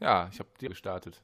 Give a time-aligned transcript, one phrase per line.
[0.00, 1.22] Ja, ich habe die gestartet.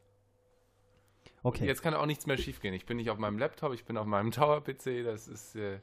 [1.43, 1.67] Okay.
[1.67, 2.75] Jetzt kann auch nichts mehr schiefgehen.
[2.75, 5.05] Ich bin nicht auf meinem Laptop, ich bin auf meinem Tower-PC.
[5.05, 5.81] Das ist äh,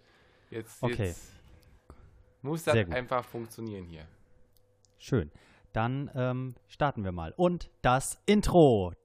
[0.49, 1.07] jetzt, Okay.
[1.07, 1.33] jetzt
[2.41, 4.07] muss das einfach funktionieren hier.
[4.97, 5.31] Schön.
[5.73, 7.33] Dann ähm, starten wir mal.
[7.35, 8.93] Und das Intro.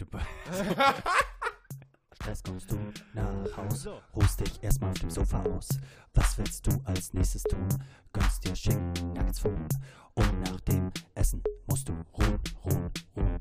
[2.15, 2.79] Stress kommst du
[3.15, 5.69] nach Haus, ruhst dich erstmal auf dem Sofa aus.
[6.15, 7.69] Was willst du als nächstes tun?
[8.13, 9.67] Gönnst dir Schinken, Nuggets Huhn.
[10.15, 13.41] Und nach dem Essen musst du ruhen, ruhen, ruhen.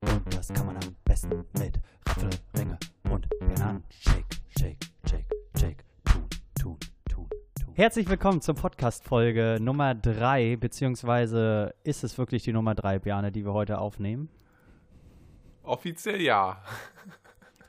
[0.00, 2.78] Und das kann man am besten mit Rapfelringe
[3.10, 3.82] und Bananen.
[3.90, 5.26] Shake, shake, shake,
[5.58, 5.84] shake.
[6.04, 6.28] Tun,
[6.60, 6.78] tun,
[7.10, 7.28] tun,
[7.60, 7.74] tun.
[7.74, 13.44] Herzlich willkommen zur Podcast-Folge Nummer 3, beziehungsweise ist es wirklich die Nummer 3, Bjane, die
[13.44, 14.28] wir heute aufnehmen?
[15.64, 16.62] Offiziell ja.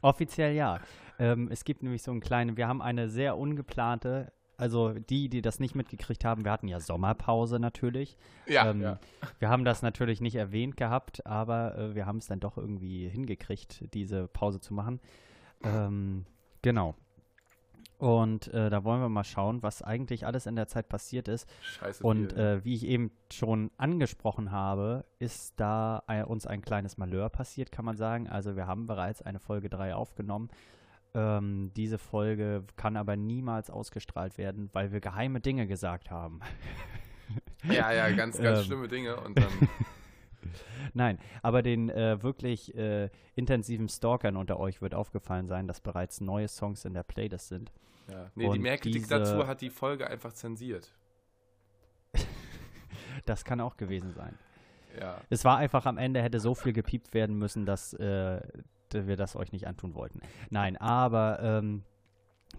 [0.04, 0.80] Offiziell ja.
[1.18, 5.42] Ähm, es gibt nämlich so einen kleinen, wir haben eine sehr ungeplante, also die, die
[5.42, 8.18] das nicht mitgekriegt haben, wir hatten ja Sommerpause natürlich.
[8.46, 9.00] Ja, ähm, ja.
[9.40, 13.08] Wir haben das natürlich nicht erwähnt gehabt, aber äh, wir haben es dann doch irgendwie
[13.08, 15.00] hingekriegt, diese Pause zu machen.
[15.64, 16.26] Ähm,
[16.62, 16.96] genau.
[18.00, 21.50] Und äh, da wollen wir mal schauen, was eigentlich alles in der Zeit passiert ist.
[21.62, 22.02] Scheiße.
[22.02, 27.30] Und äh, wie ich eben schon angesprochen habe, ist da ein, uns ein kleines Malheur
[27.30, 28.30] passiert, kann man sagen.
[28.30, 30.50] Also wir haben bereits eine Folge 3 aufgenommen.
[31.20, 36.40] Ähm, diese Folge kann aber niemals ausgestrahlt werden, weil wir geheime Dinge gesagt haben.
[37.64, 39.20] ja, ja, ganz, ganz ähm, schlimme Dinge.
[39.20, 39.52] Und dann,
[40.94, 46.22] Nein, aber den äh, wirklich äh, intensiven Stalkern unter euch wird aufgefallen sein, dass bereits
[46.22, 47.72] neue Songs in der Playlist sind.
[48.10, 48.32] ja.
[48.36, 50.94] Nee, die und diese- dazu hat die Folge einfach zensiert.
[53.26, 54.38] Das kann auch gewesen sein.
[55.00, 55.20] Ja.
[55.30, 58.40] Es war einfach am Ende, hätte so viel gepiept werden müssen, dass äh,
[58.94, 60.22] wir das euch nicht antun wollten.
[60.50, 61.84] Nein, aber ähm,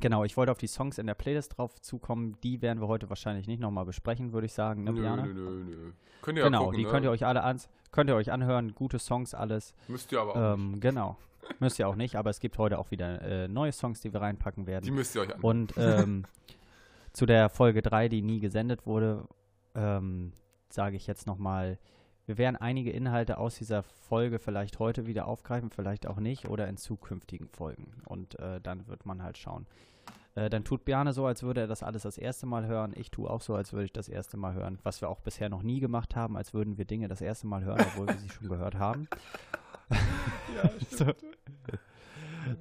[0.00, 2.36] genau, ich wollte auf die Songs in der Playlist drauf zukommen.
[2.42, 4.84] Die werden wir heute wahrscheinlich nicht nochmal besprechen, würde ich sagen.
[4.84, 5.22] Ne, Nö, Bjane?
[5.22, 5.92] nö, nö, nö.
[6.22, 6.90] Könnt ihr ja Genau, gucken, die ne?
[6.90, 8.74] könnt ihr euch alle ans könnt ihr euch anhören.
[8.74, 9.74] Gute Songs, alles.
[9.88, 10.66] Müsst ihr aber auch nicht.
[10.74, 11.16] Ähm, genau.
[11.58, 14.20] Müsst ihr auch nicht, aber es gibt heute auch wieder äh, neue Songs, die wir
[14.20, 14.84] reinpacken werden.
[14.84, 15.40] Die müsst ihr euch an.
[15.40, 16.24] Und ähm,
[17.12, 19.26] zu der Folge 3, die nie gesendet wurde,
[19.74, 20.32] ähm,
[20.68, 21.78] sage ich jetzt nochmal,
[22.26, 26.68] wir werden einige Inhalte aus dieser Folge vielleicht heute wieder aufgreifen, vielleicht auch nicht oder
[26.68, 27.92] in zukünftigen Folgen.
[28.06, 29.66] Und äh, dann wird man halt schauen.
[30.34, 32.92] Äh, dann tut Bjane so, als würde er das alles das erste Mal hören.
[32.94, 34.78] Ich tue auch so, als würde ich das erste Mal hören.
[34.84, 37.64] Was wir auch bisher noch nie gemacht haben, als würden wir Dinge das erste Mal
[37.64, 39.08] hören, obwohl wir sie schon gehört haben.
[39.90, 41.06] ja, So.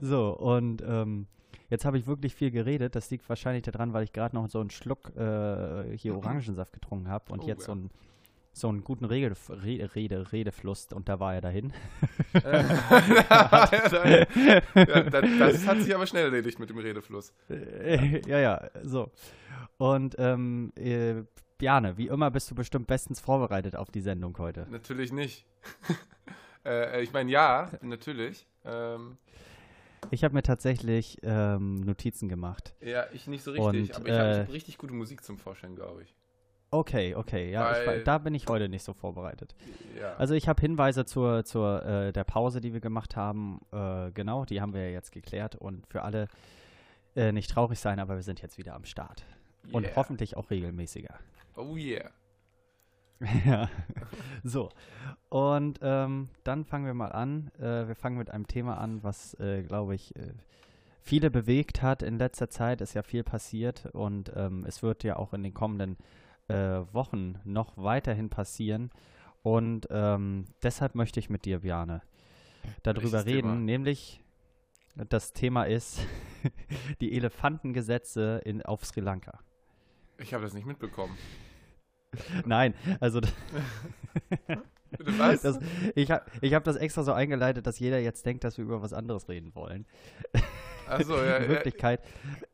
[0.02, 1.28] So, und ähm,
[1.70, 2.96] jetzt habe ich wirklich viel geredet.
[2.96, 7.08] Das liegt wahrscheinlich daran, weil ich gerade noch so einen Schluck äh, hier Orangensaft getrunken
[7.08, 7.66] habe und Oh, jetzt ja.
[7.68, 7.90] so, einen,
[8.52, 11.74] so einen guten Rede, Rede, Rede, Redefluss und da war er dahin.
[12.34, 13.62] ja,
[14.76, 17.34] das, hat sich aber schnell erledigt mit dem Redefluss.
[17.50, 19.12] Äh, ja, ja, so.
[19.78, 21.24] Und ähm, äh,
[21.58, 24.68] Bjane, wie immer bist du bestimmt bestens vorbereitet auf die Sendung heute.
[24.70, 25.46] Natürlich nicht.
[26.66, 28.48] äh, ich meine, ja, natürlich.
[28.66, 29.18] Ähm,
[30.12, 32.74] Ich habe mir tatsächlich ähm, Notizen gemacht.
[32.82, 35.38] ja, ich nicht so richtig, Und, aber ich habe äh, hab richtig gute Musik zum
[35.38, 36.16] Vorstellen, glaube ich.
[36.72, 39.56] Okay, okay, ja, ich, Weil- da bin ich heute nicht so vorbereitet.
[40.00, 40.14] Ja.
[40.18, 43.60] Also ich habe Hinweise zur, zur äh, der Pause, die wir gemacht haben.
[43.72, 45.56] Äh, genau, die haben wir ja jetzt geklärt.
[45.56, 46.28] Und für alle
[47.16, 49.26] äh, nicht traurig sein, aber wir sind jetzt wieder am Start.
[49.72, 49.96] Und Yeah.
[49.96, 51.16] hoffentlich auch regelmäßiger.
[51.56, 52.12] Oh yeah.
[53.46, 53.68] ja.
[54.44, 54.70] So.
[55.30, 57.52] Und ähm, dann fangen wir mal an.
[57.58, 60.34] Äh, wir fangen mit einem Thema an, was, äh, glaube ich, äh,
[61.02, 62.80] viele bewegt hat in letzter Zeit.
[62.82, 63.88] Ist ja viel passiert.
[63.88, 66.04] Und ähm, es wird ja auch in den kommenden äh,
[66.54, 68.92] Wochen noch weiterhin passieren.
[69.42, 72.02] Und ähm, deshalb möchte ich mit dir, Bjane,
[72.84, 73.50] darüber Welches reden.
[73.50, 73.56] Thema?
[73.56, 74.22] Nämlich,
[74.96, 76.06] das Thema ist
[77.02, 79.40] die Elefantengesetze in, auf Sri Lanka.
[80.18, 81.18] Ich habe das nicht mitbekommen.
[82.46, 83.22] Nein, also
[85.00, 85.42] was?
[85.42, 85.60] Das,
[85.96, 88.82] ich habe ich hab das extra so eingeleitet, dass jeder jetzt denkt, dass wir über
[88.82, 89.86] was anderes reden wollen.
[90.88, 91.50] Achso, ja, In ja.
[91.50, 92.02] Wirklichkeit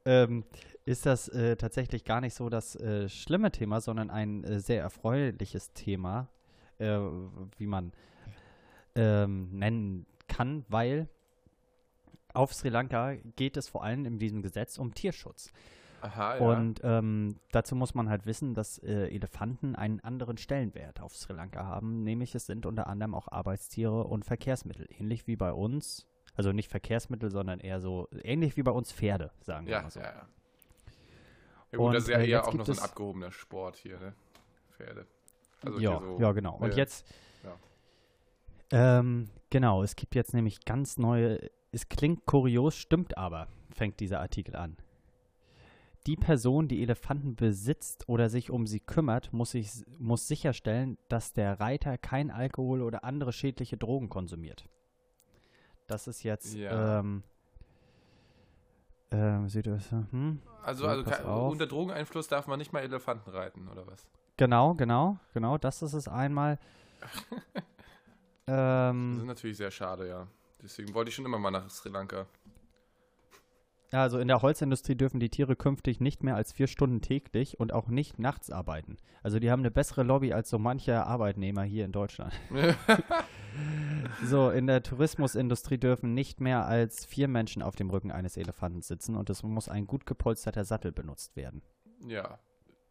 [0.04, 0.44] ähm,
[0.86, 4.82] ist das äh, tatsächlich gar nicht so das äh, schlimme Thema, sondern ein äh, sehr
[4.82, 6.30] erfreuliches Thema,
[6.78, 7.00] äh,
[7.58, 7.92] wie man
[8.96, 11.10] ähm, nennen kann, weil
[12.34, 15.52] auf Sri Lanka geht es vor allem in diesem Gesetz um Tierschutz.
[16.02, 16.42] Aha, ja.
[16.42, 21.34] Und ähm, dazu muss man halt wissen, dass äh, Elefanten einen anderen Stellenwert auf Sri
[21.34, 26.08] Lanka haben, nämlich es sind unter anderem auch Arbeitstiere und Verkehrsmittel, ähnlich wie bei uns.
[26.36, 29.90] Also nicht Verkehrsmittel, sondern eher so, ähnlich wie bei uns Pferde, sagen wir ja, mal
[29.90, 30.02] so.
[30.02, 30.28] ja, ja.
[31.78, 34.14] Ja gut, das ist Und, ja äh, auch noch so ein abgehobener Sport hier, ne?
[34.72, 35.06] Pferde.
[35.62, 36.58] Also ja, so, ja, genau.
[36.58, 37.08] Und äh, jetzt,
[37.44, 39.00] ja.
[39.00, 44.20] ähm, genau, es gibt jetzt nämlich ganz neue, es klingt kurios, stimmt aber, fängt dieser
[44.20, 44.78] Artikel an.
[46.08, 51.34] die Person, die Elefanten besitzt oder sich um sie kümmert, muss, sich, muss sicherstellen, dass
[51.34, 54.66] der Reiter kein Alkohol oder andere schädliche Drogen konsumiert.
[55.88, 57.00] Das ist jetzt Ja.
[57.00, 57.24] ähm,
[59.12, 60.42] ähm, Südöster- hm?
[60.64, 61.52] Also, So, also auf.
[61.52, 64.08] unter Drogeneinfluss darf man nicht mal Elefanten reiten, oder was?
[64.38, 66.60] Genau, genau, genau, das ist es einmal.
[68.48, 70.28] Das ähm, ist natürlich sehr schade, ja.
[70.62, 72.28] Deswegen wollte ich schon immer mal nach Sri Lanka.
[73.96, 77.62] Ja, Also in der Holzindustrie dürfen die Tiere künftig nicht mehr als vier Stunden täglich
[77.62, 78.98] und auch nicht nachts arbeiten.
[79.24, 82.34] Also die haben eine bessere Lobby als so mancher Arbeitnehmer hier in Deutschland.
[84.26, 88.82] So, in der Tourismusindustrie dürfen nicht mehr als vier Menschen auf dem Rücken eines Elefanten
[88.82, 91.62] sitzen und es muss ein gut gepolsterter Sattel benutzt werden.
[92.06, 92.40] ja.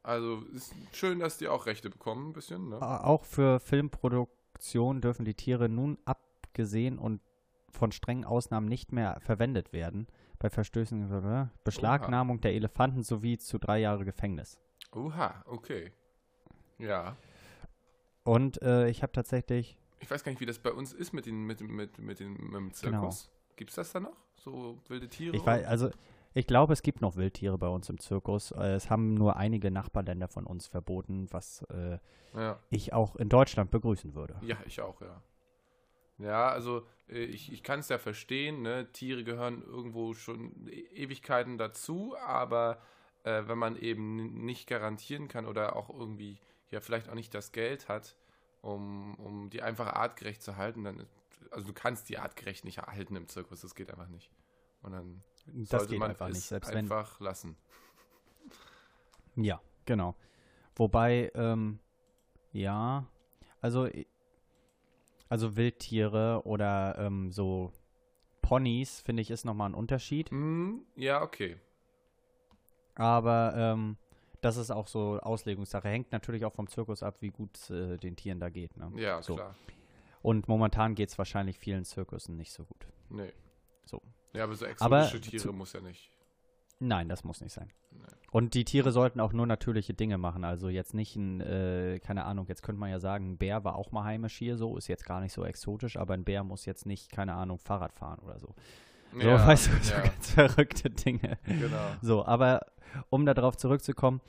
[0.03, 2.81] Also ist schön, dass die auch Rechte bekommen, ein bisschen, ne?
[2.81, 7.21] Auch für Filmproduktion dürfen die Tiere nun abgesehen und
[7.71, 10.07] von strengen Ausnahmen nicht mehr verwendet werden.
[10.45, 14.59] Bei Verstößen, äh, Beschlagnahmung der Elefanten sowie zu drei Jahre Gefängnis.
[14.93, 15.91] Oha, okay.
[16.77, 17.17] Ja.
[18.25, 21.25] Und äh, ich habe tatsächlich, Ich weiß gar nicht, wie das bei uns ist mit,
[21.25, 23.31] den, mit, dem- mit, mit, den, mit dem Zirkus.
[23.57, 24.19] Gibt's das da noch?
[24.37, 25.33] So wilde Tiere?
[25.33, 25.43] Genau.
[25.43, 25.89] ich weiß, also
[26.35, 28.51] ich glaube, es gibt noch Wildtiere bei uns im Zirkus.
[28.51, 31.99] Äh, es haben nur einige Nachbarländer von uns verboten, was äh,
[32.35, 32.59] ja.
[32.69, 34.37] ich auch in Deutschland begrüßen würde.
[34.43, 35.23] ja, ich auch, ja.
[36.19, 38.91] Ja, also äh, ich, ich kann es ja verstehen, ne?
[38.93, 42.81] Tiere gehören irgendwo schon e- Ewigkeiten dazu, aber
[43.25, 46.39] äh, wenn man eben nicht garantieren kann oder auch irgendwie
[46.71, 48.17] ja vielleicht auch nicht das Geld hat,
[48.63, 51.07] um, um die einfach artgerecht zu halten, dann
[51.51, 54.31] also du kannst die artgerecht nicht erhalten im Zirkus, das geht einfach nicht.
[54.83, 56.79] Und dann Das sollte man einfach es nicht, selbst wenn.
[56.79, 57.57] einfach lassen.
[59.37, 60.15] Ja, genau.
[60.77, 61.79] Wobei, ähm,
[62.53, 63.07] ja,
[63.61, 64.07] also, i-
[65.29, 67.73] also Wildtiere oder ähm, so
[68.43, 70.31] Ponys, finde ich, ist nochmal ein Unterschied.
[70.31, 71.57] Hm, ja, okay.
[72.95, 73.97] Aber ähm,
[74.41, 75.89] das ist auch so Auslegungssache.
[75.89, 78.77] Hängt natürlich auch vom Zirkus ab, wie gut es äh, den Tieren da geht.
[78.77, 78.93] Ne?
[78.97, 79.35] Ja, So.
[79.37, 79.55] klar.
[80.23, 82.87] Und momentan geht es wahrscheinlich vielen Zirkussen nicht so gut.
[83.11, 83.33] Nee.
[83.85, 84.01] So.
[84.33, 86.11] Ja, aber so Aber exotische Tiere zu- muss ja nicht.
[86.87, 87.71] Nein, das muss nicht sein.
[87.93, 88.01] Nee.
[88.31, 90.45] Und die Tiere sollten auch nur natürliche Dinge machen.
[90.45, 93.77] Also jetzt nicht ein, äh, keine Ahnung, jetzt könnte man ja sagen, ein Bär war
[93.77, 96.67] auch mal heimisch hier so, ist jetzt gar nicht so exotisch, aber ein Bär muss
[96.67, 98.55] jetzt nicht, keine Ahnung, Fahrrad fahren oder so.
[99.13, 101.39] So, Ja, weißt du, so ja, ganz verrückte Dinge.
[101.45, 101.87] genau.
[102.03, 102.67] So, aber
[103.09, 104.21] um darauf zurückzukommen,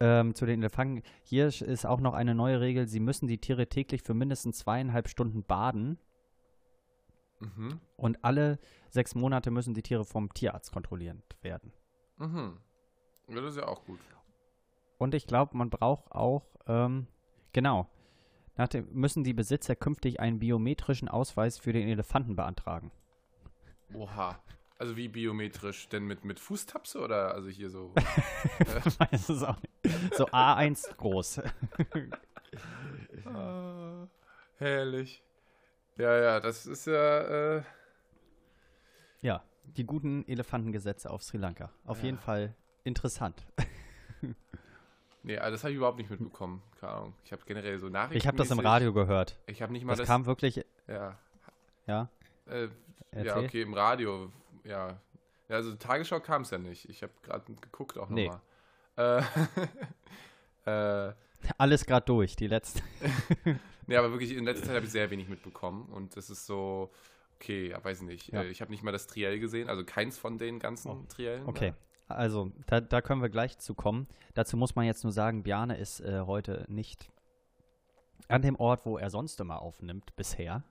[0.00, 3.66] ähm, zu den Elefanten, hier ist auch noch eine neue Regel, sie müssen die Tiere
[3.66, 5.98] täglich für mindestens zweieinhalb Stunden baden
[7.40, 7.80] Mhm.
[7.96, 8.58] und alle
[8.90, 11.72] sechs Monate müssen die Tiere vom Tierarzt kontrolliert werden.
[12.18, 12.58] Mhm.
[13.28, 14.00] Ja, das ist ja auch gut.
[14.98, 17.06] Und ich glaube, man braucht auch, ähm,
[17.52, 17.88] genau,
[18.66, 22.90] dem, müssen die Besitzer künftig einen biometrischen Ausweis für den Elefanten beantragen.
[23.94, 24.38] Oha.
[24.78, 25.88] Also wie biometrisch?
[25.88, 27.92] Denn mit, mit Fußtapse oder also hier so?
[28.98, 30.14] Weiß es auch nicht.
[30.14, 31.42] So A1 groß.
[33.26, 34.06] ah,
[34.56, 35.22] herrlich.
[35.96, 37.56] Ja, ja, das ist ja.
[37.56, 37.62] Äh,
[39.20, 39.42] Ja,
[39.76, 41.70] die guten Elefantengesetze auf Sri Lanka.
[41.84, 42.04] Auf Ja.
[42.06, 42.54] jeden Fall
[42.84, 43.46] interessant.
[45.22, 46.62] nee, also das habe ich überhaupt nicht mitbekommen.
[46.80, 47.14] Keine Ahnung.
[47.24, 48.16] Ich habe generell so Nachrichten.
[48.18, 49.38] Ich habe das im Radio gehört.
[49.46, 50.08] Ich habe nicht mal Das das.
[50.08, 51.18] kam wirklich, ja.
[51.86, 52.08] ja,
[52.46, 52.68] Äh,
[53.22, 54.30] ja, okay, im Radio.
[54.64, 54.98] Ja.
[55.48, 56.88] ja also Tagesschau kam es ja nicht.
[56.88, 58.30] Ich habe gerade geguckt auch Nee.
[58.96, 59.22] nochmal.
[60.66, 61.12] Äh, äh,
[61.56, 62.80] Alles gerade durch, die letzten.
[63.90, 66.90] Nee, aber wirklich in letzter Zeit habe ich sehr wenig mitbekommen und das ist so,
[67.40, 68.32] okay, ja, weiß nicht.
[68.32, 68.42] Ja.
[68.42, 71.46] Äh, ich habe nicht mal das Triell gesehen, also keins von den ganzen Oh, Triellen.
[71.46, 71.72] Okay,
[72.08, 74.08] also da, da können wir gleich zu kommen.
[74.34, 77.10] Dazu muss man jetzt nur sagen, Bjarne ist äh, heute nicht
[78.28, 80.64] an dem Ort, wo er sonst immer aufnimmt, bisher.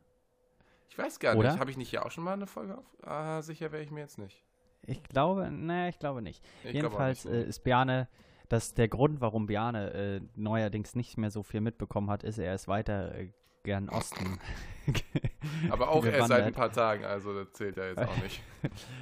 [0.89, 1.51] Ich weiß gar Oder?
[1.51, 2.85] nicht, habe ich nicht hier auch schon mal eine Folge auf?
[3.03, 4.43] Ah, sicher wäre ich mir jetzt nicht.
[4.85, 6.43] Ich glaube, ne, ich glaube nicht.
[6.63, 7.49] Ich Jedenfalls glaube auch äh, nicht.
[7.49, 8.07] ist Bjarne,
[8.49, 12.53] dass der Grund, warum Bjarne äh, neuerdings nicht mehr so viel mitbekommen hat, ist, er
[12.55, 13.31] ist weiter äh,
[13.67, 14.39] gern Osten.
[15.69, 18.41] aber auch erst seit ein paar Tagen, also das zählt ja jetzt auch nicht.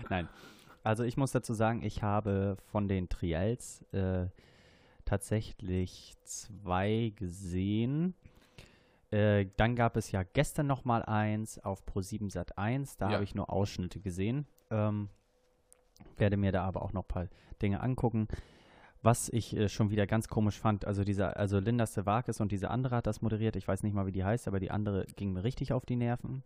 [0.10, 0.28] Nein.
[0.84, 4.26] Also ich muss dazu sagen, ich habe von den Trials äh,
[5.06, 8.16] tatsächlich zwei gesehen.
[9.12, 12.98] Äh, dann gab es ja gestern noch mal eins auf Pro7 Sat 1.
[12.98, 13.14] Da Ja.
[13.14, 14.48] habe ich nur Ausschnitte gesehen.
[14.72, 15.10] Ähm,
[16.18, 17.28] werde mir da aber auch noch ein paar
[17.62, 18.28] Dinge angucken.
[19.06, 22.72] Was ich äh, schon wieder ganz komisch fand, also dieser, also Linda Stevakis und diese
[22.72, 23.56] andere hat das moderiert.
[23.56, 25.96] Ich weiß nicht mal, wie die heißt, aber die andere ging mir richtig auf die
[25.96, 26.44] Nerven.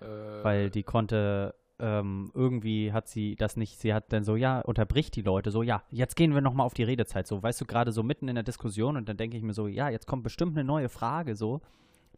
[0.00, 0.04] Äh,
[0.42, 5.14] weil die konnte ähm, irgendwie hat sie das nicht, sie hat dann so, ja, unterbricht
[5.14, 7.92] die Leute so, ja, jetzt gehen wir nochmal auf die Redezeit, so, weißt du, gerade
[7.92, 10.58] so mitten in der Diskussion und dann denke ich mir so, ja, jetzt kommt bestimmt
[10.58, 11.60] eine neue Frage, so,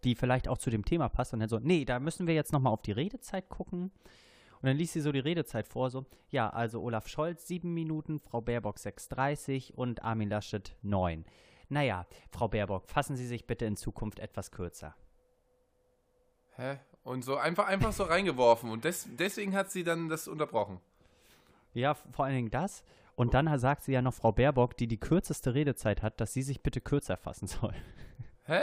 [0.03, 1.35] die vielleicht auch zu dem Thema passt.
[1.35, 3.91] Und dann so, nee, da müssen wir jetzt nochmal auf die Redezeit gucken
[4.63, 8.21] Und dann liest sie so die Redezeit vor, so, ja, also Olaf Scholz sieben Minuten,
[8.21, 11.25] Frau Baerbock 6,30 und Armin Laschet neun.
[11.69, 14.95] Naja, Frau Baerbock, fassen Sie sich bitte in Zukunft etwas kürzer.
[16.55, 16.79] Hä?
[17.03, 18.71] Und so einfach, einfach so reingeworfen.
[18.71, 20.81] Und des, deswegen hat sie dann das unterbrochen.
[21.75, 22.85] Ja, vor allen Dingen das.
[23.17, 26.43] Und dann sagt sie ja noch Frau Baerbock, die die kürzeste Redezeit hat, dass sie
[26.43, 27.75] sich bitte kürzer fassen soll.
[28.45, 28.61] Hä?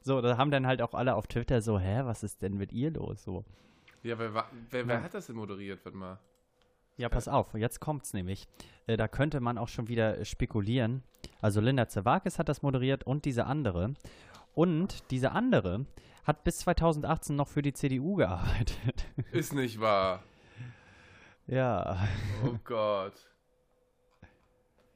[0.00, 2.72] So, da haben dann halt auch alle auf Twitter so, hä, was ist denn mit
[2.72, 3.22] ihr los?
[3.22, 3.44] So.
[4.02, 4.34] Ja, wer,
[4.70, 5.84] wer, wer hat das denn moderiert?
[5.84, 6.18] Warte mal.
[6.96, 8.48] Ja, pass auf, jetzt kommt's nämlich.
[8.86, 11.04] Äh, da könnte man auch schon wieder spekulieren.
[11.40, 13.94] Also Linda Zerwakis hat das moderiert und diese andere.
[14.54, 15.86] Und diese andere
[16.24, 19.06] hat bis 2018 noch für die CDU gearbeitet.
[19.32, 20.22] Ist nicht wahr.
[21.46, 22.06] Ja.
[22.44, 23.14] Oh Gott.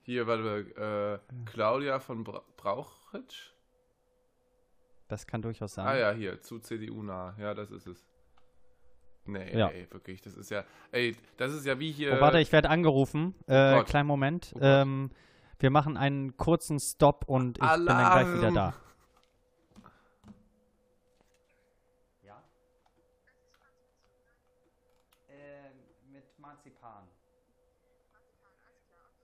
[0.03, 3.53] Hier, warte mal, äh, Claudia von Bra Brauchitsch?
[5.07, 5.87] Das kann durchaus sein.
[5.87, 7.37] Ah ja, hier, zu CDU nah.
[7.39, 8.12] Ja, das ist es.
[9.25, 9.69] Nee, Ja.
[9.69, 12.15] ey, wirklich, das ist ja, ey, das ist ja wie hier.
[12.17, 13.35] Oh, warte, ich werde angerufen.
[13.47, 13.87] Äh, Gott.
[13.87, 14.53] kleinen Moment.
[14.57, 15.11] Oh ähm,
[15.61, 18.55] wir machen einen kurzen Stop und ich bin dann gleich wieder Alarm.
[18.55, 18.75] da.
[22.25, 22.43] Ja?
[25.29, 27.07] Ähm, mit Marzipan.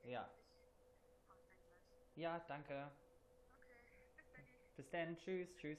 [0.04, 0.28] Ja.
[2.14, 2.88] Ja, danke.
[4.76, 5.78] Bis dann, tschüss, tschüss.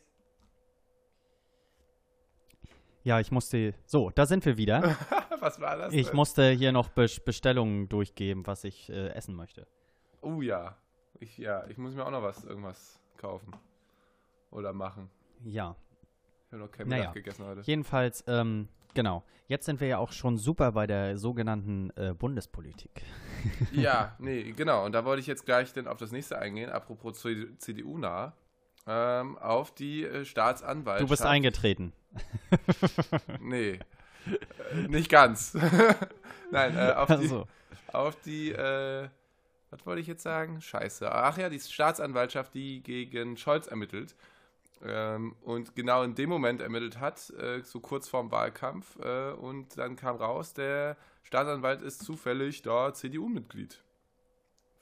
[3.04, 3.74] Ja, ich musste.
[3.86, 4.96] So, da sind wir wieder.
[5.40, 5.94] Was war das?
[5.94, 6.16] Ich denn?
[6.16, 9.68] musste hier noch Bes- Bestellungen durchgeben, was ich äh, essen möchte.
[10.22, 10.76] Oh ja.
[11.22, 13.54] Ich, ja, ich muss mir auch noch was, irgendwas kaufen.
[14.52, 15.10] Oder machen.
[15.46, 15.76] Ja,
[16.48, 17.02] Ich habe noch kein Naja.
[17.04, 17.62] Mittag gegessen heute.
[17.62, 19.24] jedenfalls, ähm, genau.
[19.48, 23.02] Jetzt sind wir ja auch schon super bei der sogenannten äh, Bundespolitik.
[23.72, 24.84] Ja, nee, genau.
[24.86, 27.22] Und da wollte ich jetzt gleich dann auf das nächste eingehen, apropos
[27.60, 28.34] CDU nah,
[28.86, 31.08] ähm, auf die äh, Staatsanwaltschaft.
[31.10, 31.94] Du bist eingetreten.
[33.40, 33.80] Nee,
[34.72, 35.54] äh, nicht ganz.
[36.52, 37.48] Nein, äh, auf die, Also,
[37.94, 39.10] auf die äh,
[39.72, 40.62] was wollte ich jetzt sagen?
[40.62, 41.12] Scheiße.
[41.12, 44.16] Ach ja, die Staatsanwaltschaft, die gegen Scholz ermittelt.
[44.82, 48.98] Ähm, und genau in dem Moment ermittelt hat, äh, so kurz vorm Wahlkampf.
[49.00, 53.84] Äh, und dann kam raus, der Staatsanwalt ist zufällig da CDU-Mitglied.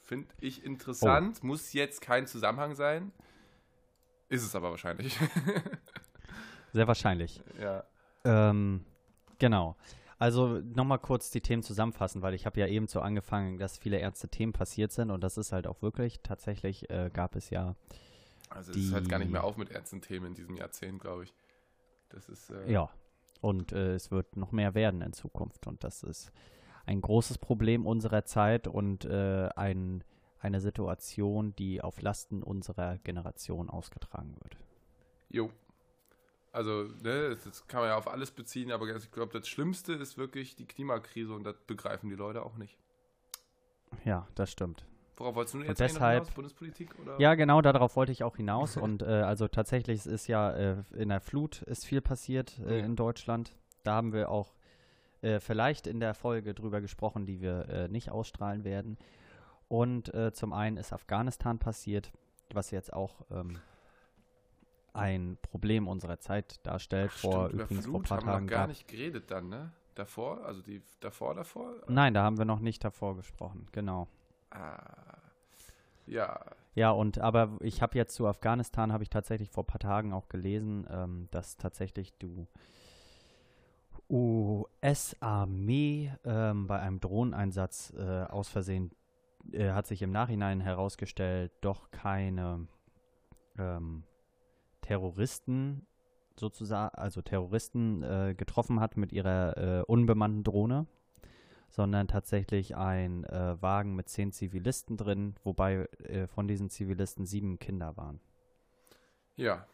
[0.01, 1.43] Finde ich interessant.
[1.43, 3.11] Muss jetzt kein Zusammenhang sein.
[4.29, 5.17] Ist es aber wahrscheinlich.
[6.73, 7.41] sehr wahrscheinlich.
[7.59, 7.83] ja.
[8.23, 8.83] Ähm,
[9.39, 9.75] genau.
[10.19, 13.99] Also nochmal kurz die Themen zusammenfassen, weil ich habe ja eben so angefangen, dass viele
[13.99, 17.75] ernste Themen passiert sind und das ist halt auch wirklich, tatsächlich äh, gab es ja,
[18.49, 21.33] Also es hört gar nicht mehr auf mit ernsten Themen in diesem Jahrzehnt, glaube ich.
[22.09, 22.89] Das ist äh, ja,
[23.41, 26.31] und äh, es wird noch mehr werden in Zukunft und das ist
[26.87, 30.03] ein großes Problem unserer Zeit und äh, ein,
[30.39, 34.57] eine Situation, die auf Lasten unserer Generation ausgetragen wird.
[35.29, 35.51] Jo.
[36.57, 40.17] Also, ne, das- kann man ja auf alles beziehen, aber ich glaube, das Schlimmste ist
[40.17, 42.77] wirklich die Klimakrise und das begreifen die Leute auch nicht.
[44.03, 44.85] Ja, das stimmt.
[45.17, 46.35] Worauf wolltest du Und jetzt noch deshalb- hinaus?
[46.35, 46.95] Bundespolitik?
[46.99, 47.19] Oder?
[47.19, 48.75] Ja, genau, darauf wollte ich auch hinaus.
[48.77, 52.79] Und äh, also tatsächlich es ist ja äh, in der Flut ist viel passiert äh,
[52.79, 52.85] Ja.
[52.85, 53.55] in Deutschland.
[53.83, 54.53] Da haben wir auch
[55.21, 58.97] äh, vielleicht in der Folge drüber gesprochen, die wir äh, nicht ausstrahlen werden.
[59.67, 62.11] Und äh, zum einen ist Afghanistan passiert,
[62.53, 63.59] was jetzt auch ähm,
[64.97, 67.11] ein Problem unserer Zeit darstellt.
[67.13, 68.67] Ach, vor stimmt, übrigens vor ein Flut paar haben wir Tagen noch gar gab.
[68.69, 69.71] nicht geredet dann, ne?
[69.95, 70.45] Davor?
[70.45, 71.73] Also die davor, davor?
[71.87, 73.67] Nein, da haben wir noch nicht davor gesprochen.
[73.71, 74.07] Genau.
[74.51, 74.77] Ah.
[76.05, 76.39] Ja.
[76.75, 80.13] Ja, und aber ich habe jetzt zu Afghanistan, habe ich tatsächlich vor ein paar Tagen
[80.13, 82.47] auch gelesen, ähm, dass tatsächlich du
[84.09, 88.91] US-Armee ähm, bei einem Drohneneinsatz äh, aus Versehen
[89.51, 92.67] äh, hat sich im Nachhinein herausgestellt, doch keine
[93.57, 94.03] ähm,
[94.81, 95.85] Terroristen
[96.39, 100.85] sozusagen, also Terroristen äh, getroffen hat mit ihrer äh, unbemannten Drohne,
[101.69, 107.59] sondern tatsächlich ein äh, Wagen mit zehn Zivilisten drin, wobei äh, von diesen Zivilisten sieben
[107.59, 108.19] Kinder waren.
[109.35, 109.67] Ja.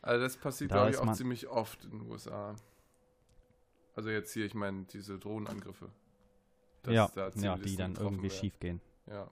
[0.00, 2.56] Also das passiert, Da glaube ich, auch ziemlich oft in den USA.
[3.94, 5.90] Also jetzt hier, ich meine, diese Drohnenangriffe.
[6.82, 8.38] Dass ja, da ja, die dann irgendwie werden.
[8.38, 8.80] schief gehen.
[9.06, 9.30] Ja.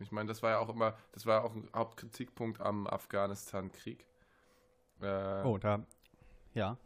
[0.00, 4.06] Ich meine, das war ja auch immer, das war ja auch ein Hauptkritikpunkt am Afghanistan-Krieg.
[5.00, 5.84] Äh, Oh, da,
[6.52, 6.76] ja.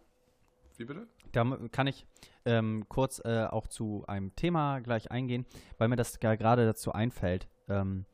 [0.76, 1.08] Wie bitte?
[1.32, 2.06] Da kann ich
[2.44, 5.46] ähm, kurz äh, auch zu einem Thema gleich eingehen,
[5.76, 7.48] weil mir das gerade dazu einfällt.
[7.68, 8.06] Ähm,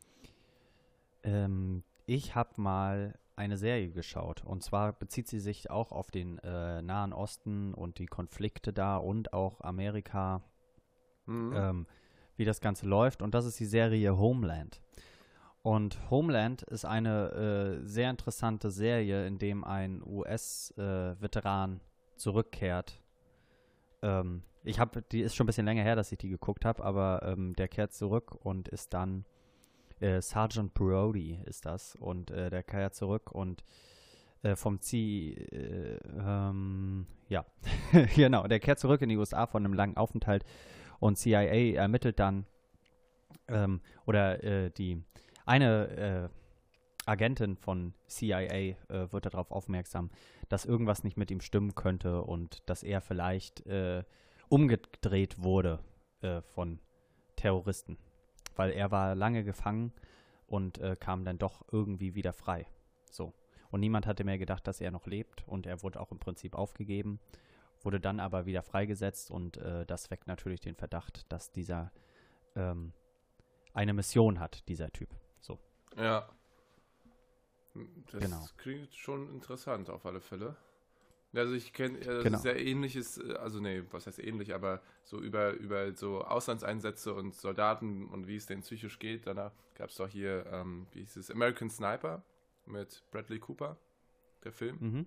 [1.23, 6.39] ähm, ich habe mal eine Serie geschaut und zwar bezieht sie sich auch auf den
[6.39, 10.43] äh, Nahen Osten und die Konflikte da und auch Amerika,
[11.27, 11.87] Mhm.
[12.37, 14.81] Wie das Ganze läuft und das ist die Serie Homeland.
[15.63, 21.81] Und Homeland ist eine äh, sehr interessante Serie, in dem ein US-Veteran
[22.17, 23.01] zurückkehrt.
[24.03, 26.85] Ähm, ich habe, die ist schon ein bisschen länger her, dass ich die geguckt habe,
[26.85, 29.25] aber ähm, der kehrt zurück und ist dann
[30.01, 33.65] äh, Sergeant Brody ist das und äh, der kehrt zurück und
[34.43, 37.47] äh, vom C, äh, ähm, ja,
[38.15, 40.45] genau, der kehrt zurück in die USA von einem langen Aufenthalt
[41.05, 42.47] und CIA ermittelt dann
[43.49, 45.05] ähm, oder äh, die
[45.45, 46.31] eine
[47.05, 50.11] äh, Agentin von CIA äh, wird darauf aufmerksam,
[50.49, 54.03] dass irgendwas nicht mit ihm stimmen könnte und dass er vielleicht äh,
[54.49, 55.81] umgedreht wurde
[56.23, 56.81] äh, von
[57.37, 57.99] Terroristen.
[58.57, 59.93] Weil er war lange gefangen
[60.47, 62.67] und äh, kam dann doch irgendwie wieder frei.
[63.11, 63.35] So.
[63.71, 66.55] Und niemand hatte mehr gedacht, dass er noch lebt und er wurde auch im Prinzip
[66.55, 67.21] aufgegeben,
[67.85, 71.93] wurde dann aber wieder freigesetzt und äh, das weckt natürlich den Verdacht, dass dieser
[72.57, 72.93] ähm,
[73.73, 75.11] eine Mission hat, dieser Typ.
[75.41, 75.59] So.
[75.97, 76.29] Ja.
[78.13, 78.47] Das Genau.
[78.57, 80.57] klingt schon interessant auf alle Fälle.
[81.35, 82.39] Also ich kenne äh, Genau.
[82.39, 87.35] sehr ähnliches, äh, also nee, was heißt ähnlich, aber so über, über so Auslandseinsätze und
[87.35, 89.27] Soldaten und wie es denen psychisch geht.
[89.27, 92.23] Danach gab es doch hier, ähm, wie hieß es, American Sniper
[92.67, 93.77] mit Bradley Cooper,
[94.45, 94.79] der Film.
[94.81, 95.07] Mhm.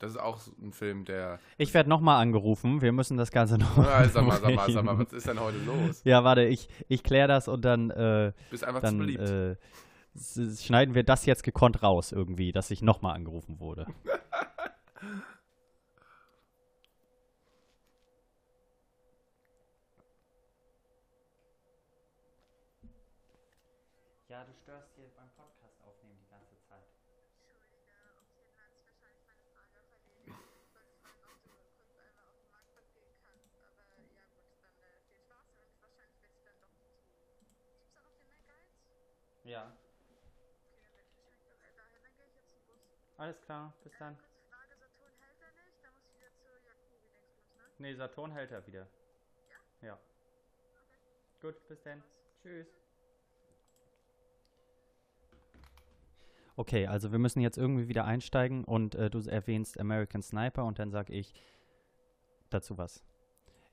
[0.00, 1.38] Das ist auch ein Film, der.
[1.58, 2.80] Ich werde nochmal angerufen.
[2.80, 3.76] Wir müssen das Ganze noch.
[3.76, 6.00] Ah, sag mal, sag mal, sag mal, was ist denn heute los?
[6.04, 9.20] Ja, warte, ich, ich kläre das und dann, äh, Bist einfach zu dann beliebt.
[9.28, 9.56] äh,
[10.56, 13.86] schneiden wir das jetzt gekonnt raus irgendwie, dass ich nochmal angerufen wurde.
[24.28, 26.86] Ja, du störst hier beim Podcast aufnehmen die ganze Zeit.
[39.50, 39.72] Ja.
[43.18, 44.16] Alles klar, bis dann.
[47.78, 48.86] Nee, Saturn hält er wieder.
[49.82, 49.98] Ja.
[51.42, 52.00] Gut, bis dann.
[52.42, 52.68] Tschüss.
[56.54, 60.78] Okay, also wir müssen jetzt irgendwie wieder einsteigen und äh, du erwähnst American Sniper und
[60.78, 61.34] dann sag ich
[62.50, 63.02] dazu was.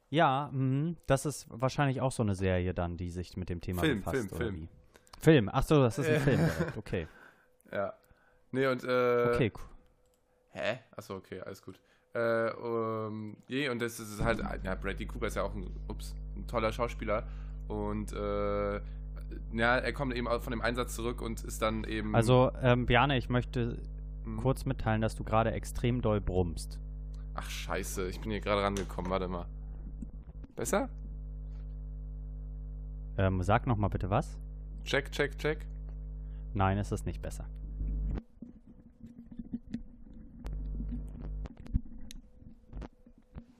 [0.09, 3.81] Ja, mhm, das ist wahrscheinlich auch so eine Serie dann, die sich mit dem Thema
[3.81, 4.15] Film, befasst.
[4.15, 4.55] Film, oder Film.
[4.61, 4.69] Wie?
[5.19, 6.19] Film, ach so, das ist ein Äh.
[6.19, 6.39] Film.
[6.77, 7.07] Okay,
[7.71, 7.93] Ja.
[8.51, 9.31] Nee, und äh.
[9.33, 9.63] okay, cool.
[10.51, 10.79] Hä?
[10.95, 11.79] Achso, okay, alles gut.
[12.13, 16.15] Äh, um, je, und das ist halt, ja, Bradley Cooper ist ja auch ein, ups,
[16.35, 17.27] ein toller Schauspieler.
[17.67, 18.75] Und äh,
[19.53, 22.15] ja, er kommt eben auch von dem Einsatz zurück und ist dann eben.
[22.15, 23.77] Also, ähm, Bjane, ich möchte
[24.23, 24.37] Hm.
[24.41, 26.79] kurz mitteilen, dass du gerade extrem doll brummst.
[27.35, 29.45] Ach, scheiße, ich bin hier gerade rangekommen, warte mal.
[30.55, 30.89] Besser?
[33.17, 34.37] Ähm, sag nochmal bitte was.
[34.87, 35.57] Check, check, check.
[36.53, 37.45] Nein, es ist nicht besser.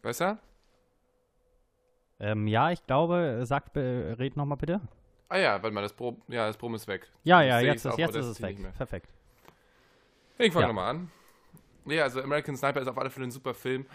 [0.01, 0.39] Besser?
[2.21, 4.79] Ähm, ja, ich glaube, sag, red nochmal bitte.
[5.27, 7.11] Ah ja, warte mal, das Brom, ja, das Brom ist weg.
[7.25, 8.57] Ja, ja, jetzt ist, jetzt ist es weg.
[8.77, 9.09] Perfekt.
[10.37, 10.67] Ich fange Ja.
[10.67, 11.11] nochmal an.
[11.85, 13.85] Ja, also American Sniper ist auf alle Fälle ein super Film.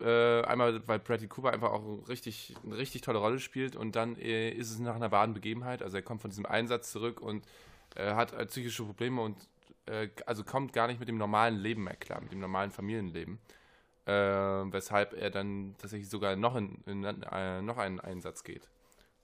[0.00, 4.16] Äh, einmal, weil Bradley Cooper einfach auch richtig, eine richtig tolle Rolle spielt und dann
[4.16, 5.82] äh, ist es nach einer wahren Begebenheit.
[5.82, 7.46] Also er kommt von diesem Einsatz zurück und
[7.94, 9.36] äh, hat äh, psychische Probleme und
[9.86, 13.38] äh, also kommt gar nicht mit dem normalen Leben mehr klar, mit dem normalen Familienleben.
[14.06, 18.68] Äh, weshalb er dann tatsächlich sogar noch in, in noch einen Einsatz geht.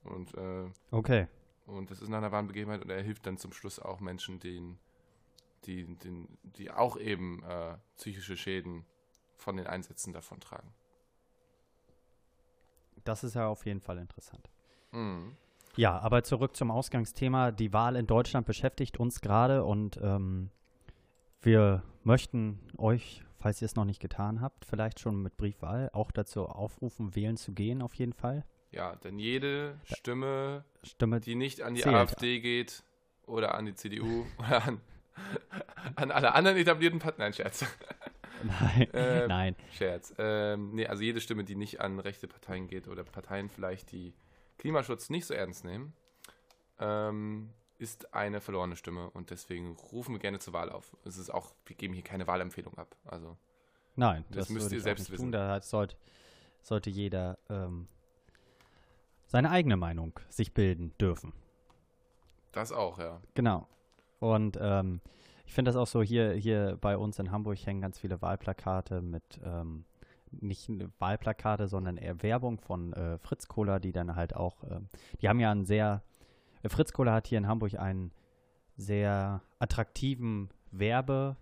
[0.02, 1.28] Und, äh, Okay.
[1.66, 4.40] und das ist nach einer wahren Begebenheit und er hilft dann zum Schluss auch Menschen,
[4.40, 4.80] denen,
[5.66, 7.44] die, die, die auch eben
[7.96, 8.84] psychische Schäden
[9.42, 10.70] von den Einsätzen davontragen.
[13.04, 14.48] Das ist ja auf jeden Fall interessant.
[14.92, 15.36] Mhm.
[15.76, 17.50] Ja, aber zurück zum Ausgangsthema.
[17.50, 20.50] Die Wahl in Deutschland beschäftigt uns gerade und ähm,
[21.40, 26.12] wir möchten euch, falls ihr es noch nicht getan habt, vielleicht schon mit Briefwahl auch
[26.12, 28.44] dazu aufrufen, wählen zu gehen, auf jeden Fall.
[28.70, 31.20] Ja, denn jede Stimme, Stimme.
[31.20, 31.94] die nicht an die Zählt.
[31.94, 32.84] AfD geht
[33.26, 34.80] oder an die CDU oder an,
[35.96, 37.64] an alle anderen etablierten Parteien, nein, Scherz,
[38.60, 39.56] Nein, Ähm, nein.
[39.72, 40.14] Scherz.
[40.18, 44.14] Ähm, nee, also jede Stimme, die nicht an rechte Parteien geht oder Parteien vielleicht, die
[44.58, 45.92] Klimaschutz nicht so ernst nehmen,
[46.78, 50.96] ähm, ist eine verlorene Stimme und deswegen rufen wir gerne zur Wahl auf.
[51.04, 52.94] Es ist auch, wir geben hier keine Wahlempfehlung ab.
[53.04, 53.36] Also
[53.96, 55.24] Nein, Das das, müsst ihr selbst wissen.
[55.24, 55.32] tun.
[55.32, 55.96] Da sollte,
[56.62, 57.88] sollte jeder ähm,
[59.26, 61.32] seine eigene Meinung sich bilden dürfen.
[62.52, 63.20] das auch, ja.
[63.34, 63.66] Genau.
[64.20, 65.00] Und ähm,
[65.52, 69.02] ich finde das auch so, hier, hier bei uns in Hamburg hängen ganz viele Wahlplakate
[69.02, 69.84] mit, ähm,
[70.30, 74.88] nicht Wahlplakate, sondern eher Werbung von äh, Fritz Kohler, die dann halt auch, ähm,
[75.20, 76.02] die haben ja einen sehr,
[76.62, 78.12] äh, Fritz Kohler hat hier in Hamburg einen
[78.78, 81.36] sehr attraktiven Werbe,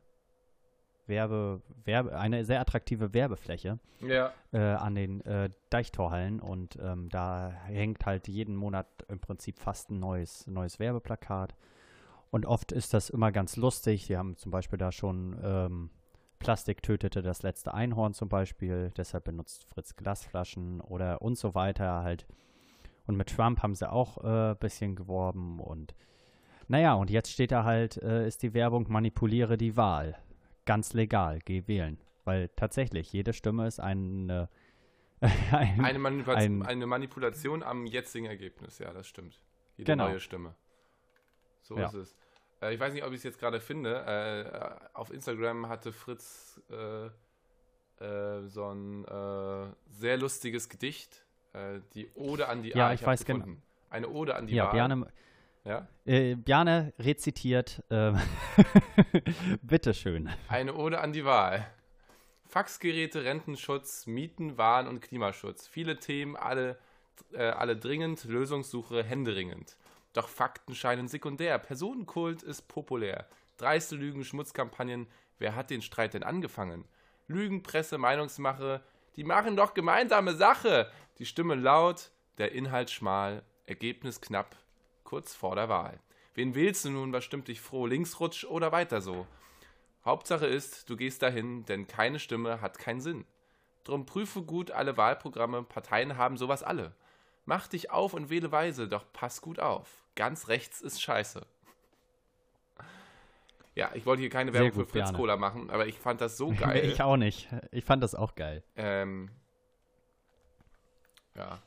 [1.06, 4.32] Werbe, Werbe, eine sehr attraktive Werbefläche Ja.
[4.50, 9.92] äh, an den äh, Deichtorhallen und ähm, da hängt halt jeden Monat im Prinzip fast
[9.92, 11.54] ein neues, neues Werbeplakat.
[12.30, 14.06] Und oft ist das immer ganz lustig.
[14.06, 15.90] Die haben zum Beispiel da schon ähm,
[16.38, 22.02] Plastik tötete das letzte Einhorn zum Beispiel, deshalb benutzt Fritz Glasflaschen oder und so weiter
[22.02, 22.26] halt.
[23.06, 25.94] Und mit Trump haben sie auch ein äh, bisschen geworben und
[26.68, 30.16] naja, und jetzt steht da halt, äh, ist die Werbung, manipuliere die Wahl.
[30.66, 31.98] Ganz legal, geh wählen.
[32.24, 34.48] Weil tatsächlich, jede Stimme ist eine,
[35.50, 39.40] ein, Eine, Manipula ein- eine Manipulation am jetzigen Ergebnis, ja, das stimmt.
[39.76, 40.08] Jede Genau.
[40.08, 40.54] neue Stimme.
[41.70, 41.86] So Ja.
[41.86, 42.16] ist es.
[42.60, 43.94] Äh, ich weiß nicht, ob ich es jetzt gerade finde.
[44.92, 47.06] Äh, auf Instagram hatte Fritz äh,
[48.04, 51.24] äh, so ein äh, sehr lustiges Gedicht.
[51.52, 53.46] Äh, die Ode an die Ja, Ah, ich hab's weiß genau.
[53.88, 54.72] Eine Ode an die ja, Wahl.
[54.72, 55.06] Bjarne,
[55.64, 55.86] Ja?
[56.06, 58.18] äh, Bjarne rezitiert, ähm,
[59.62, 60.28] bitteschön.
[60.48, 61.66] Eine Ode an die Wahl.
[62.46, 65.68] Faxgeräte, Rentenschutz, Mieten, Waren und Klimaschutz.
[65.68, 66.76] Viele Themen, alle,
[67.32, 69.76] äh, alle dringend, Lösungssuche händeringend.
[70.12, 71.58] Doch Fakten scheinen sekundär.
[71.58, 73.28] Personenkult ist populär.
[73.56, 75.06] Dreiste Lügen, Schmutzkampagnen.
[75.38, 76.84] Wer hat den Streit denn angefangen?
[77.28, 78.82] Lügen, Presse, Meinungsmache.
[79.16, 80.90] Die machen doch gemeinsame Sache.
[81.18, 83.42] Die Stimme laut, der Inhalt schmal.
[83.66, 84.56] Ergebnis knapp.
[85.04, 86.00] Kurz vor der Wahl.
[86.34, 87.12] Wen wählst du nun?
[87.12, 87.86] Was stimmt dich froh?
[87.86, 89.26] Linksrutsch oder weiter so?
[90.04, 93.26] Hauptsache ist, du gehst dahin, denn keine Stimme hat keinen Sinn.
[93.84, 96.94] Drum prüfe gut alle Wahlprogramme, Parteien haben sowas alle.
[97.44, 99.88] Mach dich auf und wähle weise, doch pass gut auf.
[100.14, 101.44] Ganz rechts ist scheiße.
[103.74, 105.16] Ja, ich wollte hier keine Werbung gut, für Fritz Bjarne.
[105.18, 106.84] Cola machen, aber ich fand das so geil.
[106.90, 107.48] Ich auch nicht.
[107.70, 108.62] Ich fand das auch geil.
[108.76, 109.30] ähm,
[111.34, 111.58] ja,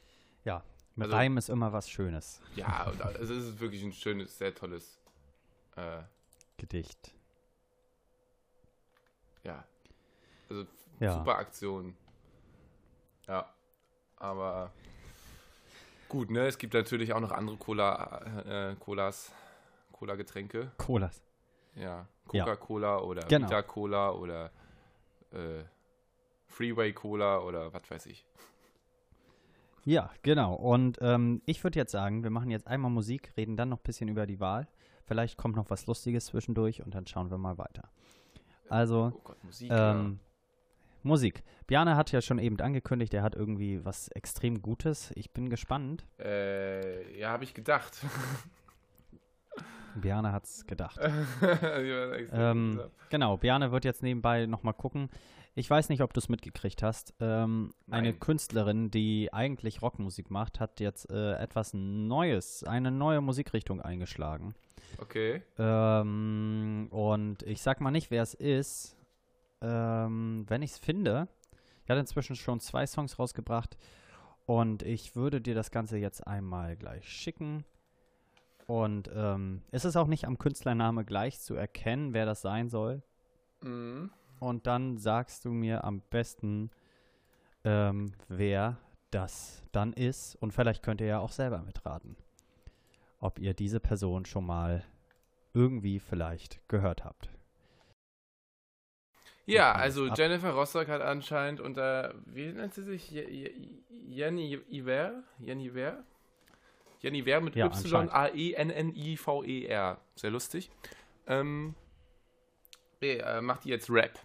[0.44, 0.64] Ja,
[0.96, 2.42] mit Also- Reim ist immer was Schönes.
[2.56, 2.68] ja,
[3.04, 5.00] also es ist wirklich ein schönes, sehr tolles,
[5.76, 6.02] äh,
[6.58, 7.14] Gedicht.
[9.44, 9.64] ja,
[10.50, 10.66] also
[11.00, 11.14] Ja.
[11.18, 11.96] super Aktion.
[13.28, 13.52] Ja,
[14.18, 14.72] aber
[16.14, 16.46] gut, ne?
[16.48, 19.32] Es gibt natürlich auch noch andere Cola, äh, Colas,
[19.92, 20.72] Cola-Getränke.
[20.78, 21.24] Colas.
[21.76, 22.46] Ja, Ja.
[22.46, 23.48] Coca-Cola oder Genau.
[23.48, 24.52] Vita-Cola oder
[25.32, 25.64] äh,
[26.48, 28.26] Freeway-Cola oder was weiß ich.
[29.86, 30.54] Ja, genau.
[30.54, 33.84] Und ähm, ich würde jetzt sagen, wir machen jetzt einmal Musik, reden dann noch ein
[33.84, 34.68] bisschen über die Wahl.
[35.06, 37.90] Vielleicht kommt noch was Lustiges zwischendurch und dann schauen wir mal weiter.
[38.70, 39.70] Also, Oh Gott, Musik.
[39.74, 40.20] ähm,
[41.04, 41.44] Musik.
[41.68, 45.12] Bjarne hat ja schon eben angekündigt, er hat irgendwie was extrem Gutes.
[45.16, 46.06] Ich bin gespannt.
[46.18, 47.98] ja, äh, ja habe ich gedacht.
[49.96, 51.00] Bjarne hat's gedacht.
[52.32, 55.10] Ähm, genau, Bjarne wird jetzt nebenbei nochmal gucken.
[55.56, 57.14] Ich weiß nicht, ob du es mitgekriegt hast.
[57.20, 58.14] Ähm, eine.
[58.14, 64.56] Künstlerin, die eigentlich Rockmusik macht, hat jetzt äh, etwas Neues, eine neue Musikrichtung eingeschlagen.
[65.00, 65.44] okay.
[65.60, 68.98] Ähm, und ich sag mal nicht, wer es ist.
[69.64, 71.28] Ähm, wenn ich es finde,
[71.84, 73.78] ich hat inzwischen schon zwei Songs rausgebracht
[74.46, 77.64] und ich würde dir das Ganze jetzt einmal gleich schicken.
[78.68, 83.02] Und ähm, es ist auch nicht am Künstlername gleich zu erkennen, wer das sein soll.
[83.62, 84.12] Mhm.
[84.40, 86.70] Und dann sagst du mir am besten,
[87.64, 88.78] ähm, wer
[89.12, 90.36] das dann ist.
[90.36, 92.18] Und vielleicht könnt ihr ja auch selber mitraten,
[93.20, 94.84] ob ihr diese Person schon mal
[95.54, 97.30] irgendwie vielleicht gehört habt.
[99.46, 103.12] Ja, also ab- Jennifer Rostock hat anscheinend unter, wie nennt sie sich?
[103.12, 103.54] Je- Je-
[103.90, 105.24] Jenny Iver?
[105.40, 106.04] Jenny Iver?
[107.02, 107.70] Jenny Iver mit Ja, E.
[108.74, 109.98] Y-A-E-N-N-I-V-E-R.
[110.16, 110.72] Sehr lustig.
[111.28, 111.76] Ähm,
[113.02, 114.18] nee, äh, macht die jetzt Rap.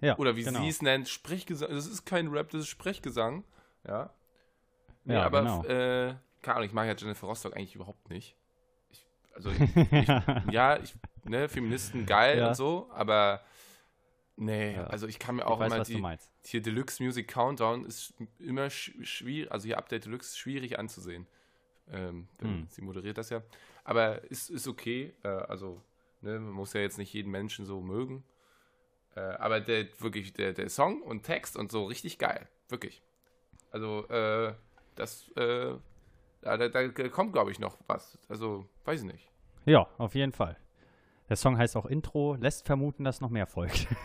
[0.00, 0.60] Ja, Oder wie genau.
[0.62, 1.68] sie es nennt, Sprechgesang.
[1.70, 3.44] Das ist kein Rap, das ist Sprechgesang.
[3.86, 4.10] Ja.
[5.04, 5.64] Nee, Ja, aber, genau.
[5.64, 8.34] äh, keine Ahnung, ich mag ja Jennifer Rostock eigentlich überhaupt nicht.
[8.90, 9.60] Ich, also, ich,
[9.92, 10.08] ich,
[10.52, 12.48] ja, ich, ne, Feministen geil Ja.
[12.48, 13.42] und so, aber
[14.40, 14.84] nee, Ja.
[14.88, 18.70] also ich kann mir Ich auch weiß, immer die, hier Deluxe Music Countdown ist immer
[18.70, 21.26] schwierig, also hier Update Deluxe schwierig anzusehen.
[21.92, 22.66] Ähm, Hm.
[22.70, 23.42] Sie moderiert das ja.
[23.84, 25.82] Aber ist, ist okay, äh, also,
[26.20, 28.24] ne, man muss ja jetzt nicht jeden Menschen so mögen.
[29.16, 32.48] Äh, aber der wirklich, der, der Song und Text und so richtig geil.
[32.68, 33.02] Wirklich.
[33.72, 34.54] Also, äh,
[34.94, 35.74] das, äh,
[36.42, 38.18] da, da, da kommt, glaube ich, noch was.
[38.28, 39.28] Also, weiß ich nicht.
[39.66, 40.56] Ja, auf jeden Fall.
[41.30, 43.86] Der Song heißt auch Intro, lässt vermuten, dass noch mehr folgt.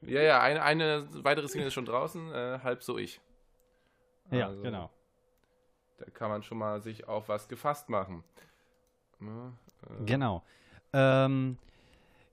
[0.00, 3.20] Ja, ja, eine, eine weitere Single ist schon draußen, äh, halb so ich.
[4.30, 4.90] ja, Also, genau.
[5.98, 8.24] Da kann man schon mal sich auf was gefasst machen.
[9.20, 9.52] Ja,
[9.82, 10.42] äh, Genau.
[10.94, 11.58] Ähm,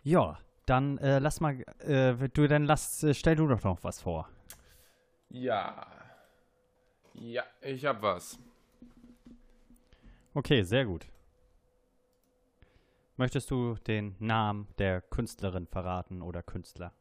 [0.04, 4.02] ja, dann äh, lass mal, äh, du, dann lass, äh, stell du doch noch was
[4.02, 4.30] vor.
[5.28, 5.86] Ja.
[7.13, 8.39] Ja, ich hab was.
[10.34, 11.08] Okay, sehr gut.
[13.17, 16.93] Möchtest du den Namen der Künstlerin verraten oder Künstler?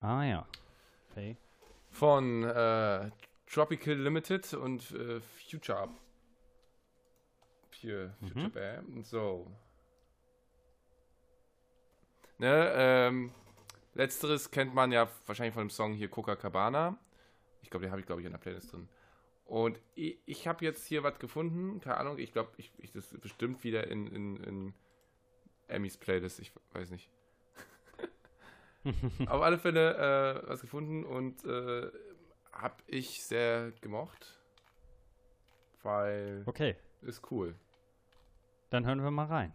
[0.00, 0.46] Ah ja.
[1.10, 1.36] Okay.
[1.90, 3.10] Von äh,
[3.46, 5.88] Tropical Limited und äh, Future.
[7.80, 8.52] Pure Future Mhm.
[8.52, 9.02] Bam.
[9.02, 9.50] So.
[12.38, 13.32] Ne, ähm,
[13.94, 16.96] letzteres kennt man ja wahrscheinlich von dem Song hier Copacabana.
[17.62, 18.88] Ich glaube, den habe ich, glaube ich, in der Playlist drin.
[19.48, 23.10] Und ich, ich habe jetzt hier was gefunden, keine Ahnung, ich glaube, ich, ich, das
[23.10, 24.74] ist bestimmt wieder in, in, in
[25.68, 27.08] Emmys Playlist, ich weiß nicht.
[29.26, 31.90] Auf alle Fälle äh, was gefunden und äh,
[32.52, 34.38] habe ich sehr gemocht,
[35.82, 37.54] weil Okay, ist cool.
[38.68, 39.54] dann hören wir mal rein.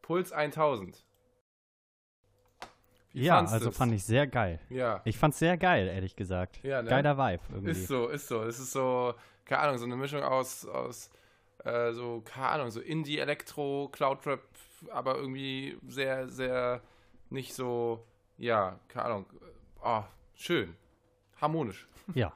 [0.00, 1.04] Puls 1000.
[3.12, 3.76] Wie ja, also du's?
[3.76, 4.58] fand ich sehr geil.
[4.70, 6.62] Ja, Ich fand's sehr geil, ehrlich gesagt.
[6.64, 6.88] Ja, ne?
[6.88, 7.70] Geiler Vibe irgendwie.
[7.70, 8.42] ist so, ist so.
[8.42, 11.10] Es ist so, keine Ahnung, so eine Mischung aus, aus
[11.64, 14.42] äh, so, keine Ahnung, so Indie, Elektro, Cloudrap,
[14.90, 16.82] aber irgendwie sehr, sehr
[17.30, 18.06] nicht so,
[18.38, 19.26] ja, keine Ahnung.
[19.82, 20.02] Oh,
[20.34, 20.76] schön.
[21.40, 21.86] Harmonisch.
[22.14, 22.34] Ja,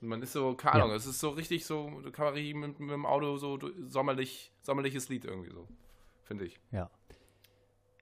[0.00, 2.80] Und Man ist so, keine Ahnung, es ist so richtig so, kann man richtig mit,
[2.80, 5.68] mit dem Auto so sommerlich, sommerliches Lied irgendwie so,
[6.24, 6.58] finde ich.
[6.70, 6.90] ja.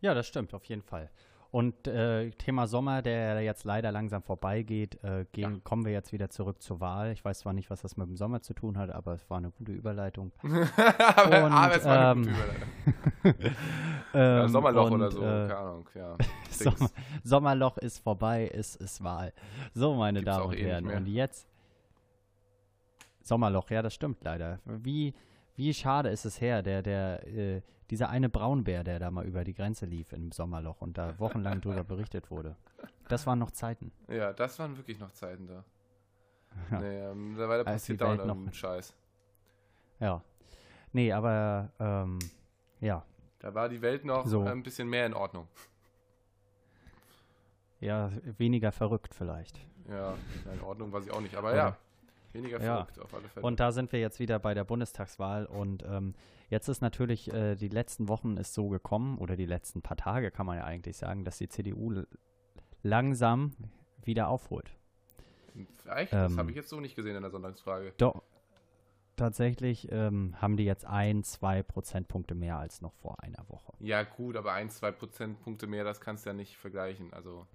[0.00, 1.10] Ja, das stimmt, auf jeden Fall.
[1.50, 5.60] Und äh, Thema Sommer, der jetzt leider langsam vorbeigeht, äh, gehen, Ja.
[5.64, 7.10] kommen wir jetzt wieder zurück zur Wahl.
[7.12, 9.38] Ich weiß zwar nicht, was das mit dem Sommer zu tun hat, aber es war
[9.38, 10.30] eine gute Überleitung.
[10.42, 13.54] aber, Und, aber es war eine ähm, gute Überleitung.
[14.14, 16.16] Ja, Ähm, Sommerloch und, oder so, Äh, keine Ahnung, ja.
[16.50, 16.90] Sommer,
[17.24, 19.32] Sommerloch ist vorbei, es ist Wahl.
[19.74, 20.86] So, meine Gibt's Damen und Herren.
[20.88, 21.46] Und jetzt.
[23.22, 24.58] Sommerloch, ja, das stimmt leider.
[24.64, 25.14] Wie,
[25.58, 29.42] wie schade ist es her, der, der, äh, dieser eine Braunbär, der da mal über
[29.42, 32.56] die Grenze lief im Sommerloch und da wochenlang drüber berichtet wurde.
[33.08, 33.90] Das waren noch Zeiten.
[34.08, 35.64] Ja, das waren wirklich noch Zeiten da.
[36.70, 36.80] Ja.
[36.80, 38.94] Nee, ähm, mittlerweile die passiert da noch ein Scheiß.
[40.00, 40.22] Ja.
[40.92, 42.18] Nee, aber, ähm,
[42.80, 43.04] ja.
[43.40, 44.44] Da war die Welt noch So.
[44.44, 45.48] ein bisschen mehr in Ordnung.
[47.80, 49.58] Ja, weniger verrückt vielleicht.
[49.88, 51.76] Ja, ja, in Ordnung war sie auch nicht, aber Oder- ja,
[52.32, 52.84] weniger Ja.
[52.84, 53.46] verrückt auf alle Fälle.
[53.46, 56.14] Und da sind wir jetzt wieder bei der Bundestagswahl und ähm,
[56.50, 60.30] jetzt ist natürlich, äh, die letzten Wochen ist so gekommen, oder die letzten paar Tage
[60.30, 62.02] kann man ja eigentlich sagen, dass die CDU
[62.82, 63.54] langsam
[64.02, 64.70] wieder aufholt.
[65.94, 66.12] Echt?
[66.12, 67.92] das ähm, habe ich jetzt so nicht gesehen in der Sonntagsfrage.
[67.96, 68.22] Doch,
[69.16, 73.72] tatsächlich ähm, haben die jetzt ein, zwei Prozentpunkte mehr als noch vor einer Woche.
[73.80, 77.12] Ja, gut, aber ein, zwei Prozentpunkte mehr, das kannst du ja nicht vergleichen.
[77.12, 77.46] Also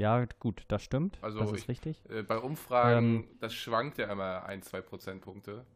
[0.00, 2.02] Ja, gut, das stimmt, Also das ist ich- richtig.
[2.08, 5.66] äh, bei Umfragen, Ähm, das schwankt ja immer ein, zwei Prozentpunkte.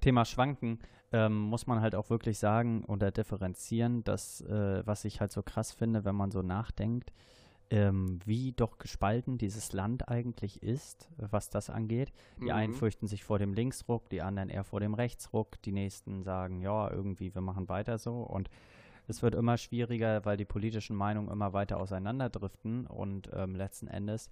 [0.00, 0.78] Thema Schwanken
[1.10, 5.42] ähm, muss man halt auch wirklich sagen oder differenzieren, dass, äh, was ich halt so
[5.42, 7.14] krass finde, wenn man so nachdenkt,
[7.70, 12.12] ähm, wie doch gespalten dieses Land eigentlich ist, was das angeht.
[12.44, 12.76] Die einen Mhm.
[12.76, 16.90] fürchten sich vor dem Linksruck, die anderen eher vor dem Rechtsruck, die nächsten sagen, ja,
[16.90, 18.50] irgendwie, wir machen weiter so und
[19.08, 24.30] es wird immer schwieriger, weil die politischen Meinungen immer weiter auseinanderdriften und ähm, letzten Endes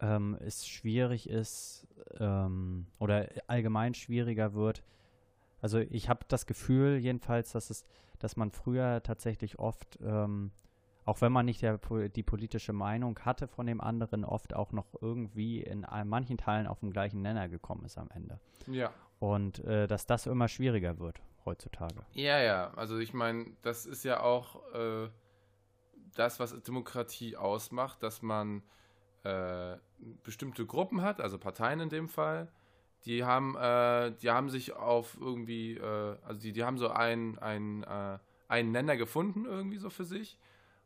[0.00, 1.86] ähm, es schwierig ist
[2.18, 4.82] ähm, oder allgemein schwieriger wird.
[5.60, 7.86] Also ich habe das Gefühl jedenfalls, dass es,
[8.18, 10.50] dass man früher tatsächlich oft, ähm,
[11.04, 14.86] auch wenn man nicht der, die politische Meinung hatte von dem anderen, oft auch noch
[15.00, 18.38] irgendwie in manchen Teilen auf den gleichen Nenner gekommen ist am Ende.
[18.66, 18.90] Ja.
[19.18, 22.04] Und äh, dass das immer schwieriger wird heutzutage.
[22.12, 25.08] Ja, ja, also ich meine, das ist ja auch äh,
[26.14, 28.62] das, was Demokratie ausmacht, dass man
[29.22, 29.76] äh,
[30.22, 32.48] bestimmte Gruppen hat, also Parteien in dem Fall,
[33.04, 37.38] die haben, äh, die haben sich auf irgendwie, äh, also die, die haben so einen,
[37.38, 40.38] einen, äh, einen Nenner gefunden, irgendwie so für sich.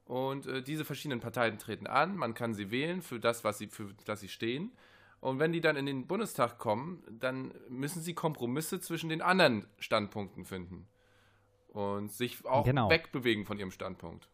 [0.04, 3.68] Und äh, diese verschiedenen Parteien treten an, man kann sie wählen für das, was sie,
[3.68, 4.72] für das sie stehen.
[5.20, 9.66] Und wenn die dann in den Bundestag kommen, dann müssen sie Kompromisse zwischen den anderen
[9.78, 10.86] Standpunkten finden.
[11.68, 12.88] Und sich auch Genau.
[12.90, 14.28] wegbewegen von ihrem Standpunkt.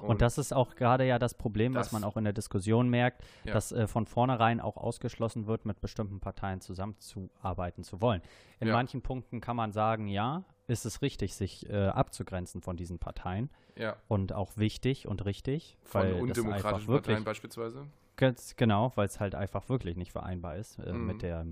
[0.00, 2.88] Und, das ist auch gerade ja das Problem, was das- man auch in der Diskussion
[2.88, 3.52] merkt, Ja.
[3.52, 8.22] dass äh, von vornherein auch ausgeschlossen wird, mit bestimmten Parteien zusammenzuarbeiten zu wollen.
[8.60, 8.72] In Ja.
[8.74, 13.50] manchen Punkten kann man sagen, ja, ist es richtig, sich äh, abzugrenzen von diesen Parteien
[13.76, 17.86] ja, und auch wichtig und richtig, von weil das undemokratischen einfach wirklich Parteien beispielsweise.
[18.20, 21.06] Ganz genau, weil es halt einfach wirklich nicht vereinbar ist äh, Mhm.
[21.06, 21.46] mit der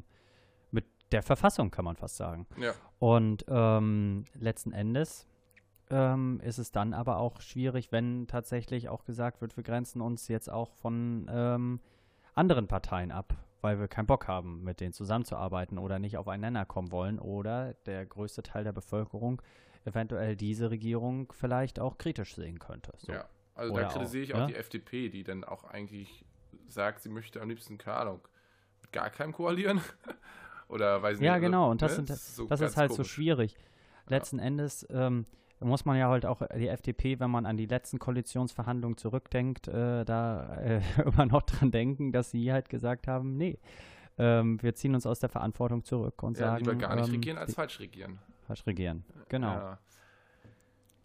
[0.70, 2.46] mit der Verfassung, kann man fast sagen.
[2.58, 5.26] Ja, Und ähm, letzten Endes
[5.90, 10.28] ähm, ist es dann aber auch schwierig, wenn tatsächlich auch gesagt wird, wir grenzen uns
[10.28, 11.80] jetzt auch von ähm,
[12.34, 16.92] anderen Parteien ab, weil wir keinen Bock haben, mit denen zusammenzuarbeiten oder nicht aufeinander kommen
[16.92, 19.40] wollen oder der größte Teil der Bevölkerung
[19.86, 22.92] eventuell diese Regierung vielleicht auch kritisch sehen könnte.
[22.98, 23.12] So.
[23.12, 23.24] ja.
[23.54, 24.46] Also Oder da kritisiere ich auch, ja?
[24.46, 26.24] die FDP, die dann auch eigentlich
[26.72, 28.20] sagt, sie möchte am liebsten, keine Ahnung,
[28.82, 29.80] mit gar keinem koalieren.
[30.68, 31.26] Oder weiß nicht.
[31.26, 33.12] Ja, also, genau, und das, ne, sind, so das ist halt so komisch.
[33.12, 33.56] schwierig.
[34.06, 35.26] Letzten Endes, ähm,
[35.60, 40.04] muss man ja halt auch die FDP, wenn man an die letzten Koalitionsverhandlungen zurückdenkt, äh,
[40.04, 43.58] da äh, immer noch dran denken, dass sie halt gesagt haben, nee,
[44.18, 46.64] ähm, wir ziehen uns aus der Verantwortung zurück und ja, sagen.
[46.64, 48.18] lieber gar nicht ähm, regieren als falsch regieren.
[48.46, 49.52] Falsch regieren, genau.
[49.52, 49.78] Ja.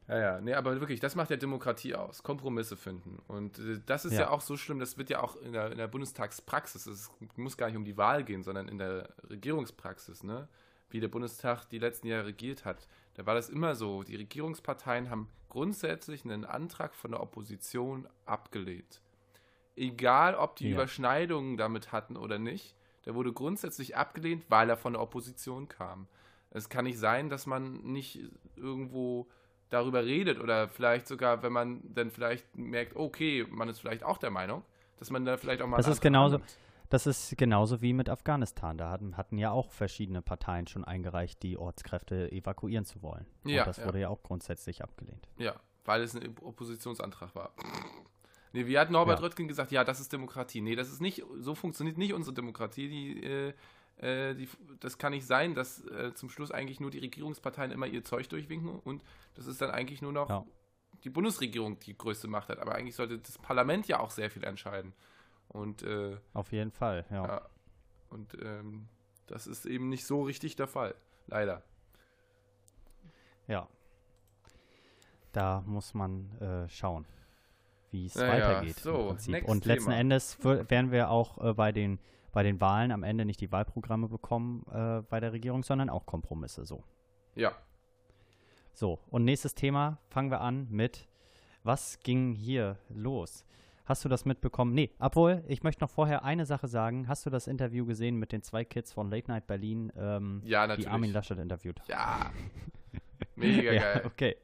[0.07, 3.19] Ja, ja, nee, aber wirklich, das macht ja Demokratie aus, Kompromisse finden.
[3.27, 4.21] Und äh, das ist ja.
[4.21, 4.29] Ja.
[4.31, 7.67] auch so schlimm, das wird ja auch in der, in der Bundestagspraxis, es muss gar
[7.67, 10.47] nicht um die Wahl gehen, sondern in der Regierungspraxis, ne?
[10.89, 12.87] wie der Bundestag die letzten Jahre regiert hat.
[13.15, 19.01] Da war das immer so, die Regierungsparteien haben grundsätzlich einen Antrag von der Opposition abgelehnt.
[19.75, 20.75] Egal, ob die Ja.
[20.75, 26.07] Überschneidungen damit hatten oder nicht, der wurde grundsätzlich abgelehnt, weil er von der Opposition kam.
[26.51, 28.19] Es kann nicht sein, dass man nicht
[28.55, 29.27] irgendwo
[29.69, 34.17] darüber redet oder vielleicht sogar, wenn man dann vielleicht merkt, okay, man ist vielleicht auch
[34.17, 34.63] der Meinung,
[34.97, 35.77] dass man da vielleicht auch mal.
[35.77, 36.57] Das ist genauso- annimmt.
[36.89, 38.77] Das ist genauso wie mit Afghanistan.
[38.77, 43.25] Da hatten, hatten ja auch verschiedene Parteien schon eingereicht, die Ortskräfte evakuieren zu wollen.
[43.45, 43.85] Ja, und das ja.
[43.85, 45.27] wurde ja auch grundsätzlich abgelehnt.
[45.37, 47.51] Ja, weil es ein Oppositionsantrag war.
[48.51, 49.25] Nee, wie hat Norbert Ja.
[49.25, 50.61] Röttgen gesagt, ja, das ist Demokratie.
[50.61, 52.87] Nee, das ist nicht, so funktioniert nicht unsere Demokratie.
[52.87, 53.53] Die, äh,
[53.97, 57.87] äh, die, das kann nicht sein, dass äh, zum Schluss eigentlich nur die Regierungsparteien immer
[57.87, 59.03] ihr Zeug durchwinken und
[59.35, 60.45] das ist dann eigentlich nur noch Ja.
[61.03, 62.59] die Bundesregierung, die größte Macht hat.
[62.59, 64.93] Aber eigentlich sollte das Parlament ja auch sehr viel entscheiden.
[65.49, 67.25] Und äh, Auf jeden Fall, ja.
[67.25, 67.41] ja,
[68.09, 68.87] und ähm,
[69.27, 70.95] das ist eben nicht so richtig der Fall.
[71.27, 71.63] Leider.
[73.47, 73.67] Ja.
[75.31, 77.05] Da muss man äh, schauen,
[77.91, 78.77] wie es Naja, weitergeht.
[78.79, 79.95] so, Und letzten Thema.
[79.97, 81.99] Endes werden wir auch äh, bei, den,
[82.33, 86.05] bei den Wahlen am Ende nicht die Wahlprogramme bekommen äh, bei der Regierung, sondern auch
[86.05, 86.65] Kompromisse.
[86.65, 86.83] So.
[87.35, 87.53] Ja.
[88.73, 91.07] So, und nächstes Thema fangen wir an mit,
[91.63, 93.45] was ging hier los?
[93.85, 94.73] Hast du das mitbekommen?
[94.73, 97.07] Nee, obwohl, ich möchte noch vorher eine Sache sagen.
[97.07, 100.63] Hast du das Interview gesehen mit den zwei Kids von Late Night Berlin, ähm, Ja,
[100.63, 100.89] die natürlich.
[100.89, 101.81] Armin Laschet interviewt?
[101.87, 102.31] Ja.
[103.35, 103.75] Mega geil.
[103.75, 104.37] Ja, okay.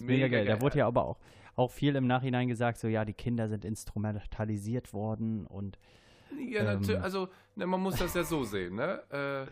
[0.00, 0.44] Mega, geil.
[0.44, 1.18] Da wurde ja aber auch,
[1.54, 5.78] auch viel im Nachhinein gesagt, so ja, die Kinder sind instrumentalisiert worden und
[6.48, 7.02] Ja, natürlich, Ähm.
[7.02, 9.02] also ne, man muss das ja so sehen, ne?
[9.10, 9.42] Äh,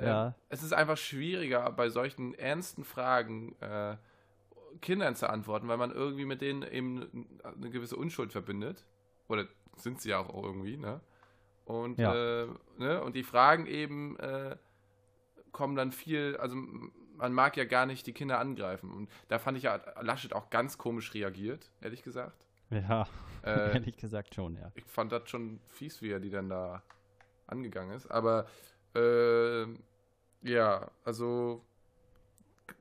[0.00, 0.34] äh, Ja.
[0.48, 3.96] Es ist einfach schwieriger, bei solchen ernsten Fragen äh,
[4.80, 8.84] Kindern zu antworten, weil man irgendwie mit denen eben eine gewisse Unschuld verbindet.
[9.28, 11.00] Oder sind sie ja auch irgendwie, ne?
[11.64, 12.14] Und, Ja.
[12.42, 13.02] äh, ne?
[13.02, 14.56] Und die Fragen eben äh,
[15.52, 16.56] kommen dann viel, also
[17.16, 18.90] man mag ja gar nicht die Kinder angreifen.
[18.92, 22.46] Und da fand ich ja Laschet auch ganz komisch reagiert, ehrlich gesagt.
[22.70, 23.06] ja,
[23.44, 24.70] Äh, ehrlich gesagt schon, ja.
[24.74, 26.82] ich fand das schon fies, wie er die dann da
[27.46, 28.10] angegangen ist.
[28.10, 28.46] Aber
[28.94, 29.64] äh,
[30.42, 31.62] ja, also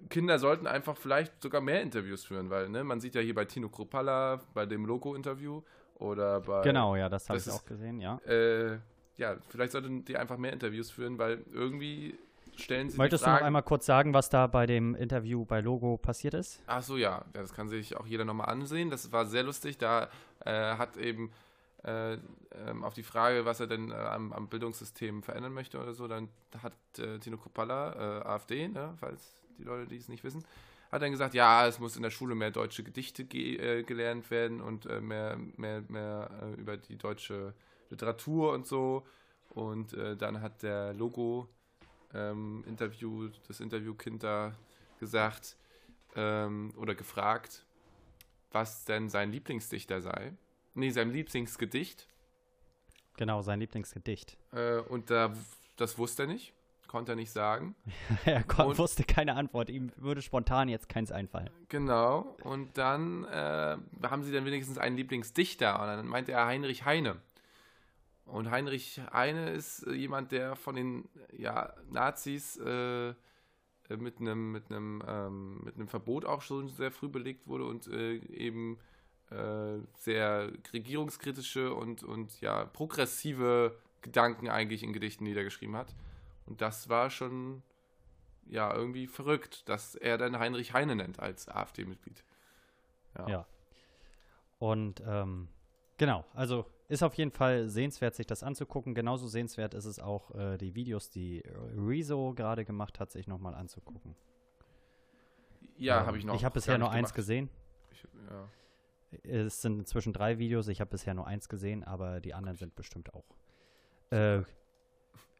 [0.09, 3.45] Kinder sollten einfach vielleicht sogar mehr Interviews führen, weil ne, man sieht ja hier bei
[3.45, 5.61] Tino Kruppalla bei dem Logo-Interview
[5.95, 8.17] oder bei Genau, ja, das habe ich ist- auch gesehen, ja.
[8.25, 8.77] äh,
[9.17, 12.17] ja, vielleicht sollten die einfach mehr Interviews führen, weil irgendwie
[12.59, 15.97] stellen sie Möchtest du noch einmal kurz sagen, was da bei dem Interview bei Logo
[15.97, 16.61] passiert ist?
[16.67, 17.25] Ach so, ja.
[17.33, 18.89] das kann sich auch jeder nochmal ansehen.
[18.89, 19.77] Das war sehr lustig.
[19.77, 20.09] Da
[20.45, 21.31] äh, hat eben
[21.83, 22.17] äh,
[22.67, 26.07] ähm, auf die Frage, was er denn äh, am, am Bildungssystem verändern möchte oder so,
[26.09, 26.27] dann
[26.61, 30.43] hat äh, Tino Kruppalla, äh, AfD, ne, falls die Leute, die es nicht wissen,
[30.91, 34.29] hat dann gesagt, ja, es muss in der Schule mehr deutsche Gedichte ge äh, gelernt
[34.29, 37.53] werden und mehr, mehr, mehr über die deutsche
[37.89, 39.05] Literatur und so.
[39.49, 41.47] Und dann hat der Logo
[42.13, 44.53] ähm, Interview, das Interviewkind da
[44.99, 45.55] gesagt
[46.15, 47.65] ähm, oder gefragt,
[48.51, 50.33] was denn sein Lieblingsdichter sei.
[50.73, 52.07] Nee, sein Lieblingsgedicht.
[53.17, 54.37] Genau, sein Lieblingsgedicht.
[54.53, 55.33] Äh, und da,
[55.75, 56.53] das wusste er nicht,
[56.87, 57.75] konnte er nicht sagen.
[58.25, 59.69] er Und- wusste keine Antwort.
[59.69, 61.49] Ihm würde spontan jetzt keins einfallen.
[61.67, 62.37] Genau.
[62.43, 65.79] Und dann äh, haben sie dann wenigstens einen Lieblingsdichter.
[65.79, 67.17] Und dann meinte er Heinrich Heine.
[68.29, 73.15] Und Heinrich Heine ist äh, jemand, der von den ja, Nazis äh, äh,
[73.97, 77.87] mit einem mit einem ähm, mit einem Verbot auch schon sehr früh belegt wurde und
[77.87, 78.77] äh, eben
[79.31, 85.95] äh, sehr regierungskritische und und ja progressive Gedanken eigentlich in Gedichten niedergeschrieben hat.
[86.45, 87.63] Und das war schon
[88.45, 92.23] ja irgendwie verrückt, dass er dann Heinrich Heine nennt als AfD-Mitglied.
[93.27, 93.45] Ja.
[94.59, 95.47] Und ähm,
[95.97, 98.93] genau, also ist auf jeden Fall sehenswert, sich das anzugucken.
[98.95, 101.43] Genauso sehenswert ist es auch, äh, die Videos, die
[101.77, 104.15] Rezo gerade gemacht hat, sich nochmal anzugucken.
[105.77, 106.35] Ja, Ähm, habe ich noch.
[106.35, 107.15] Ich habe bisher nur eins gemacht.
[107.15, 107.49] gesehen.
[107.91, 108.49] Ich, ja.
[109.23, 110.67] Es sind inzwischen drei Videos.
[110.67, 113.25] Ich habe bisher nur eins gesehen, aber die anderen sind bestimmt auch.
[114.11, 114.41] Äh,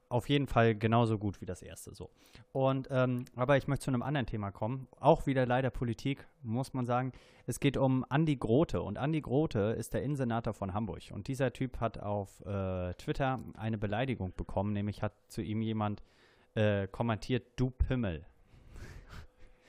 [0.10, 1.94] auf jeden Fall genauso gut wie das erste.
[1.94, 2.10] So.
[2.52, 4.88] Und ähm, aber ich möchte zu einem anderen Thema kommen.
[5.00, 7.12] Auch wieder leider Politik, muss man sagen.
[7.46, 8.82] Es geht um Andi Grote.
[8.82, 11.04] Und Andi Grote ist der Innensenator von Hamburg.
[11.12, 16.02] Und dieser Typ hat auf äh, Twitter eine Beleidigung bekommen, nämlich hat zu ihm jemand
[16.56, 18.26] äh, kommentiert, du Pimmel.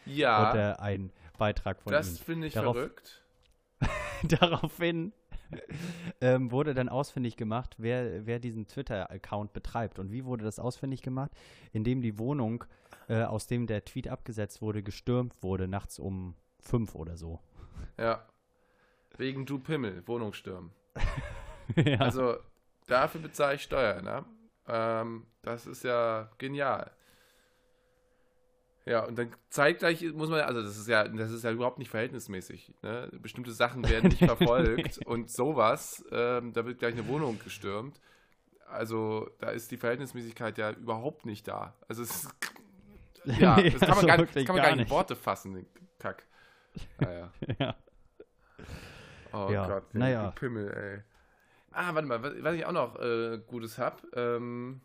[0.06, 2.24] Ja, äh, ein Beitrag von Das ihm.
[2.24, 3.24] finde ich Darauf- verrückt.
[4.22, 5.12] Daraufhin
[6.20, 9.98] ähm, wurde dann ausfindig gemacht, wer, wer diesen Twitter-Account betreibt.
[9.98, 11.30] Und wie wurde das ausfindig gemacht?
[11.72, 12.64] Indem die Wohnung,
[13.08, 17.40] äh, aus dem der Tweet abgesetzt wurde, gestürmt wurde, nachts um fünf oder so.
[17.98, 18.26] Ja.
[19.16, 20.70] Wegen Du Pimmel, Wohnungsstürmen.
[21.76, 21.98] ja.
[21.98, 22.36] Also,
[22.86, 24.24] dafür bezahle ich Steuern, ne?
[24.66, 26.90] Ähm, das ist ja genial.
[28.90, 31.90] Ja, und dann zeitgleich muss man, also das ist ja, das ist ja überhaupt nicht
[31.90, 32.74] verhältnismäßig.
[32.82, 33.08] Ne?
[33.22, 38.00] Bestimmte Sachen werden nicht verfolgt und sowas, ähm, da wird gleich eine Wohnung gestürmt.
[38.68, 41.76] Also da ist die Verhältnismäßigkeit ja überhaupt nicht da.
[41.86, 42.34] Also es ist,
[43.38, 44.90] ja, Nee, das kann man, also gar, nicht- das kann man gar gar nicht in.
[44.90, 45.66] Worte fassen, den
[46.00, 46.24] Kack.
[46.98, 47.32] Naja.
[47.60, 47.76] ja.
[49.32, 50.32] Oh Ja, Gott, naja.
[50.32, 51.02] Pimmel, ey.
[51.70, 54.02] Ah, warte mal, was, was ich auch noch äh, Gutes hab.
[54.16, 54.80] Ähm,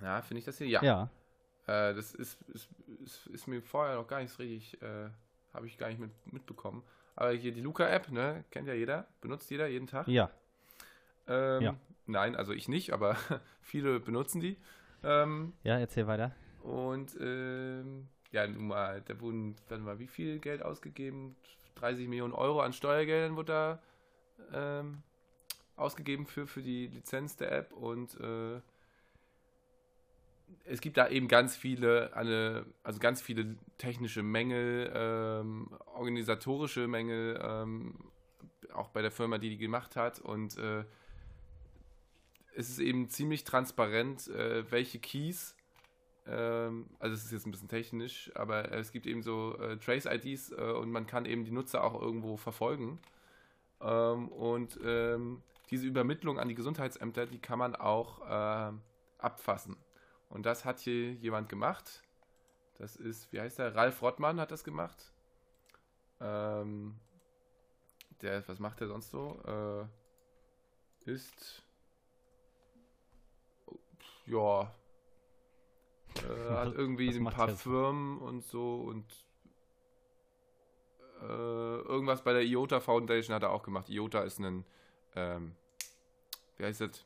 [0.00, 0.68] ja, finde ich das hier?
[0.68, 0.82] Ja.
[0.84, 1.10] ja.
[1.66, 2.68] Äh, das ist, ist,
[3.02, 5.08] ist, ist mir vorher noch gar nicht so richtig, äh,
[5.54, 6.82] habe ich gar nicht mit, mitbekommen.
[7.16, 10.08] Aber hier die Luca-App, ne, kennt ja jeder, benutzt jeder jeden Tag.
[10.08, 10.30] Ja.
[11.26, 11.76] Ähm, Ja.
[12.06, 13.16] Nein, also ich nicht, aber
[13.60, 14.56] viele benutzen die.
[15.04, 16.34] Ähm, Ja, erzähl weiter.
[16.62, 21.36] und ähm, ja, nun mal, da wurden, warte mal, wie viel Geld ausgegeben?
[21.76, 23.80] 30 Millionen Euro an Steuergeldern wurde
[24.52, 25.02] da ähm,
[25.76, 28.60] ausgegeben für, für die Lizenz der App und äh,
[30.64, 37.40] es gibt da eben ganz viele, eine, also ganz viele technische Mängel, ähm, organisatorische Mängel,
[37.42, 37.94] ähm,
[38.72, 40.84] auch bei der Firma, die die gemacht hat und äh,
[42.54, 45.54] es ist eben ziemlich transparent, äh, welche Keys
[46.26, 50.52] ähm, also es ist jetzt ein bisschen technisch, aber es gibt eben so äh, Trace-IDs
[50.52, 52.98] äh, und man kann eben die Nutzer auch irgendwo verfolgen.
[53.80, 58.72] Ähm, und ähm, diese Übermittlung an die Gesundheitsämter, die kann man auch äh,
[59.18, 59.76] abfassen.
[60.30, 62.02] Und das hat hier jemand gemacht.
[62.78, 63.74] Das ist, wie heißt der?
[63.74, 65.12] Ralf Rottmann hat das gemacht.
[66.20, 66.98] Ähm,
[68.22, 69.88] der, was macht der sonst so?
[71.04, 71.62] Äh, ist,
[74.26, 74.72] ja,
[76.16, 77.48] äh, hat irgendwie ein paar?
[77.48, 79.04] Firmen und so und
[81.22, 83.88] äh, irgendwas bei der IOTA Foundation hat er auch gemacht.
[83.88, 84.64] IOTA ist ein,
[85.16, 85.56] ähm,
[86.56, 87.04] wie heißt das?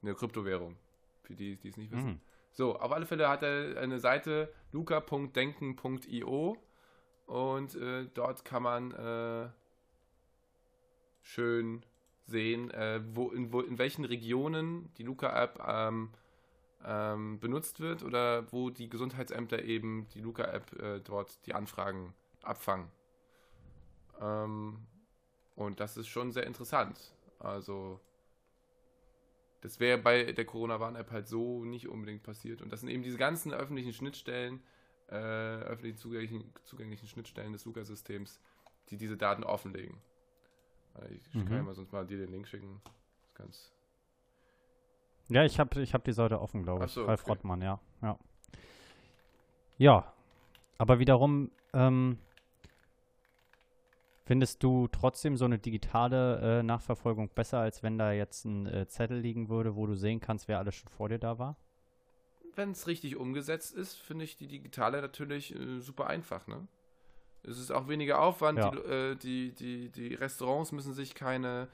[0.00, 0.76] Eine Kryptowährung.
[1.22, 2.12] Für die, die es nicht wissen.
[2.12, 2.20] Mhm.
[2.52, 6.56] So, auf alle Fälle hat er eine Seite luca.denken.io
[7.26, 9.48] und äh, dort kann man äh,
[11.22, 11.84] schön
[12.26, 16.10] sehen, äh, wo, in, wo, in welchen Regionen die Luca-App ähm,
[16.84, 22.90] ähm, benutzt wird oder wo die Gesundheitsämter eben die Luca-App äh, dort die Anfragen abfangen.
[24.20, 24.78] Ähm,
[25.54, 27.14] und das ist schon sehr interessant.
[27.38, 28.00] Also,
[29.62, 32.60] das wäre bei der Corona-Warn-App halt so nicht unbedingt passiert.
[32.60, 34.60] Und das sind eben diese ganzen öffentlichen Schnittstellen,
[35.08, 38.40] äh, öffentlich zugänglichen, zugänglichen Schnittstellen des Luca-Systems,
[38.90, 39.96] die diese Daten offenlegen.
[41.00, 41.46] Äh, Ich Mhm.
[41.46, 42.80] kann ja mal sonst mal dir den Link schicken.
[43.22, 43.72] Das ganz
[45.28, 46.92] Ja, ich habe ich hab die Seite offen, glaube ich.
[46.92, 47.30] so, Ralf okay.
[47.30, 47.80] Rottmann, ja.
[48.02, 48.18] Ja,
[49.78, 50.12] ja
[50.78, 52.18] aber wiederum ähm,
[54.24, 58.86] findest du trotzdem so eine digitale äh, Nachverfolgung besser, als wenn da jetzt ein äh,
[58.88, 61.56] Zettel liegen würde, wo du sehen kannst, wer alles schon vor dir da war?
[62.54, 66.46] wenn es richtig umgesetzt ist, finde ich die digitale natürlich äh, super einfach.
[66.46, 66.66] Ne?
[67.42, 68.58] Es ist auch weniger Aufwand.
[68.58, 68.70] Ja.
[68.70, 71.68] Die, äh, die, die, die Restaurants müssen sich keine,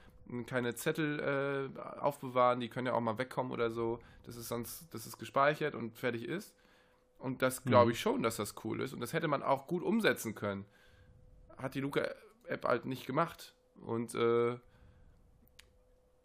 [0.47, 2.61] keine Zettel äh, aufbewahren.
[2.61, 3.99] Die können ja auch mal wegkommen oder so.
[4.23, 6.55] Das ist sonst, das ist gespeichert und fertig ist.
[7.17, 7.91] Und das glaube Mhm.
[7.91, 8.93] ich schon, dass das cool ist.
[8.93, 10.63] Und das hätte man auch gut umsetzen können.
[11.57, 11.81] Hat die
[12.49, 13.53] Luca-App halt nicht gemacht.
[13.85, 14.57] Und äh,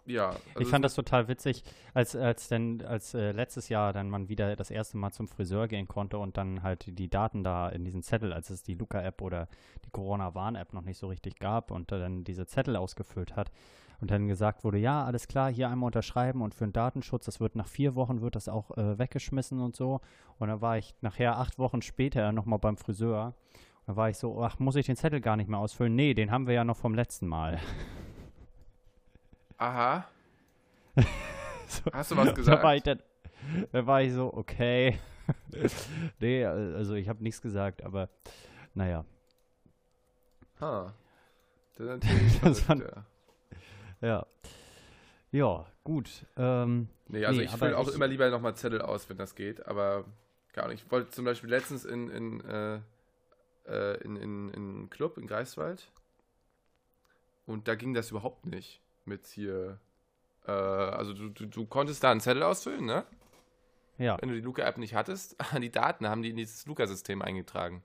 [0.07, 0.35] ja.
[0.51, 1.63] ich also fand das total witzig,
[1.95, 5.69] als, als denn, als äh, letztes Jahr dann man wieder das erste Mal zum Friseur
[5.69, 9.23] gehen konnte und dann halt die Daten da in diesen Zettel, als es die Luca-App
[9.23, 9.49] oder
[9.85, 13.51] die Corona-Warn-App noch nicht so richtig gab und dann diese Zettel ausgefüllt hat
[14.01, 17.41] und dann gesagt wurde, ja, alles klar, hier einmal unterschreiben und für den Datenschutz, das
[17.41, 20.01] wird nach vier Wochen wird das auch äh, weggeschmissen und so.
[20.39, 23.35] Und dann war ich nachher acht Wochen später nochmal beim Friseur.
[23.87, 25.95] Dann war ich so, ach, muss ich den Zettel gar nicht mehr ausfüllen?
[25.95, 27.61] Nee, den haben wir ja noch vom letzten Mal.
[29.59, 30.09] Aha.
[31.67, 31.91] So.
[31.93, 32.63] Hast du was Da gesagt?
[32.63, 33.03] war ich dann,
[33.73, 34.99] da war ich so, okay.
[36.21, 38.11] nee, also ich habe nichts gesagt, aber
[38.75, 39.05] naja.
[40.61, 40.95] Ha.
[41.77, 43.07] Das ist natürlich Das verrückt, fand-
[44.03, 44.07] ja.
[44.09, 44.27] Ja.
[45.33, 46.27] Ja, gut.
[46.37, 49.35] Ähm, Nee, also Nee, ich fülle auch ich- immer lieber nochmal Zettel aus, wenn das
[49.35, 50.05] geht, aber
[50.53, 50.85] gar nicht.
[50.85, 52.81] Ich wollte zum Beispiel letztens in, in, äh,
[53.67, 55.91] äh, in, in, in einen Club in Greifswald
[57.47, 59.79] und da ging das überhaupt nicht mit hier.
[60.47, 63.05] Äh, also du, du, du konntest da einen Zettel ausfüllen, ne?
[63.99, 64.17] ja.
[64.21, 67.83] Wenn du die Luca-App nicht hattest, die Daten haben die in dieses Luca-System eingetragen.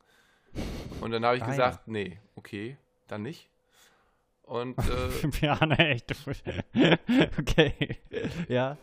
[1.01, 2.77] Und dann habe ich Ah, gesagt, nee, okay,
[3.07, 3.49] dann nicht.
[4.43, 6.11] Und äh, ja, ne, echt.
[7.39, 7.99] okay.
[8.47, 8.77] Ja.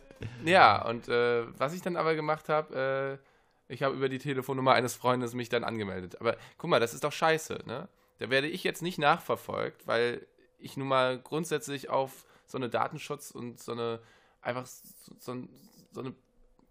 [0.45, 3.27] ja, und äh, was ich dann aber gemacht habe, äh,
[3.67, 6.19] ich habe über die Telefonnummer eines Freundes mich dann angemeldet.
[6.21, 7.87] Aber guck mal, das ist doch scheiße, ne?
[8.19, 10.25] Da werde ich jetzt nicht nachverfolgt, weil
[10.57, 13.99] ich nun mal grundsätzlich auf so eine Datenschutz und so eine,
[14.41, 15.47] einfach so, so,
[15.91, 16.15] so eine,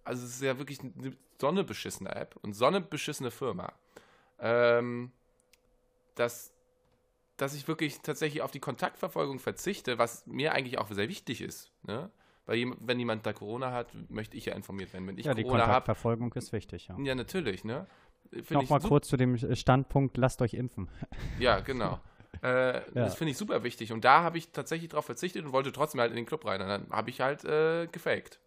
[0.05, 3.72] also es ist ja wirklich eine, so eine beschissene App und so eine beschissene Firma,
[4.40, 5.12] ähm,
[6.14, 6.53] dass,
[7.36, 11.70] dass ich wirklich tatsächlich auf die Kontaktverfolgung verzichte, was mir eigentlich auch sehr wichtig ist,
[11.82, 12.11] ne?
[12.47, 15.07] Weil wenn jemand da Corona hat, möchte ich ja informiert werden.
[15.07, 16.97] Wenn ich Ja, die Corona habe, Kontaktverfolgung ist wichtig, ja.
[16.99, 17.86] ja natürlich, ne?
[18.51, 20.88] Nochmal kurz zu dem Standpunkt, lasst euch impfen.
[21.38, 22.01] Ja, genau.
[22.42, 23.92] Äh, Das finde ich super wichtig.
[23.92, 26.61] Und da habe ich tatsächlich darauf verzichtet und wollte trotzdem halt in den Club rein.
[26.61, 28.40] Und dann habe ich halt äh, gefaked.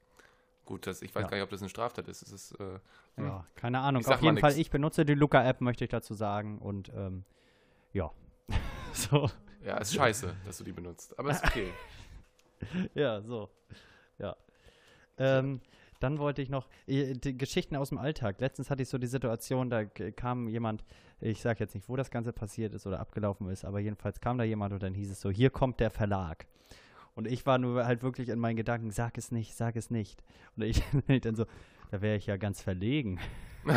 [0.66, 1.30] Gut, das, ich weiß Ja.
[1.30, 2.22] gar nicht, ob das eine Straftat ist.
[2.22, 2.80] Ist äh,
[3.18, 4.06] Ja, keine Ahnung.
[4.06, 4.60] Auf jeden Fall, nix.
[4.60, 6.60] ich benutze die Luca-App, möchte ich dazu sagen.
[6.60, 7.26] Und ähm,
[7.92, 8.12] ja.
[8.94, 9.30] so.
[9.66, 11.18] ja, ist scheiße, dass du die benutzt.
[11.18, 11.70] Aber ist okay.
[12.94, 13.50] Ja, so.
[15.20, 15.62] Ähm,
[16.00, 18.40] dann wollte ich noch äh, Geschichten aus dem Alltag.
[18.40, 20.84] Letztens hatte ich so die Situation, da kam jemand,
[21.20, 24.38] ich sage jetzt nicht, wo das Ganze passiert ist oder abgelaufen ist, aber jedenfalls kam
[24.38, 26.48] da jemand und dann hieß es so, hier kommt der Verlag.
[27.16, 30.24] Und ich war nur halt wirklich in meinen Gedanken, sag es nicht, sag es nicht.
[30.56, 30.82] Und ich
[31.22, 31.46] dann so,
[31.92, 33.20] da wäre ich ja ganz verlegen.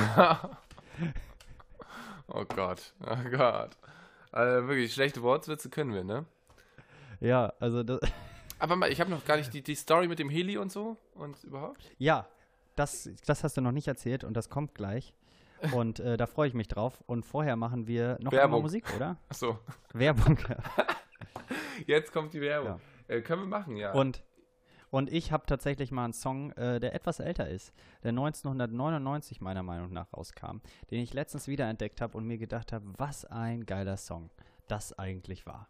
[2.28, 2.94] oh Gott.
[3.00, 3.76] Oh Gott.
[4.30, 6.24] Also wirklich, schlechte Wortwitze können wir, ne?
[7.20, 8.00] Ja, also das,
[8.62, 10.96] Aber mal, ich habe noch gar nicht die, die Story mit dem Heli und so
[11.14, 11.90] und überhaupt.
[11.98, 12.28] Ja,
[12.76, 15.14] das, das hast du noch nicht erzählt und das kommt gleich.
[15.72, 17.02] Und äh, da freue ich mich drauf.
[17.06, 18.62] Und vorher machen wir noch einmal Werbung.
[18.62, 19.16] Musik, oder?
[19.28, 19.58] Achso,
[19.94, 20.38] Werbung.
[21.86, 22.80] jetzt kommt die Werbung.
[23.08, 23.94] Äh, können wir machen, ja.
[23.94, 24.22] Und,
[24.90, 27.72] und ich habe tatsächlich mal einen Song, äh, der etwas älter ist,
[28.04, 30.58] der 1999 meiner Meinung nach rauskam,
[30.92, 34.30] den ich letztens wiederentdeckt habe und mir gedacht habe, was ein geiler Song
[34.68, 35.68] das eigentlich war.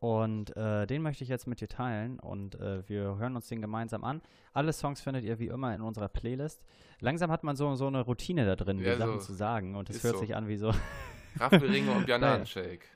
[0.00, 3.60] Und äh, den möchte ich jetzt mit dir teilen und äh, wir hören uns den
[3.60, 4.22] gemeinsam an.
[4.54, 6.64] Alle Songs findet ihr wie immer in unserer Playlist.
[7.00, 9.26] Langsam hat man so, so eine Routine da drin, Ja, die Sachen so.
[9.26, 10.20] zu sagen und es hört so.
[10.20, 10.72] sich an wie so.
[11.38, 12.86] Raffelringe und Bananenshake.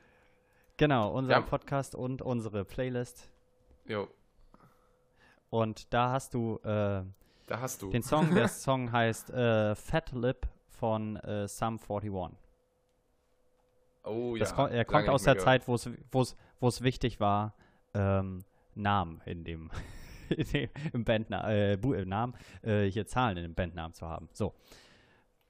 [0.77, 1.41] genau, unser Ja.
[1.41, 3.29] Podcast und unsere Playlist.
[3.85, 4.07] Jo,
[5.51, 7.03] Und da hast du äh,
[7.47, 7.91] da hast du.
[7.91, 12.35] Den Song, der Song heißt äh, Fat Lip von äh, Sum 41.
[14.03, 14.55] oh Das ja.
[14.55, 15.45] ko- er kommt aus der gehört.
[15.45, 15.75] Zeit, wo
[16.21, 16.35] es-
[16.65, 17.53] wo es wichtig war,
[17.93, 18.43] ähm,
[18.73, 19.69] Namen in dem,
[20.29, 24.07] in dem im Bandna äh, Bu- äh, Namen, äh, hier Zahlen in dem Bandnamen zu
[24.07, 24.29] haben.
[24.33, 24.55] So.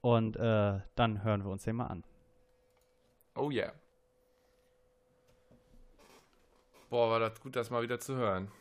[0.01, 2.03] Und äh, dann hören wir uns den mal an.
[3.35, 3.71] Oh yeah.
[6.89, 8.51] Boah, war das gut, das mal wieder zu hören.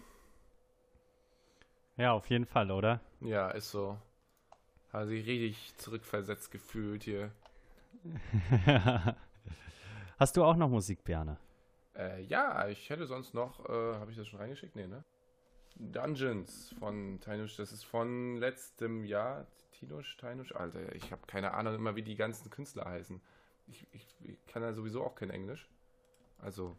[1.96, 3.00] Ja, auf jeden Fall, oder?
[3.20, 3.98] Ja, ist so.
[4.92, 7.32] Hat sich richtig zurückversetzt gefühlt hier.
[10.20, 11.36] Hast du auch noch Musik, Bjane?
[11.96, 14.76] Äh, ja, ich hätte sonst noch, äh, habe ich das schon reingeschickt?
[14.76, 15.04] Nee, ne?
[15.76, 19.46] Dungeons von Tainusch, das ist von letztem Jahr.
[19.72, 23.20] Tinusch, Tainusch, Alter, ich habe keine Ahnung immer, wie die ganzen Künstler heißen.
[23.66, 25.68] Ich, ich, ich kann ja sowieso auch kein Englisch.
[26.38, 26.76] Also,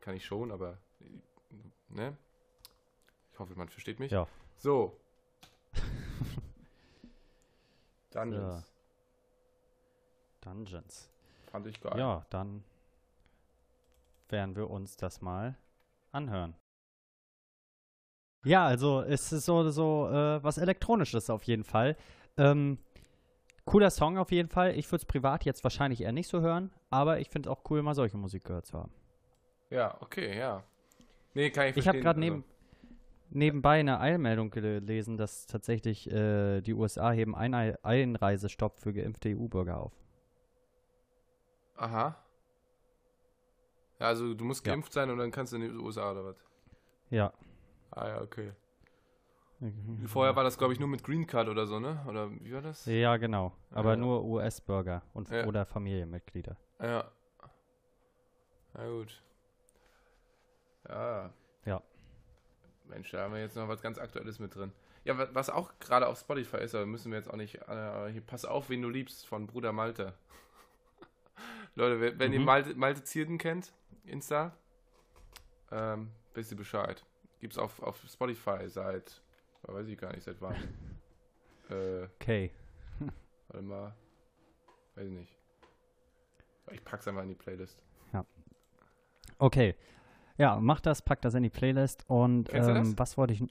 [0.00, 0.78] kann ich schon, aber,
[1.88, 2.16] ne?
[3.32, 4.10] Ich hoffe, man versteht mich.
[4.10, 4.26] Ja.
[4.56, 4.98] So.
[8.10, 8.72] Dungeons.
[10.40, 11.10] Dungeons.
[11.50, 11.98] Fand ich geil.
[11.98, 12.64] Ja, dann
[14.32, 15.56] werden wir uns das mal
[16.12, 16.54] anhören.
[18.44, 21.96] Ja, also es ist so, so äh, was Elektronisches auf jeden Fall.
[22.38, 22.78] Ähm,
[23.66, 24.74] cooler Song auf jeden Fall.
[24.76, 27.62] Ich würde es privat jetzt wahrscheinlich eher nicht so hören, aber ich finde es auch
[27.70, 28.92] cool, mal solche Musik gehört zu haben.
[29.68, 30.64] Ja, okay, ja.
[31.34, 32.02] Nee, kann ich Ich habe verstehen.
[32.02, 32.44] gerade also- neben,
[33.28, 39.78] nebenbei eine Eilmeldung gelesen, dass tatsächlich äh, die USA heben einen Einreisestopp für geimpfte EU-Bürger
[39.80, 39.92] auf.
[41.76, 42.16] Aha.
[44.00, 44.72] Ja, also du musst Ja.
[44.72, 46.36] geimpft sein und dann kannst du in die USA oder was?
[47.10, 47.32] Ja.
[47.90, 48.52] Ah ja, okay.
[50.06, 52.02] Vorher war das, glaube ich, nur mit Green Card oder so, ne?
[52.08, 52.86] Oder wie war das?
[52.86, 53.52] Ja, genau.
[53.70, 53.96] Aber Ja.
[53.96, 55.44] nur US-Bürger und Ja.
[55.46, 56.56] oder Familienmitglieder.
[56.80, 57.04] Ja.
[58.72, 59.22] Na gut.
[60.88, 61.30] Ja.
[61.66, 61.82] Ja.
[62.86, 64.72] Mensch, da haben wir jetzt noch was ganz Aktuelles mit drin.
[65.04, 67.56] Ja, wa- was auch gerade auf Spotify ist, aber müssen wir jetzt auch nicht.
[67.68, 70.14] Äh, hier, pass auf, wen du liebst, von Bruder Malte.
[71.74, 72.44] Leute, wenn, wenn ihr Mhm.
[72.46, 73.72] Malte, Malte Zierden kennt,
[74.04, 74.56] Insta,
[75.70, 77.04] ähm, wisst ihr Bescheid.
[77.40, 79.22] Gibt's auf, auf Spotify seit,
[79.62, 80.56] weiß ich gar nicht, seit wann.
[81.70, 82.50] äh, Okay.
[83.48, 83.94] warte mal.
[84.96, 85.36] Weiß ich nicht.
[86.72, 87.78] Ich pack's einfach in die Playlist.
[89.38, 89.74] Okay.
[90.36, 93.42] Ja, mach das, pack das in die Playlist und ähm, was wollte ich.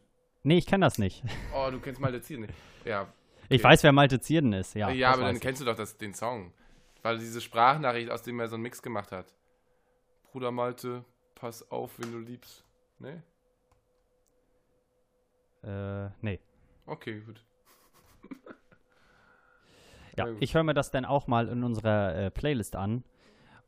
[0.44, 1.24] Nee, ich kenne das nicht.
[1.54, 2.54] Oh, du kennst Malte Zierden nicht.
[2.86, 3.08] Ja,
[3.50, 3.64] Ich Okay.
[3.64, 4.90] weiß, wer Malte Zierden ist, ja.
[4.92, 5.42] ja, aber dann ich.
[5.42, 6.54] kennst du doch das, den Song.
[7.02, 9.34] Weil diese Sprachnachricht, aus dem er so einen Mix gemacht hat.
[10.32, 12.66] Bruder Malte, pass auf, wenn du liebst.
[13.00, 13.24] Ne?
[15.64, 16.40] Äh, nee.
[16.86, 17.44] Okay, gut.
[20.18, 20.38] Ja, gut.
[20.42, 23.06] ich höre mir das dann auch mal in unserer äh, Playlist an.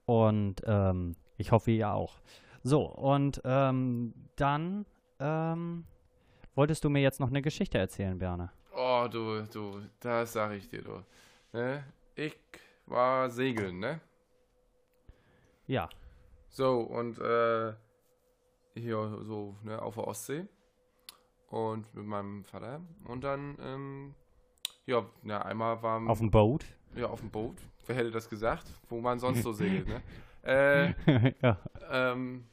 [0.05, 2.19] Und ähm, ich hoffe, ihr auch.
[2.61, 4.85] So, und ähm, dann
[5.19, 5.85] ähm,
[6.53, 8.51] wolltest du mir jetzt noch eine Geschichte erzählen, Berne.
[8.75, 11.03] Oh, du, du, das sag ich dir, du.
[11.53, 11.85] Ne?
[12.15, 12.37] Ich
[12.91, 14.01] war segeln, ne?
[15.67, 15.89] Ja.
[16.49, 17.73] So, und äh,
[18.75, 20.47] hier so, ne, auf der Ostsee.
[21.47, 22.81] Und mit meinem Vater.
[23.05, 24.15] Und dann, ähm,
[24.85, 26.65] ja, na, einmal waren Auf dem Boot.
[26.95, 27.57] ja, auf dem Boot.
[27.87, 28.67] Wer hätte das gesagt?
[28.89, 30.01] Wo man sonst so segelt, ne?
[30.43, 30.95] Äh,
[31.43, 31.59] ja.
[31.91, 32.45] ähm,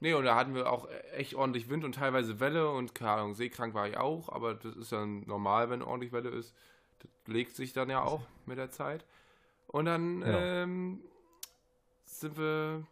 [0.00, 3.34] nee, und da hatten wir auch echt ordentlich Wind und teilweise Welle und keine Ahnung,
[3.34, 6.56] seekrank war ich auch, aber das ist ja normal, wenn ordentlich Welle ist.
[6.98, 9.06] Das legt sich dann ja auch mit der Zeit.
[9.74, 10.62] Und dann Ja.
[10.62, 11.02] ähm,
[12.04, 12.86] sind wir,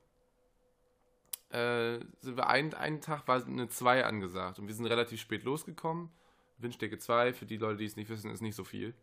[1.51, 5.45] äh, sind wir einen, einen Tag war eine 2 angesagt und wir sind relativ spät
[5.45, 6.11] losgekommen.
[6.59, 8.95] Windstärke 2, für die Leute, die es nicht wissen, ist nicht so viel.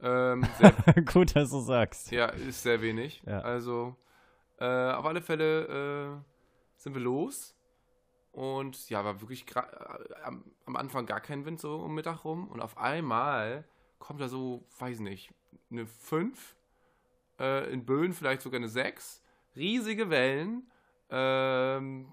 [0.00, 0.42] Ähm,
[1.12, 2.10] Gut, dass du sagst.
[2.10, 3.22] ja, ist sehr wenig.
[3.24, 3.42] Ja.
[3.42, 3.94] Also,
[4.58, 6.24] äh, auf alle Fälle äh,
[6.78, 7.54] sind wir los.
[8.32, 9.62] Und ja, war wirklich äh,
[10.24, 12.48] am, am Anfang gar kein Wind so um Mittag rum.
[12.48, 13.64] Und auf einmal
[14.00, 15.32] kommt da so, weiß nicht,
[15.70, 16.56] eine 5.
[17.40, 19.22] Äh, in Böen vielleicht sogar eine 6.
[19.56, 20.70] Riesige Wellen.
[21.10, 22.06] Ähm,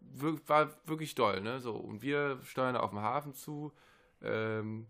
[0.00, 1.60] wir, war wirklich doll, ne?
[1.60, 3.72] So, und wir steuern auf dem Hafen zu.
[4.22, 4.86] Ähm,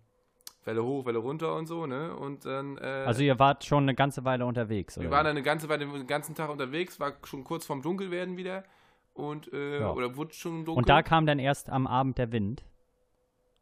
[0.65, 2.15] Welle hoch, Welle runter und so, ne?
[2.17, 2.77] Und dann.
[2.79, 5.05] Äh, Also ihr wart schon eine ganze Weile unterwegs, oder?
[5.07, 8.37] wir waren dann eine ganze Weile den ganzen Tag unterwegs, war schon kurz vorm Dunkelwerden
[8.37, 8.65] wieder
[9.13, 9.93] und äh, Ja.
[9.93, 10.79] oder wurde schon dunkel.
[10.79, 12.65] Und da kam dann erst am Abend der Wind.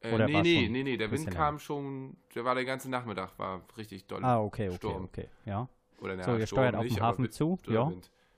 [0.00, 3.38] äh, oder nee, nee, nee, nee, der Wind kam schon, der war der ganze Nachmittag,
[3.38, 4.22] war richtig doll.
[4.24, 5.04] Ah, okay, okay, Sturm.
[5.04, 5.28] okay.
[5.46, 5.68] Ja.
[6.00, 7.92] Oder na, So, Sturm steuert auf aber Hafen zu, ja.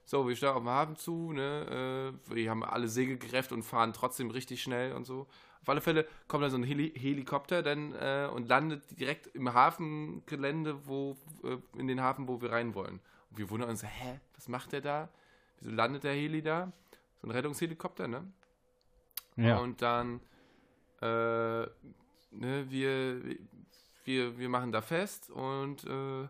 [0.05, 3.63] So, wir steuern auf dem Hafen zu, ne, äh, wir haben alle Segel gerefft und
[3.63, 5.27] fahren trotzdem richtig schnell und so.
[5.63, 9.53] Auf alle Fälle kommt da so ein Heli Helikopter dann äh, und landet direkt im
[9.55, 13.01] Hafengelände, wo, äh, in den Hafen, wo wir rein wollen.
[13.31, 15.09] Und wir wundern uns, hä, was macht der da?
[15.61, 16.73] Wieso landet der Heli da?
[17.21, 18.25] So ein Rettungshelikopter, ne?
[19.37, 19.59] Ja.
[19.59, 20.21] Und dann,
[21.01, 23.23] äh, ne, wir,
[24.05, 26.29] wir, wir machen da fest und äh,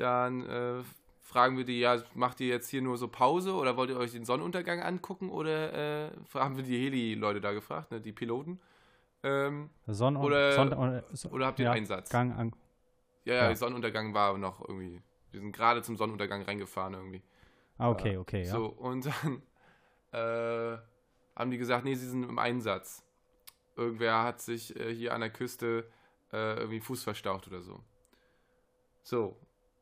[0.00, 0.82] dann äh,
[1.22, 4.12] fragen wir die, ja, macht ihr jetzt hier nur so Pause oder wollt ihr euch
[4.12, 8.58] den Sonnenuntergang angucken oder äh, haben wir die Heli-Leute da gefragt, ne, die Piloten?
[9.22, 12.08] Ähm, Sonn Oder- Sonn oder, so- oder habt ihr ja, Einsatz?
[12.10, 12.52] Gang an.
[13.24, 13.54] ja, ja, ja.
[13.54, 15.02] Sonnenuntergang war noch irgendwie.
[15.30, 17.22] Wir sind gerade zum Sonnenuntergang reingefahren irgendwie.
[17.76, 18.50] Ah, okay, okay, ja.
[18.50, 19.42] So, und dann
[20.12, 20.78] äh,
[21.36, 23.04] haben die gesagt, nee, sie sind im Einsatz.
[23.76, 25.86] Irgendwer hat sich äh, hier an der Küste
[26.32, 27.80] äh, irgendwie Fuß verstaucht oder so.
[29.02, 29.36] So,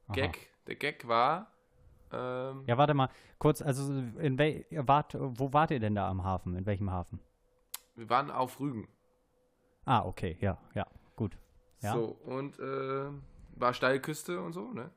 [0.09, 0.14] Aha.
[0.14, 0.38] Gag.
[0.66, 1.52] Der Gag war,
[2.12, 6.24] ähm, Ja, warte mal, kurz, also in wel, wart, wo wart ihr denn da am
[6.24, 6.56] Hafen?
[6.56, 7.20] In welchem Hafen?
[7.94, 8.86] wir waren auf Rügen.
[9.84, 10.86] Ah, okay, ja, ja,
[11.16, 11.36] gut.
[11.80, 11.92] Ja.
[11.94, 13.11] So, und äh,
[13.56, 14.90] war Steilküste und so, ne?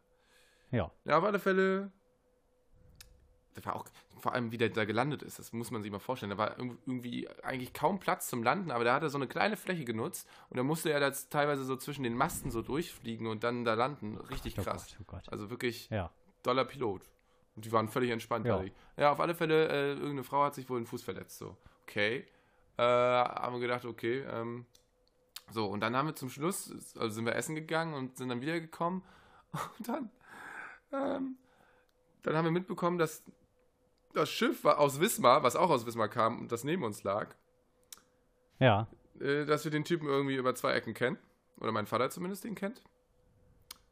[0.72, 0.92] Ja.
[1.06, 1.92] Ja, auf alle Fälle.
[3.54, 3.86] Das war auch,
[4.20, 6.30] vor allem wie der da gelandet ist, das muss man sich mal vorstellen.
[6.30, 9.28] Da war irg- irgendwie eigentlich kaum Platz zum Landen, aber da hat er so eine
[9.28, 13.28] kleine Fläche genutzt und da musste er das teilweise so zwischen den Masten so durchfliegen
[13.28, 14.18] und dann da landen.
[14.18, 14.88] Richtig Oh krass.
[14.88, 15.30] Gott, oh Gott.
[15.30, 16.12] Also wirklich Ja.
[16.44, 17.02] doller Pilot.
[17.56, 18.46] Und die waren völlig entspannt.
[18.46, 18.62] Ja.
[18.64, 21.38] Ja, ja auf alle Fälle, äh, irgendeine Frau hat sich wohl den Fuß verletzt.
[21.38, 22.26] So, okay.
[22.78, 24.20] Äh, haben wir gedacht, okay.
[24.22, 24.66] Ähm,
[25.50, 28.40] so, und dann haben wir zum Schluss, also sind wir essen gegangen und sind dann
[28.40, 29.04] wiedergekommen.
[29.78, 30.10] Und dann,
[30.94, 31.36] ähm,
[32.24, 33.22] dann haben wir mitbekommen, dass
[34.14, 37.36] das Schiff war aus Wismar, was auch aus Wismar kam und das neben uns lag,
[38.60, 38.88] Ja.
[39.20, 41.18] äh, dass wir den Typen irgendwie über zwei Ecken kennen.
[41.60, 42.82] Oder mein Vater zumindest den kennt.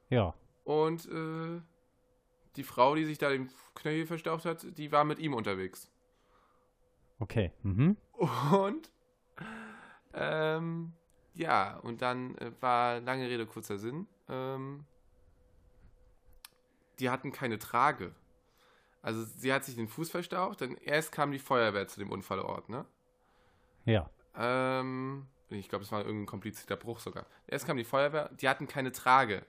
[0.09, 0.33] Ja.
[0.63, 1.61] Und äh,
[2.55, 5.91] die Frau, die sich da den Knöchel verstaucht hat, die war mit ihm unterwegs.
[7.19, 7.51] Okay.
[7.63, 7.97] Mhm.
[8.51, 8.91] Und
[10.13, 10.93] ähm,
[11.35, 14.07] ja, und dann äh, war lange Rede, kurzer Sinn.
[14.27, 14.85] Ähm,
[16.99, 18.13] die hatten keine Trage.
[19.01, 22.67] Also sie hat sich den Fuß verstaucht, dann erst kam die Feuerwehr zu dem Unfallort,
[22.69, 22.85] ne?
[23.85, 24.09] Ja.
[24.37, 27.25] Ähm, ich glaube, es war irgendein komplizierter Bruch sogar.
[27.47, 29.45] Erst kam die Feuerwehr, die hatten keine Trage.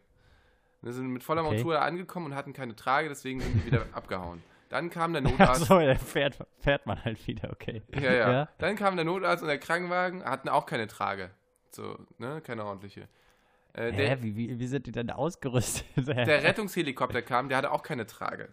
[0.82, 1.54] Wir sind mit voller Okay.
[1.56, 4.42] Montur da angekommen und hatten keine Trage, deswegen sind die wieder abgehauen.
[4.70, 5.62] Dann kam der Notarzt.
[5.62, 7.82] Achso, da fährt, fährt man halt wieder, okay.
[7.92, 8.48] Ja, ja, Ja.
[8.58, 11.30] Dann kam der Notarzt und der Krankenwagen, hatten auch keine Trage.
[11.72, 13.08] So, ne, keine ordentliche.
[13.72, 15.84] Äh, der, Hä, wie, wie, wie sind die denn ausgerüstet?
[16.06, 18.48] der Rettungshelikopter kam, der hatte auch keine Trage.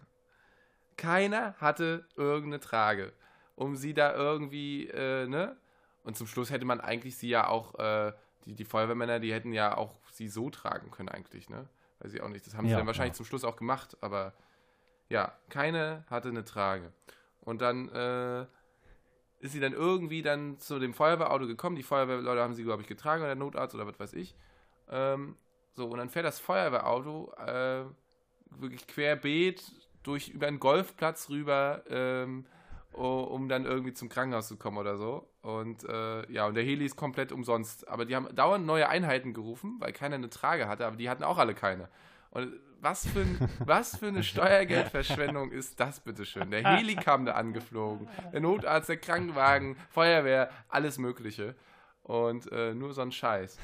[0.98, 3.14] Keiner hatte irgendeine Trage,
[3.56, 5.56] um sie da irgendwie, äh, ne?
[6.04, 8.12] Und zum Schluss hätte man eigentlich sie ja auch, äh,
[8.44, 11.68] die, die Feuerwehrmänner, die hätten ja auch sie so tragen können eigentlich, ne?
[12.00, 12.46] Weiß ich auch nicht.
[12.46, 13.16] Das haben sie Ja, dann wahrscheinlich ja.
[13.18, 14.34] zum Schluss auch gemacht, aber
[15.08, 16.92] ja, keine hatte eine Trage.
[17.40, 18.46] Und dann äh,
[19.40, 21.76] ist sie dann irgendwie dann zu dem Feuerwehrauto gekommen.
[21.76, 24.36] Die Feuerwehrleute haben sie, glaube ich, getragen oder der Notarzt oder was weiß ich.
[24.88, 25.36] Ähm,
[25.74, 27.84] so, und dann fährt das Feuerwehrauto äh,
[28.50, 29.62] wirklich querbeet
[30.02, 32.46] durch über einen Golfplatz rüber, ähm,
[32.92, 35.28] um dann irgendwie zum Krankenhaus zu kommen oder so.
[35.42, 37.86] Und äh, ja, und der Heli ist komplett umsonst.
[37.88, 41.22] Aber die haben dauernd neue Einheiten gerufen, weil keiner eine Trage hatte, aber die hatten
[41.22, 41.88] auch alle keine.
[42.30, 46.50] Und was für, ein, was für eine Steuergeldverschwendung ist das, bitteschön?
[46.50, 51.54] Der Heli kam da angeflogen, der Notarzt, der Krankenwagen, Feuerwehr, alles Mögliche.
[52.02, 53.58] Und äh, nur so ein Scheiß.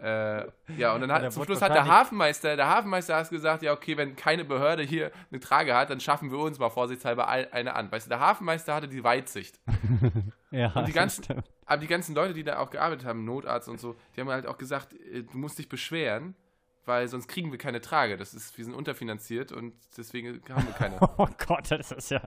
[0.00, 3.72] Äh, ja, und dann hat zum Schluss hat der Hafenmeister, der Hafenmeister hat gesagt, ja,
[3.72, 7.74] okay, wenn keine Behörde hier eine Trage hat, dann schaffen wir uns mal vorsichtshalber eine
[7.74, 7.90] an.
[7.90, 9.60] Weißt du, der Hafenmeister hatte die Weitsicht.
[10.50, 13.80] Ja, Und die ganzen, aber die ganzen Leute, die da auch gearbeitet haben, Notarzt und
[13.80, 16.36] so, die haben halt auch gesagt, äh, du musst dich beschweren,
[16.84, 18.16] weil sonst kriegen wir keine Trage.
[18.16, 21.00] Das ist, wir sind unterfinanziert und deswegen haben wir keine.
[21.18, 22.22] Oh Gott, das ist ja.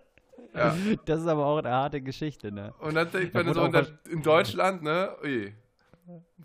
[0.54, 0.76] Ja.
[1.06, 2.74] Das ist aber auch eine harte Geschichte, ne?
[2.80, 3.64] Und dann denkt man so,
[4.10, 5.54] in Deutschland, ne, ui.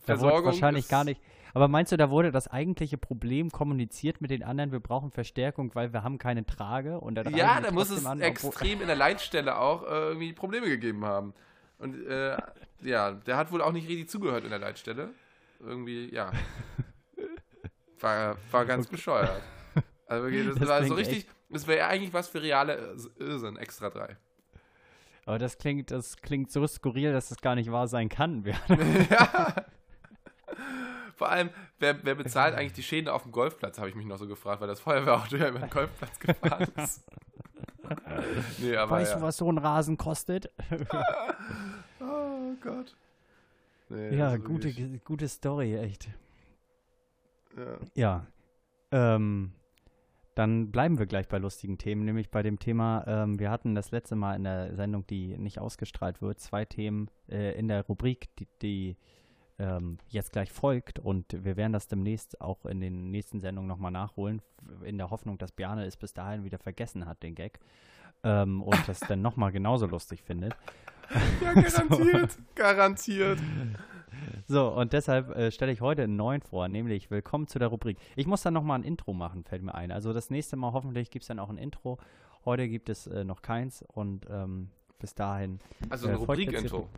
[0.06, 1.20] Da wurde wahrscheinlich gar nicht.
[1.54, 5.74] Aber meinst du, da wurde das eigentliche Problem kommuniziert mit den anderen, wir brauchen Verstärkung,
[5.74, 8.96] weil wir haben keine Trage und dann Ja, da muss es an, extrem in der
[8.96, 11.34] Leitstelle auch äh, irgendwie Probleme gegeben haben.
[11.78, 12.36] Und äh,
[12.80, 15.10] ja, der hat wohl auch nicht richtig zugehört in der Leitstelle.
[15.60, 16.32] Irgendwie, ja.
[18.00, 19.42] War, war ganz bescheuert.
[20.08, 24.16] Also das, Das war so richtig, das wäre eigentlich was für reale Irrsinn, extra drei.
[25.24, 28.44] Aber das klingt, das klingt so skurril, dass es gar nicht wahr sein kann.
[29.10, 29.54] Ja.
[31.14, 34.18] Vor allem, wer, wer bezahlt eigentlich die Schäden auf dem Golfplatz, habe ich mich noch
[34.18, 37.04] so gefragt, weil das Feuerwehrauto ja über den Golfplatz gefahren ist.
[38.58, 39.18] nee, aber weißt ja.
[39.18, 40.50] du, was so ein Rasen kostet?
[42.00, 42.96] Oh Gott.
[43.88, 44.72] Nee, ja, also gute,
[45.04, 46.08] gute Story, echt.
[47.56, 47.78] Ja.
[47.94, 48.26] Ja.
[48.90, 49.52] Ähm,
[50.34, 53.90] dann bleiben wir gleich bei lustigen Themen, nämlich bei dem Thema, ähm, wir hatten das
[53.90, 58.34] letzte Mal in der Sendung, die nicht ausgestrahlt wird, zwei Themen äh, in der Rubrik,
[58.36, 58.96] die, die
[59.58, 63.92] ähm, jetzt gleich folgt und wir werden das demnächst auch in den nächsten Sendungen nochmal
[63.92, 64.40] nachholen,
[64.82, 67.60] in der Hoffnung, dass Bjarne es bis dahin wieder vergessen hat, den Gag.
[68.24, 70.54] Ähm, und das dann nochmal genauso lustig findet.
[71.42, 72.38] Ja, garantiert.
[72.54, 73.38] Garantiert.
[74.46, 77.98] So, und deshalb äh, stelle ich heute einen neuen vor, nämlich Willkommen zu der Rubrik.
[78.16, 79.90] Ich muss dann nochmal ein Intro machen, fällt mir ein.
[79.90, 81.98] Also das nächste Mal hoffentlich gibt es dann auch ein Intro.
[82.44, 85.58] Heute gibt es äh, noch keins und ähm, bis dahin.
[85.90, 86.88] Also ein Äh, Rubrik-Intro.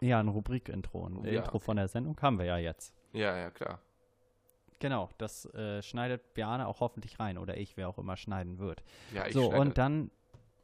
[0.00, 1.06] Ja, ein Rubrik-Intro.
[1.06, 1.40] Ein ja.
[1.40, 2.94] Intro von der Sendung haben wir ja jetzt.
[3.12, 3.80] Ja, ja, klar.
[4.78, 8.82] Genau, das äh, schneidet Bjarne auch hoffentlich rein oder ich, wer auch immer schneiden wird.
[9.14, 9.60] Ja, ich so, schneide.
[9.60, 10.10] und dann,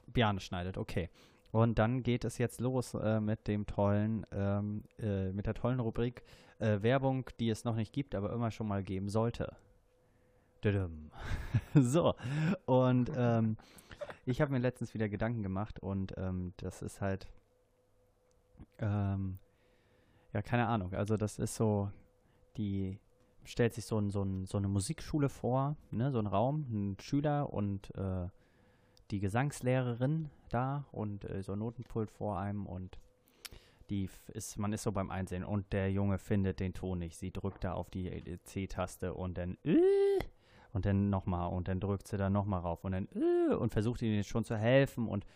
[0.06, 1.08] Bjarne schneidet, okay.
[1.52, 5.80] Und dann geht es jetzt los äh, mit dem tollen, ähm, äh, mit der tollen
[5.80, 6.24] Rubrik
[6.58, 9.54] äh, Werbung, die es noch nicht gibt, aber immer schon mal geben sollte.
[11.74, 12.14] So,
[12.66, 13.56] und ähm,
[14.24, 17.26] ich habe mir letztens wieder Gedanken gemacht und ähm, das ist halt,
[18.78, 19.38] ähm,
[20.32, 21.90] ja, keine Ahnung, also das ist so,
[22.56, 23.00] die
[23.44, 26.96] stellt sich so, ein, so, ein, so eine Musikschule vor, ne, so ein Raum, ein
[27.00, 28.28] Schüler und äh,
[29.12, 32.98] die Gesangslehrerin da und äh, so ein Notenpult vor einem und
[33.90, 37.18] die ist, man ist so beim Einsehen und der Junge findet den Ton nicht.
[37.18, 39.78] Sie drückt da auf die äh, C-Taste und dann äh,
[40.72, 44.00] und dann nochmal und dann drückt sie da nochmal rauf und dann äh, und versucht
[44.00, 45.26] ihnen schon zu helfen und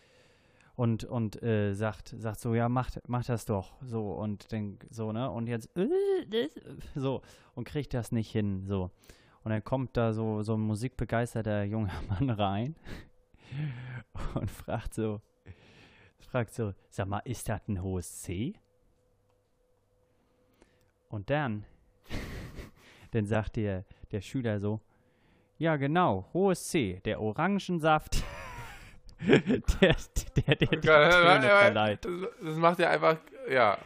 [0.75, 3.73] und und äh, sagt sagt so ja macht mach das doch.
[3.83, 5.29] So und dann so ne?
[5.29, 5.69] Und jetzt
[6.95, 7.21] so
[7.53, 8.89] und kriegt das nicht hin so.
[9.43, 12.75] Und dann kommt da so so ein musikbegeisterter junger Mann rein
[14.35, 15.21] und fragt so,
[16.19, 18.53] fragt so, sag mal, ist das ein hohes C?
[21.09, 21.65] Und dann,
[23.11, 24.81] dann sagt der, der Schüler so,
[25.57, 28.23] ja genau, hohes C, der Orangensaft,
[29.25, 29.39] der,
[29.81, 29.95] der,
[30.35, 32.05] der, der die Töne verleiht.
[32.05, 33.17] Das, das macht ja einfach,
[33.49, 33.77] ja.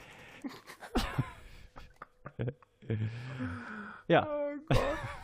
[4.07, 4.75] Ja, Oh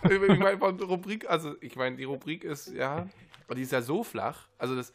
[0.03, 0.31] Gott.
[0.31, 3.07] ich meine, von Rubrik, also ich meine, die Rubrik ist, ja,
[3.55, 4.47] die ist ja so flach.
[4.57, 4.91] Also das,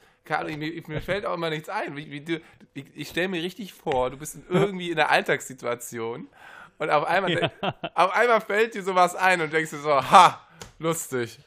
[0.48, 1.96] ich, mir, mir fällt auch immer nichts ein.
[1.96, 2.40] Wie, wie du,
[2.74, 6.28] ich ich stelle mir richtig vor, du bist irgendwie in einer Alltagssituation
[6.78, 7.53] und auf einmal, denk-
[7.94, 10.40] auf einmal fällt dir sowas ein und denkst du so, ha,
[10.78, 11.38] lustig.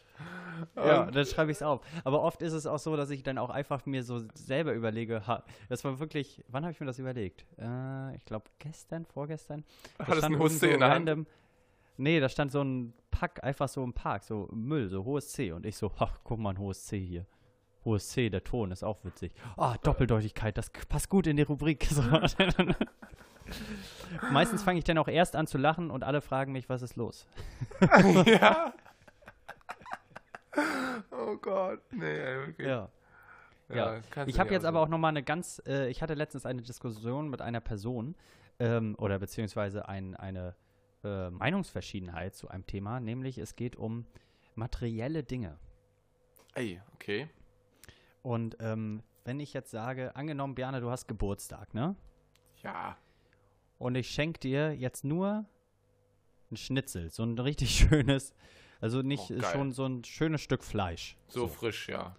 [0.75, 1.81] Ja, Und- dann schreibe ich es auf.
[2.05, 5.27] Aber oft ist es auch so, dass ich dann auch einfach mir so selber überlege,
[5.27, 7.45] ha, das war wirklich, wann habe ich mir das überlegt?
[7.59, 9.63] Äh, ich glaube gestern, vorgestern.
[9.97, 11.27] Da Hattest stand ein hohes irgendwo C in der Hand?
[11.97, 15.51] Nee, da stand so ein Pack, einfach so im Park, so Müll, so hohes C.
[15.51, 17.25] Und ich so, ach, guck mal, ein hohes C hier.
[17.85, 19.31] Hohes C, der Ton ist auch witzig.
[19.57, 21.87] Ah, Doppeldeutigkeit, das passt gut in die Rubrik.
[23.47, 24.27] So.
[24.31, 26.95] Meistens fange ich dann auch erst an zu lachen und alle fragen mich, was ist
[26.95, 27.27] los?
[28.25, 28.73] ja.
[31.11, 31.81] Oh Gott.
[31.91, 32.67] Nee, wirklich.
[32.67, 32.89] Ja.
[33.73, 36.45] Ja, kannst ich habe jetzt aber auch noch mal eine ganz, äh, ich hatte letztens
[36.45, 38.15] eine Diskussion mit einer Person
[38.59, 40.55] ähm, oder beziehungsweise ein, eine
[41.05, 44.05] äh, Meinungsverschiedenheit zu einem Thema, nämlich es geht um
[44.55, 45.59] materielle Dinge.
[46.55, 47.29] Ey, okay.
[48.23, 51.95] Und ähm, wenn ich jetzt sage, angenommen, Björn, du hast Geburtstag, ne?
[52.63, 52.97] Ja.
[53.77, 55.45] Und ich schenke dir jetzt nur
[56.51, 58.33] ein Schnitzel, so ein richtig schönes,
[58.81, 61.17] also nicht Oh, schon so ein schönes Stück Fleisch.
[61.27, 62.15] So, frisch, ja.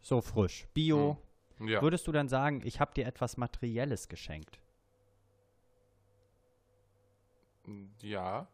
[0.00, 0.66] So frisch.
[0.74, 1.16] Bio.
[1.60, 1.82] Ja.
[1.82, 4.60] Würdest du dann sagen, ich habe dir etwas Materielles geschenkt?
[8.02, 8.46] Ja.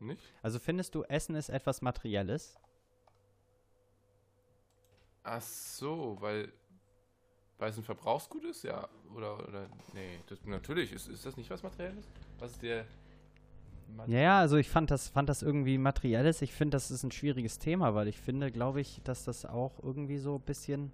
[0.00, 0.22] Nicht?
[0.42, 2.58] Also findest du, Essen ist etwas Materielles?
[5.22, 6.52] Ach so, weil,
[7.58, 8.88] weil es ein Verbrauchsgut ist, ja.
[9.14, 10.92] Oder, oder, nee, das, natürlich.
[10.92, 12.04] Ist, ist das nicht was Materielles?
[12.38, 12.84] Was ist der.
[13.96, 16.42] Mat- Ja, ja, also ich fand das, fand das irgendwie Materielles.
[16.42, 19.82] Ich finde, das ist ein schwieriges Thema, weil ich finde, glaube ich, dass das auch
[19.82, 20.92] irgendwie so ein bisschen.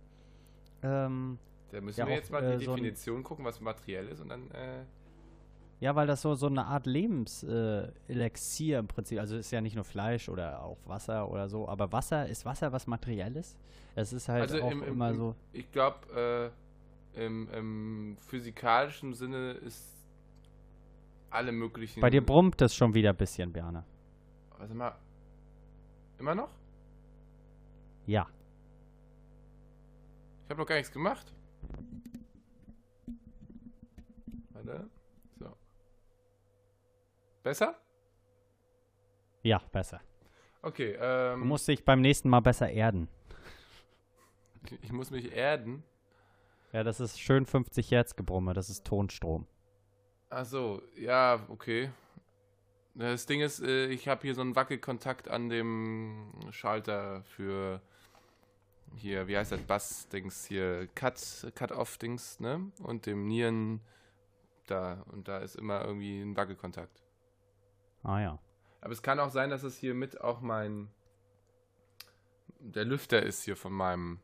[0.82, 1.38] Ähm,
[1.72, 4.06] Da müssen Ja, wir auch, jetzt mal äh, die so ein- Definition gucken, was materiell
[4.08, 4.84] ist und dann, äh,
[5.80, 9.18] ja, weil das so, so eine Art Lebenselixier äh, im Prinzip.
[9.18, 12.70] Also ist ja nicht nur Fleisch oder auch Wasser oder so, aber Wasser, ist Wasser
[12.72, 13.56] was Materielles?
[13.94, 15.34] Es ist halt Also auch im- im- immer im- so.
[15.52, 16.52] ich glaube,
[17.16, 19.84] äh, im, im physikalischen Sinne ist
[21.30, 22.00] alle möglichen.
[22.00, 23.82] Bei dir brummt es schon wieder ein bisschen, Björn.
[24.58, 24.94] Warte mal.
[26.18, 26.50] Immer noch?
[28.06, 28.26] Ja.
[30.44, 31.32] Ich habe noch gar nichts gemacht.
[34.52, 34.88] Warte.
[37.50, 37.74] Besser?
[39.42, 40.00] Ja, besser.
[40.62, 43.08] Okay, Du ähm, musst dich beim nächsten Mal besser erden.
[44.82, 45.82] ich muss mich erden.
[46.70, 49.48] Ja, das ist schön 50 Hertz Gebrumme, das ist Tonstrom.
[50.28, 51.90] Ach so, ja, okay.
[52.94, 57.80] Das Ding ist, äh, ich habe hier so einen Wackelkontakt an dem Schalter für
[58.94, 62.70] hier, wie heißt das, Bass-Dings hier, Cut, Cut-Off-Dings, ne?
[62.80, 63.80] Und dem Nieren
[64.68, 65.02] da.
[65.10, 67.02] Und da ist immer irgendwie ein Wackelkontakt.
[68.02, 68.38] Ah ja.
[68.80, 70.88] Aber es kann auch sein, dass es hier mit auch mein
[72.60, 74.20] der Lüfter ist hier von meinem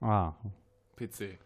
[0.00, 0.34] Ah.
[0.96, 1.38] PC.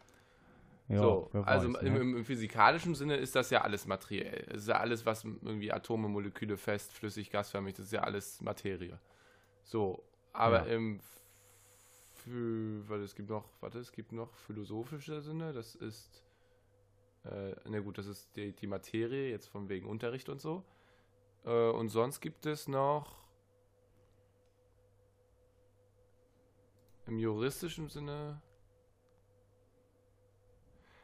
[0.89, 2.01] Ja, so, also weiß, im, ne?
[2.01, 4.47] im, im physikalischen Sinne ist das ja alles materiell.
[4.51, 8.41] Es ist ja alles, was irgendwie Atome, Moleküle, fest, flüssig, gasförmig, das ist ja alles
[8.41, 8.99] Materie.
[9.63, 10.75] So, aber Ja.
[10.75, 11.01] im
[12.25, 16.25] warte, es gibt noch, warte, es gibt noch philosophische Sinne, das ist
[17.25, 20.65] äh, na gut, das ist die, die Materie, jetzt von wegen Unterricht und so.
[21.45, 23.23] Äh, und sonst gibt es noch
[27.07, 28.41] im juristischen Sinne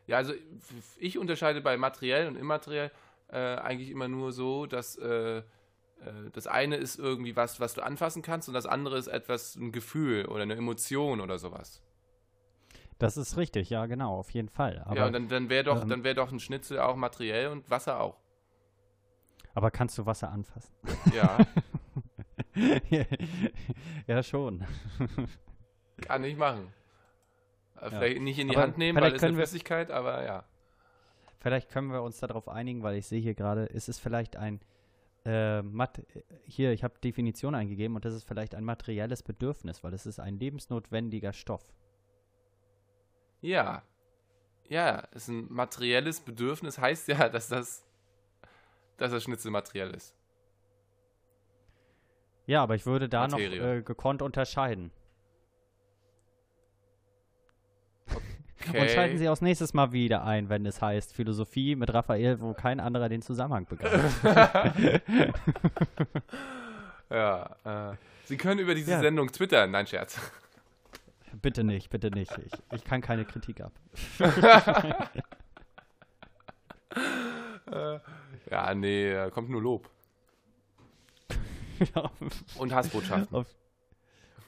[0.09, 0.33] ja, also
[0.99, 2.91] ich unterscheide bei materiell und immateriell
[3.31, 5.43] äh, eigentlich immer nur so, dass äh, äh,
[6.33, 9.71] das eine ist irgendwie was, was du anfassen kannst und das andere ist etwas, ein
[9.71, 11.83] Gefühl oder eine Emotion oder sowas.
[12.99, 14.83] Das ist richtig, ja, genau, auf jeden Fall.
[14.87, 17.49] Aber, ja, und dann, dann wäre doch, ähm, dann wäre doch ein Schnitzel auch materiell
[17.49, 18.17] und Wasser auch.
[19.55, 20.75] Aber kannst du Wasser anfassen?
[21.15, 21.39] Ja,
[24.07, 24.65] ja, schon.
[26.01, 26.73] kann ich machen.
[27.81, 30.45] Äh, Vielleicht nicht in die Aber Hand nehmen, weil es eine Flüssigkeit, aber ja.
[31.41, 34.61] Vielleicht können wir uns darauf einigen, weil ich sehe hier gerade, ist es vielleicht ein
[35.25, 36.03] äh, Mat
[36.45, 40.21] hier, ich habe Definition eingegeben und das ist vielleicht ein materielles Bedürfnis, weil es ist
[40.21, 41.73] ein lebensnotwendiger Stoff.
[43.41, 43.83] Ja.
[44.69, 47.85] Ja, ist ein materielles Bedürfnis, heißt ja, dass das,
[48.99, 50.15] dass das Schnitzel materiell ist.
[52.47, 53.59] Ja, aber ich würde da Materie.
[53.61, 54.91] noch äh, gekonnt unterscheiden.
[58.69, 58.81] Okay.
[58.81, 62.53] Und schalten Sie auch nächstes Mal wieder ein, wenn es heißt Philosophie mit Raphael, wo
[62.55, 64.23] kein anderer den Zusammenhang begreift.
[67.11, 69.01] Ja, äh, Sie können über diese Ja.
[69.01, 69.71] Sendung twittern.
[69.71, 70.21] Nein, Scherz.
[71.41, 72.37] bitte nicht, bitte nicht.
[72.45, 73.73] Ich, ich kann keine Kritik ab.
[78.51, 79.91] Ja, nee, da kommt nur Lob.
[82.57, 83.37] Und Hassbotschaften.
[83.37, 83.55] Auf-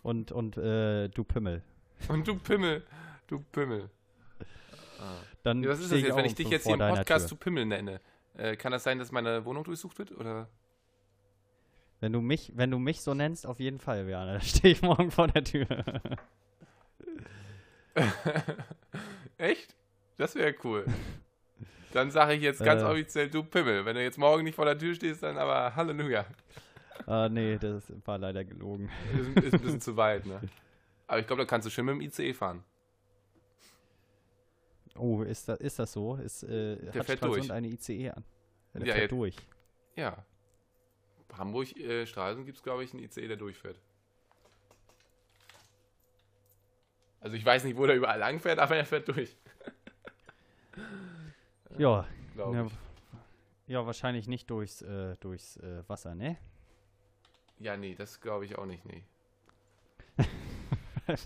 [0.03, 1.63] und und äh, du Pimmel.
[2.09, 2.85] Und du Pimmel.
[3.27, 3.91] Du Pimmel.
[5.43, 7.29] Dann Ja, was ist das jetzt, wenn ich dich jetzt hier im Podcast Tür.
[7.29, 8.01] zu Pimmel nenne?
[8.37, 10.13] Äh, kann das sein, dass meine Wohnung durchsucht wird?
[10.13, 10.49] Oder?
[12.01, 14.29] Wenn du mich, wenn du mich so nennst, auf jeden Fall, Björn.
[14.35, 15.67] Da stehe ich morgen vor der Tür.
[19.39, 19.75] Echt?
[20.17, 20.85] Das wäre cool.
[21.93, 22.87] Dann sage ich jetzt ganz Äh.
[22.87, 23.85] offiziell, du Pimmel.
[23.85, 26.25] Wenn du jetzt morgen nicht vor der Tür stehst, dann aber Halleluja.
[27.07, 28.91] ah, nee, das war leider gelogen.
[29.19, 30.41] Ist, ist ein bisschen zu weit, ne?
[31.09, 32.63] Aber ich glaube, da kannst du schön mit dem ICE fahren.
[34.97, 36.17] Oh, ist das, ist das so?
[36.17, 37.53] Ist, äh, hat fährt Stralsund durch.
[37.53, 38.25] eine ICE an?
[38.75, 39.37] Der Ja, fährt jetzt- durch.
[39.97, 40.25] Ja.
[41.37, 43.81] Hamburg, äh, Stralsund gibt es, glaube ich, einen ICE, der durchfährt.
[47.21, 49.37] Also ich weiß nicht, wo der überall lang fährt, aber er fährt durch.
[51.79, 52.07] Ja,
[52.37, 52.67] ja,
[53.67, 56.37] ja, wahrscheinlich nicht durchs, äh, durchs äh, Wasser, ne?
[57.59, 59.05] Ja, nee, das glaube ich auch nicht, nee.
[61.07, 61.17] Ja,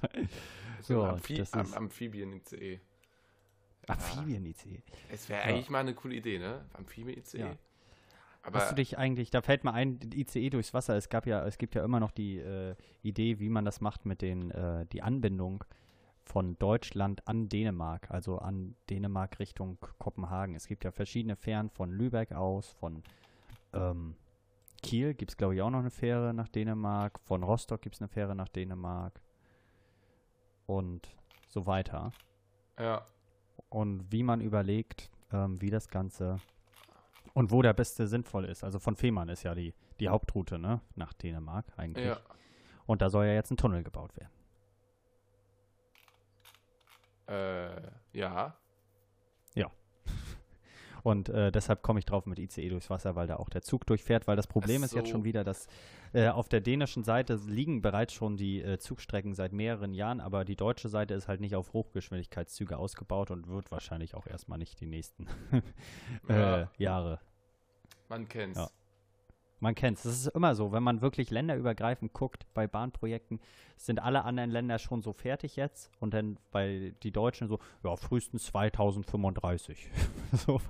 [0.80, 2.80] So ein Amphi das Am ist- Amphibien-ICE.
[3.86, 4.82] Amphibien-IC.
[5.10, 5.46] Es wäre Ja.
[5.54, 6.64] eigentlich mal eine coole Idee, ne?
[6.74, 7.38] Amphibien-ICE.
[7.38, 7.56] Ja.
[8.42, 11.46] Aber Hast du dich eigentlich, da fällt mir ein, ICE durchs Wasser, es gab ja,
[11.46, 14.84] es gibt ja immer noch die äh, Idee, wie man das macht mit den, äh,
[14.86, 15.64] die Anbindung
[16.24, 20.54] von Deutschland an Dänemark, also an Dänemark Richtung Kopenhagen.
[20.54, 23.02] Es gibt ja verschiedene Fähren von Lübeck aus, von
[23.72, 24.16] ähm,
[24.82, 28.00] Kiel gibt es glaube ich auch noch eine Fähre nach Dänemark, von Rostock gibt es
[28.00, 29.20] eine Fähre nach Dänemark
[30.66, 31.08] und
[31.48, 32.12] so weiter.
[32.78, 33.06] ja,
[33.68, 36.38] Und wie man überlegt, ähm, wie das Ganze
[37.34, 38.64] und wo der beste sinnvoll ist.
[38.64, 40.80] Also von Fehmarn ist ja die, die Hauptroute, ne?
[40.94, 42.06] Nach Dänemark eigentlich.
[42.06, 42.18] ja.
[42.86, 44.30] Und da soll ja jetzt ein Tunnel gebaut werden.
[47.26, 47.80] Äh,
[48.12, 48.56] ja.
[51.02, 53.86] Und äh, deshalb komme ich drauf mit ICE durchs Wasser, weil da auch der Zug
[53.86, 55.12] durchfährt, weil das Problem Ach ist jetzt so.
[55.12, 55.66] schon wieder, dass
[56.14, 60.46] äh, auf der dänischen Seite liegen bereits schon die äh, Zugstrecken seit mehreren Jahren, aber
[60.46, 64.80] die deutsche Seite ist halt nicht auf Hochgeschwindigkeitszüge ausgebaut und wird wahrscheinlich auch erstmal nicht
[64.80, 65.26] die nächsten
[66.28, 66.70] äh, Ja.
[66.78, 67.20] Jahre.
[68.08, 68.58] Man kennt's.
[68.58, 68.68] Ja.
[69.64, 70.04] Man kennt es.
[70.04, 73.40] Es ist immer so, wenn man wirklich länderübergreifend guckt bei Bahnprojekten,
[73.78, 77.96] sind alle anderen Länder schon so fertig jetzt und dann bei die Deutschen so, ja,
[77.96, 79.88] frühestens 2035.
[80.32, 80.60] so,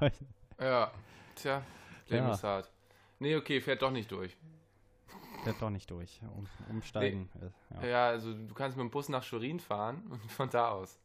[0.61, 0.93] Ja.
[1.35, 1.63] Tja,
[2.07, 2.35] Leben Ja.
[2.35, 2.71] ist hart.
[3.19, 4.37] Nee, okay, fährt doch nicht durch.
[5.43, 6.21] fährt doch nicht durch.
[6.33, 7.29] Um, umsteigen.
[7.43, 7.89] äh, ja.
[7.89, 8.07] Ja.
[8.11, 11.01] also du kannst mit dem Bus nach Schwerin fahren und von da aus.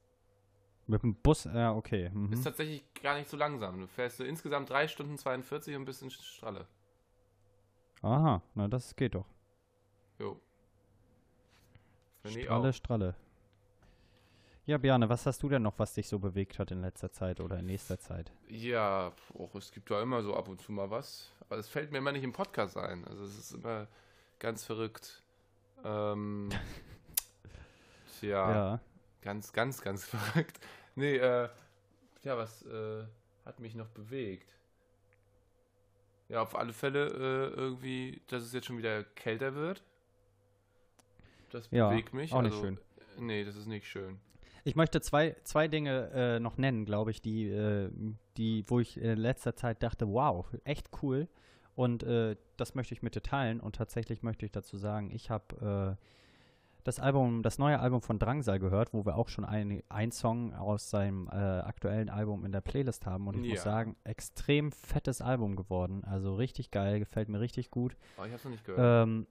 [0.86, 2.12] Mit dem Bus, ja, okay.
[2.14, 2.34] Mhm.
[2.34, 3.80] Ist tatsächlich gar nicht so langsam.
[3.82, 6.68] Du fährst so insgesamt 3 Stunden 42 und bist in Stralle.
[8.02, 9.26] Aha, na das geht doch.
[10.20, 10.40] Jo.
[12.24, 12.74] Ich Stralle.
[12.74, 13.16] Stralle.
[14.66, 17.40] Ja, Björne, was hast du denn noch, was dich so bewegt hat in letzter Zeit
[17.40, 18.32] oder in nächster Zeit?
[18.50, 21.32] Ja, och, es gibt da immer so ab und zu mal was.
[21.42, 23.04] Aber es fällt mir immer nicht im Podcast ein.
[23.08, 23.88] Also es ist immer
[24.38, 25.24] ganz verrückt.
[25.84, 26.50] Ähm,
[28.20, 28.80] tja, Ja.
[29.22, 30.60] ganz, ganz, ganz verrückt.
[30.96, 31.50] Nee, äh,
[32.24, 33.06] ja, was äh,
[33.46, 34.54] hat mich noch bewegt?
[36.30, 39.84] Ja, auf alle Fälle äh, irgendwie, dass es jetzt schon wieder kälter wird.
[41.50, 42.32] Das Ja, bewegt mich.
[42.32, 42.80] auch nicht also, schön.
[43.18, 44.20] Nee, das ist nicht schön.
[44.64, 47.90] Ich möchte zwei, zwei Dinge äh, noch nennen, glaube ich, die, äh,
[48.38, 51.28] die, wo ich in letzter Zeit dachte, wow, echt cool.
[51.76, 53.60] Und äh, das möchte ich mit dir teilen.
[53.60, 56.06] Und tatsächlich möchte ich dazu sagen, ich habe äh,
[56.90, 60.54] das Album, das neue Album von Drangsal gehört, wo wir auch schon ein, ein Song
[60.56, 63.28] aus seinem äh, aktuellen Album in der Playlist haben.
[63.28, 63.50] Und ich Ja.
[63.54, 66.04] muss sagen, extrem fettes Album geworden.
[66.04, 67.96] Also richtig geil, gefällt mir richtig gut.
[68.18, 69.08] Oh, ich hab's noch nicht gehört.
[69.08, 69.28] Ähm,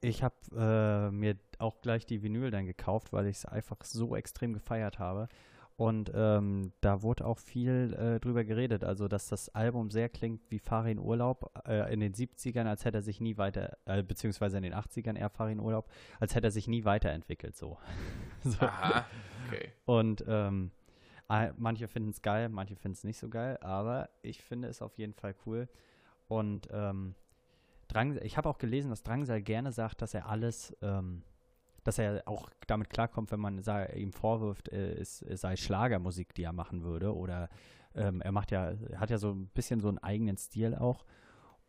[0.00, 4.16] ich habe äh, mir auch gleich die Vinyl dann gekauft, weil ich es einfach so
[4.16, 5.28] extrem gefeiert habe.
[5.76, 10.40] Und ähm, da wurde auch viel äh, drüber geredet, also dass das Album sehr klingt
[10.50, 14.56] wie Farin Urlaub äh, in den 70ern, als hätte er sich nie weiter, äh, beziehungsweise
[14.56, 17.76] in den 80ern eher Farin Urlaub, als hätte er sich nie weiterentwickelt so.
[18.42, 18.64] so.
[18.64, 19.04] Aha,
[19.46, 19.70] okay.
[19.84, 20.70] Und ähm,
[21.28, 24.80] äh, manche finden es geil, manche finden es nicht so geil, aber ich finde es
[24.80, 25.68] auf jeden Fall cool.
[26.28, 27.14] Und ähm,
[27.88, 31.22] Drang, ich habe auch gelesen, dass Drangsal gerne sagt, dass er alles, ähm,
[31.86, 36.42] dass er auch damit klarkommt, wenn man sa- ihm vorwirft, äh, es, sei Schlagermusik, die
[36.44, 37.14] er machen würde.
[37.14, 37.48] Oder
[37.94, 41.04] ähm, er macht ja, hat ja so ein bisschen so einen eigenen Stil auch.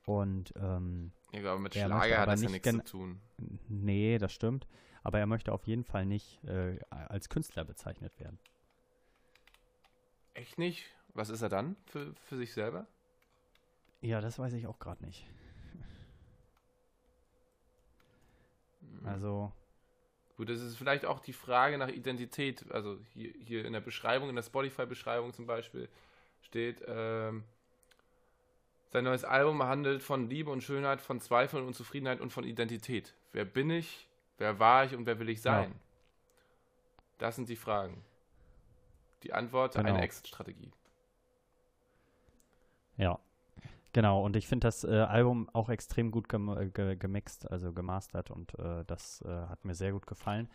[0.05, 3.22] Und ähm, Ja, aber mit Er Schlager hat das ja nicht nichts zu tun.
[3.68, 4.68] nee, das stimmt.
[5.03, 8.39] Aber er möchte auf jeden Fall nicht äh, als Künstler bezeichnet werden.
[10.34, 10.86] Echt nicht?
[11.13, 12.88] Was ist er dann für, für sich selber?
[14.01, 15.26] Ja, das weiß ich auch gerade nicht.
[18.82, 19.05] Mhm.
[19.07, 19.51] Also,
[20.38, 22.71] Gut, das ist vielleicht auch die Frage nach Identität.
[22.71, 25.89] Also hier, hier in der Beschreibung, in der Spotify-Beschreibung zum Beispiel
[26.43, 27.43] steht, ähm,
[28.91, 33.13] sein neues Album handelt von Liebe und Schönheit, von Zweifeln und Zufriedenheit und von Identität.
[33.33, 34.07] Wer bin ich?
[34.38, 35.73] Wer war ich und wer will ich sein?
[37.17, 38.03] Das sind die Fragen.
[39.23, 39.89] Die Antwort, Genau.
[39.89, 40.71] eine Exit-Strategie.
[42.97, 43.19] ja.
[43.93, 47.73] Genau, und ich finde das äh, Album auch extrem gut gem äh, ge gemixt, also
[47.73, 50.49] gemastert und äh, das äh, hat mir sehr gut gefallen.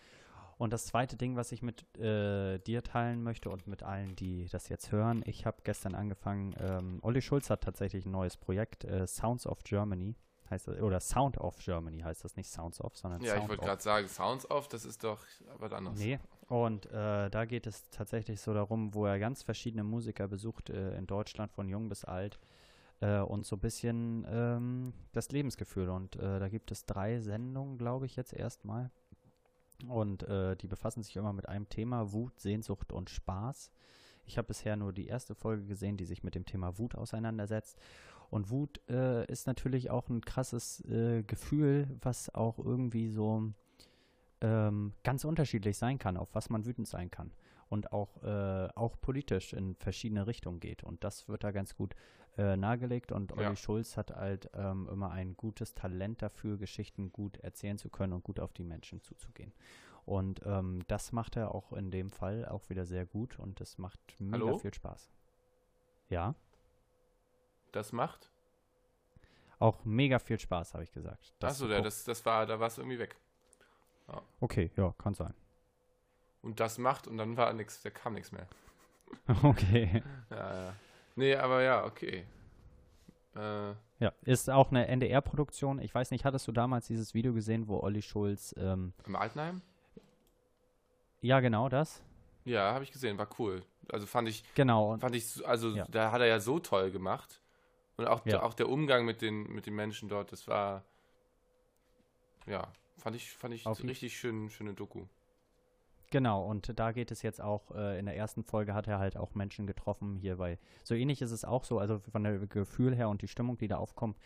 [0.59, 4.47] Und das zweite Ding, was ich mit äh, dir teilen möchte und mit allen, die
[4.49, 8.85] das jetzt hören, ich habe gestern angefangen, ähm, Olli Schulz hat tatsächlich ein neues Projekt,
[8.85, 10.15] äh, Sounds of Germany
[10.53, 13.49] heißt das, oder Sound of Germany heißt das, nicht Sounds of, sondern Ja, Sound ich
[13.49, 13.69] wollte of.
[13.69, 15.19] gerade sagen, Sounds Off, das ist doch
[15.59, 15.99] was anderes.
[15.99, 20.71] Nee, und äh, da geht es tatsächlich so darum, wo er ganz verschiedene Musiker besucht,
[20.71, 22.39] äh, in Deutschland von jung bis alt
[23.03, 25.91] äh, und so ein bisschen ähm, das Lebensgefühl.
[25.91, 28.91] Und äh, da gibt es drei Sendungen, glaube ich, jetzt erstmal.
[29.89, 33.73] Und äh, die befassen sich immer mit einem Thema, Wut, Sehnsucht und Spaß.
[34.25, 37.77] Ich habe bisher nur die erste Folge gesehen, die sich mit dem Thema Wut auseinandersetzt.
[38.31, 43.53] Und Wut äh, ist natürlich auch ein krasses äh, Gefühl, was auch irgendwie so
[44.41, 47.33] ähm, ganz unterschiedlich sein kann, auf was man wütend sein kann.
[47.69, 50.85] Und auch, äh, auch politisch in verschiedene Richtungen geht.
[50.85, 51.95] Und das wird da ganz gut
[52.39, 53.13] äh, nahegelegt.
[53.13, 53.57] Und Olli Ja.
[53.57, 58.25] Schulz hat halt ähm, immer ein gutes Talent dafür, Geschichten gut erzählen zu können und
[58.25, 59.53] gut auf die Menschen zuzugehen.
[60.05, 63.79] Und ähm, das macht er auch in dem Fall auch wieder sehr gut und das
[63.79, 64.59] macht mega Hallo?
[64.59, 65.11] viel Spaß.
[66.09, 66.35] Ja,
[67.71, 68.29] Das macht?
[69.59, 71.33] auch mega viel Spaß, habe ich gesagt.
[71.39, 73.15] Das Achso, ja, das, das war, da war es irgendwie weg.
[74.41, 75.33] Okay, ja, kann sein.
[76.43, 78.49] Und das macht und dann war nichts, da kam nichts mehr.
[79.45, 80.03] okay.
[80.31, 80.75] Ja, ja.
[81.15, 82.27] Nee, aber ja, okay.
[83.35, 85.79] Äh, Ja, ist auch eine NDR-Produktion.
[85.81, 89.63] Ich weiß nicht, hattest du damals dieses Video gesehen, wo Olli Schulz, ähm, Im Altenheim?
[91.21, 92.03] ja, genau das.
[92.45, 93.63] Ja, habe ich gesehen, war cool.
[93.89, 94.97] Also fand ich, Genau.
[94.99, 95.87] fand ich, so- also Ja.
[95.89, 97.41] da hat er ja so toll gemacht.
[97.97, 98.43] Und auch, Ja.
[98.43, 100.83] auch der Umgang mit den, mit den Menschen dort, das war,
[102.47, 105.05] ja, fand ich, fand ich Auf richtig schön, schöne Doku.
[106.13, 109.17] Genau, und da geht es jetzt auch, äh, in der ersten Folge hat er halt
[109.17, 112.95] auch Menschen getroffen hier, weil so ähnlich ist es auch so, also von der Gefühl
[112.95, 114.19] her und die Stimmung, die da aufkommt,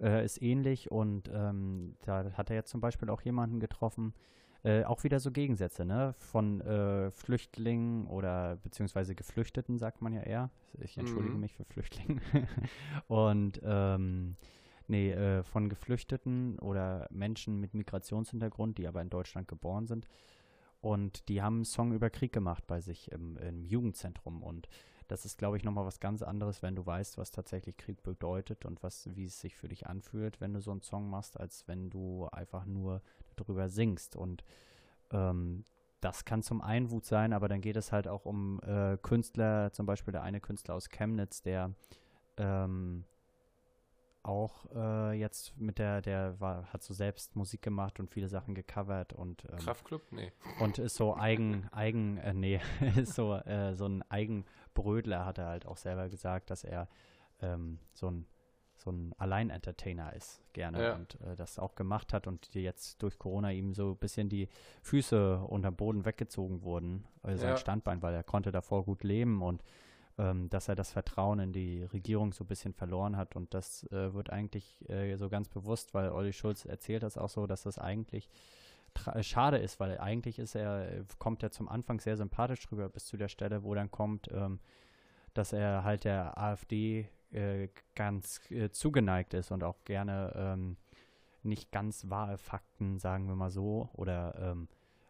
[0.00, 4.12] äh, ist ähnlich und ähm, da hat er jetzt zum Beispiel auch jemanden getroffen,
[4.64, 10.20] äh, auch wieder so Gegensätze, ne, von äh, Flüchtlingen oder beziehungsweise Geflüchteten, sagt man ja
[10.20, 10.50] eher.
[10.78, 11.40] Ich entschuldige Mhm.
[11.40, 12.20] mich für Flüchtlinge.
[13.08, 14.36] und ähm,
[14.88, 20.06] nee, äh, von Geflüchteten oder Menschen mit Migrationshintergrund, die aber in Deutschland geboren sind.
[20.80, 24.42] Und die haben einen Song über Krieg gemacht bei sich im, im Jugendzentrum.
[24.42, 24.68] Und
[25.08, 28.64] das ist, glaube ich, nochmal was ganz anderes, wenn du weißt, was tatsächlich Krieg bedeutet
[28.64, 31.66] und was, wie es sich für dich anfühlt, wenn du so einen Song machst, als
[31.68, 33.02] wenn du einfach nur
[33.36, 34.16] darüber singst.
[34.16, 34.44] Und
[35.10, 35.64] ähm,
[36.00, 39.72] das kann zum einen Wut sein, aber dann geht es halt auch um äh, Künstler,
[39.72, 41.74] zum Beispiel der eine Künstler aus Chemnitz, der
[42.36, 43.04] ähm,
[44.22, 48.54] auch äh, jetzt mit der, der war, hat so selbst Musik gemacht und viele Sachen
[48.54, 50.02] gecovert und ähm, Kraftclub?
[50.12, 50.30] Nee.
[50.60, 52.60] und ist so eigen, eigen, äh, nee,
[52.96, 56.88] ist so, äh, so ein Eigenbrödler, hat er halt auch selber gesagt, dass er
[57.40, 58.26] ähm, so ein,
[58.76, 60.94] so ein Allein-Entertainer ist, gerne Ja.
[60.94, 64.28] und äh, das auch gemacht hat und die jetzt durch Corona ihm so ein bisschen
[64.28, 64.48] die
[64.82, 67.56] Füße unterm Boden weggezogen wurden, also sein Ja.
[67.56, 69.62] Standbein, weil er konnte davor gut leben und
[70.50, 74.12] dass er das Vertrauen in die Regierung so ein bisschen verloren hat und das äh,
[74.12, 77.78] wird eigentlich äh, so ganz bewusst, weil Olli Schulz erzählt das auch so, dass das
[77.78, 78.28] eigentlich
[79.06, 83.06] äh, schade ist, weil eigentlich ist er, kommt er zum Anfang sehr sympathisch rüber bis
[83.06, 84.60] zu der Stelle, wo dann kommt, ähm,
[85.34, 90.76] dass er halt der AfD äh, ganz äh, zugeneigt ist und auch gerne ähm,
[91.42, 94.68] nicht ganz wahre Fakten, sagen wir mal so, oder ähm,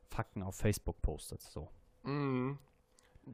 [0.08, 1.68] Fakten auf Facebook postet, so.
[2.02, 2.58] Mhm.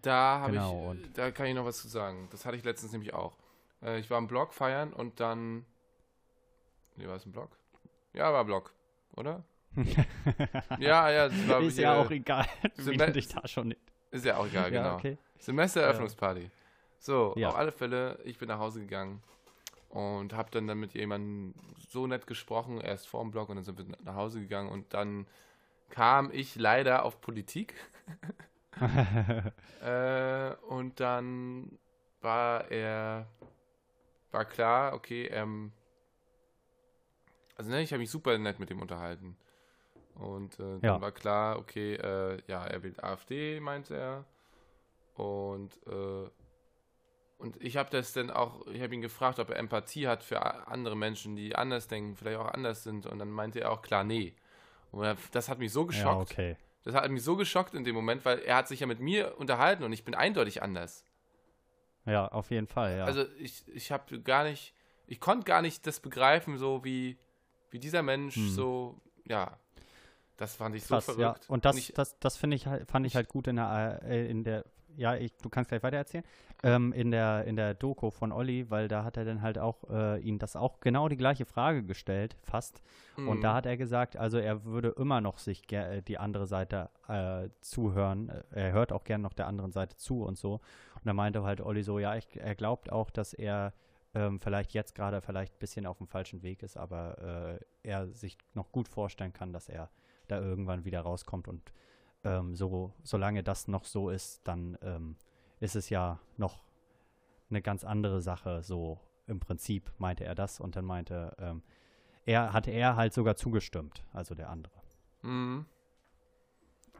[0.02, 2.28] Da habe Genau, ich, da kann ich noch was zu sagen.
[2.30, 3.36] Das hatte ich letztens nämlich auch.
[3.82, 5.64] Äh, ich war im Blog feiern und dann,
[6.96, 7.50] nee, war es ein Blog?
[8.12, 8.72] Ja, war Blog,
[9.16, 9.42] oder?
[10.78, 13.74] Ja, ja, das war ist ja auch egal, wie Sem- du dich da schon
[14.10, 14.94] Ist ja auch egal, ja, genau.
[14.96, 15.18] okay.
[15.38, 16.50] Semestereröffnungsparty.
[16.98, 17.50] So, Ja.
[17.50, 19.22] auf alle Fälle, ich bin nach Hause gegangen
[19.90, 21.54] und habe dann, dann mit jemandem
[21.88, 24.92] so nett gesprochen, erst vor dem Blog und dann sind wir nach Hause gegangen und
[24.94, 25.26] dann
[25.90, 27.74] kam ich leider auf Politik
[29.82, 31.78] äh, und dann
[32.20, 33.26] war er,
[34.32, 35.72] war klar, okay, ähm,
[37.56, 39.36] also ne, ich habe mich super nett mit ihm unterhalten.
[40.14, 41.00] Und äh, dann Ja.
[41.00, 44.24] war klar, okay, äh, ja, er wählt AfD, meinte er.
[45.14, 46.30] Und, äh,
[47.38, 50.42] und ich habe das dann auch, ich habe ihn gefragt, ob er Empathie hat für
[50.68, 53.06] andere Menschen, die anders denken, vielleicht auch anders sind.
[53.06, 54.34] Und dann meinte er auch klar, nee.
[54.92, 56.20] Und das hat mich so ja, geschockt.
[56.20, 56.56] okay.
[56.86, 59.36] Das hat mich so geschockt in dem Moment, weil er hat sich ja mit mir
[59.38, 61.04] unterhalten und ich bin eindeutig anders.
[62.04, 63.04] Ja, auf jeden Fall, ja.
[63.04, 64.72] Also ich, ich habe gar nicht,
[65.08, 67.18] ich konnte gar nicht das begreifen, so wie,
[67.70, 68.50] wie dieser Mensch Hm.
[68.50, 69.58] so, ja,
[70.36, 71.32] das fand ich Krass, so ja.
[71.32, 71.50] verrückt.
[71.50, 74.30] Und das, ich, das, das finde ich halt, fand ich halt gut in der, äh,
[74.30, 74.64] in der,
[74.96, 76.24] ja, ich, du kannst gleich weiter erzählen,
[76.62, 79.84] ähm, in der, in der Doku von Olli, weil da hat er dann halt auch
[79.90, 82.82] äh, ihn das auch genau die gleiche Frage gestellt, fast.
[83.16, 83.40] Und Mhm.
[83.42, 87.48] da hat er gesagt, also er würde immer noch sich äh, die andere Seite äh,
[87.60, 88.30] zuhören.
[88.50, 90.54] Er hört auch gern noch der anderen Seite zu und so.
[90.94, 93.72] Und da meinte halt Olli so, ja, ich, er glaubt auch, dass er
[94.14, 98.08] ähm, vielleicht jetzt gerade vielleicht ein bisschen auf dem falschen Weg ist, aber äh, er
[98.08, 99.90] sich noch gut vorstellen kann, dass er
[100.28, 101.48] da irgendwann wieder rauskommt.
[101.48, 101.72] Und
[102.24, 105.16] ähm, so, solange das noch so ist, dann ähm,
[105.60, 106.64] ist es ja noch
[107.50, 108.62] eine ganz andere Sache.
[108.62, 111.34] So im Prinzip meinte er das und dann meinte
[112.26, 114.74] er, hatte er halt sogar zugestimmt, also der andere.
[115.22, 115.64] Mhm.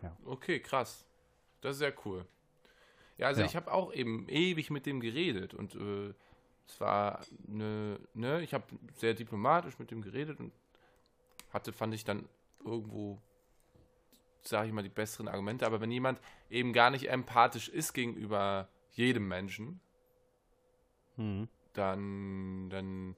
[0.03, 0.16] Ja.
[0.24, 1.07] Okay, krass.
[1.61, 2.24] Das ist sehr cool.
[3.19, 3.47] Ja, also Ja.
[3.47, 6.12] ich habe auch eben ewig mit dem geredet und äh,
[6.66, 8.65] es war eine, ne, ich habe
[8.95, 10.53] sehr diplomatisch mit dem geredet und
[11.53, 12.28] hatte, fand ich dann
[12.65, 13.19] irgendwo,
[14.42, 15.66] sage ich mal, die besseren Argumente.
[15.66, 19.80] Aber wenn jemand eben gar nicht empathisch ist gegenüber jedem Menschen,
[21.16, 21.48] Mhm.
[21.72, 23.16] dann, dann,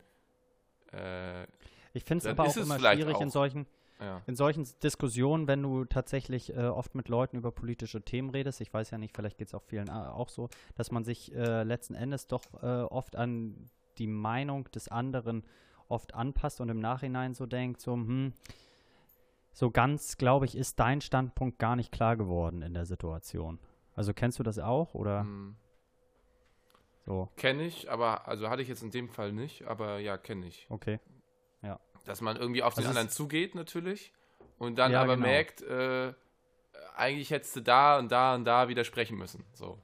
[0.93, 1.45] äh,
[1.93, 3.67] Ich finde es aber auch immer schwierig in auch- solchen,
[4.01, 4.23] ja.
[4.27, 8.73] in solchen Diskussionen, wenn du tatsächlich äh, oft mit Leuten über politische Themen redest, ich
[8.73, 11.63] weiß ja nicht, vielleicht geht es auch vielen äh, auch so, dass man sich äh,
[11.65, 13.69] letzten Endes doch äh, oft an
[13.99, 15.45] die Meinung des anderen
[15.89, 18.33] oft anpasst und im Nachhinein so denkt, so, hm,
[19.59, 23.59] so ganz, glaube ich, ist dein Standpunkt gar nicht klar geworden in der Situation.
[23.97, 25.57] Also kennst du das auch oder Hm.
[27.05, 27.29] so?
[27.37, 30.67] Kenne ich, aber, also hatte ich jetzt in dem Fall nicht, aber ja, kenne ich.
[30.71, 31.01] Okay.
[32.05, 34.13] Dass man irgendwie auf den Also es- anderen zugeht, natürlich.
[34.59, 35.27] Und dann Ja, aber genau.
[35.27, 36.15] merkt, äh,
[36.97, 39.45] eigentlich hättest du da und da und da widersprechen müssen.
[39.53, 39.79] So.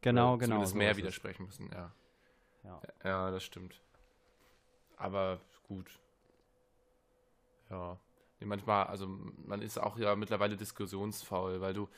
[0.00, 0.46] Genau, Oder genau.
[0.54, 0.96] Zumindest so mehr es.
[0.96, 1.92] widersprechen müssen, ja.
[2.64, 2.80] Ja.
[3.04, 3.80] Ja, das stimmt.
[4.96, 5.38] Aber
[5.68, 6.00] gut.
[7.70, 7.98] Ja.
[8.40, 9.08] Nee, manchmal, also
[9.44, 11.88] man ist auch ja mittlerweile diskussionsfaul, weil du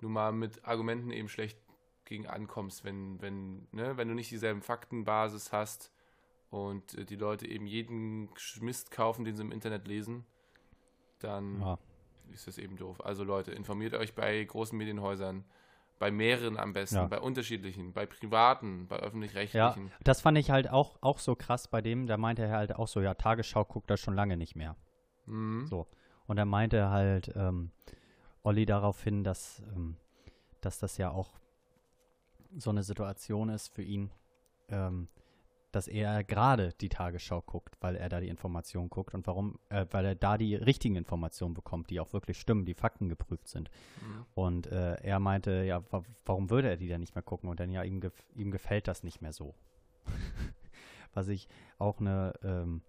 [0.00, 1.58] nun mal mit Argumenten eben schlecht
[2.04, 5.92] gegen ankommst, wenn, wenn, ne, wenn du nicht dieselben Faktenbasis hast
[6.50, 8.28] und äh, die Leute eben jeden
[8.60, 10.24] Mist kaufen, den sie im Internet lesen,
[11.20, 11.78] dann Ja.
[12.32, 13.04] ist das eben doof.
[13.04, 15.44] Also Leute, informiert euch bei großen Medienhäusern,
[15.98, 17.06] bei mehreren am besten, Ja.
[17.06, 19.92] bei unterschiedlichen, bei privaten, bei Ja, öffentlich-rechtlichen.
[20.02, 22.88] das fand ich halt auch, auch so krass bei dem, da meinte er halt auch
[22.88, 24.76] so, ja, Tagesschau guckt das schon lange nicht mehr.
[25.26, 25.66] Mhm.
[25.66, 25.86] So.
[26.26, 27.70] Und er meinte halt ähm,
[28.42, 29.96] Olli darauf hin, dass, ähm,
[30.60, 31.38] dass das ja auch
[32.56, 34.10] so eine Situation ist für ihn,
[34.68, 35.08] ähm,
[35.72, 39.86] dass er gerade die Tagesschau guckt, weil er da die Informationen guckt und warum, äh,
[39.90, 43.70] weil er da die richtigen Informationen bekommt, die auch wirklich stimmen, die Fakten geprüft sind.
[44.00, 44.26] Mhm.
[44.34, 47.48] Und äh, er meinte, ja, wa warum würde er die denn nicht mehr gucken?
[47.48, 49.54] Und dann ja, ihm, gef ihm gefällt das nicht mehr so.
[51.14, 52.82] Was ich auch eine, ähm,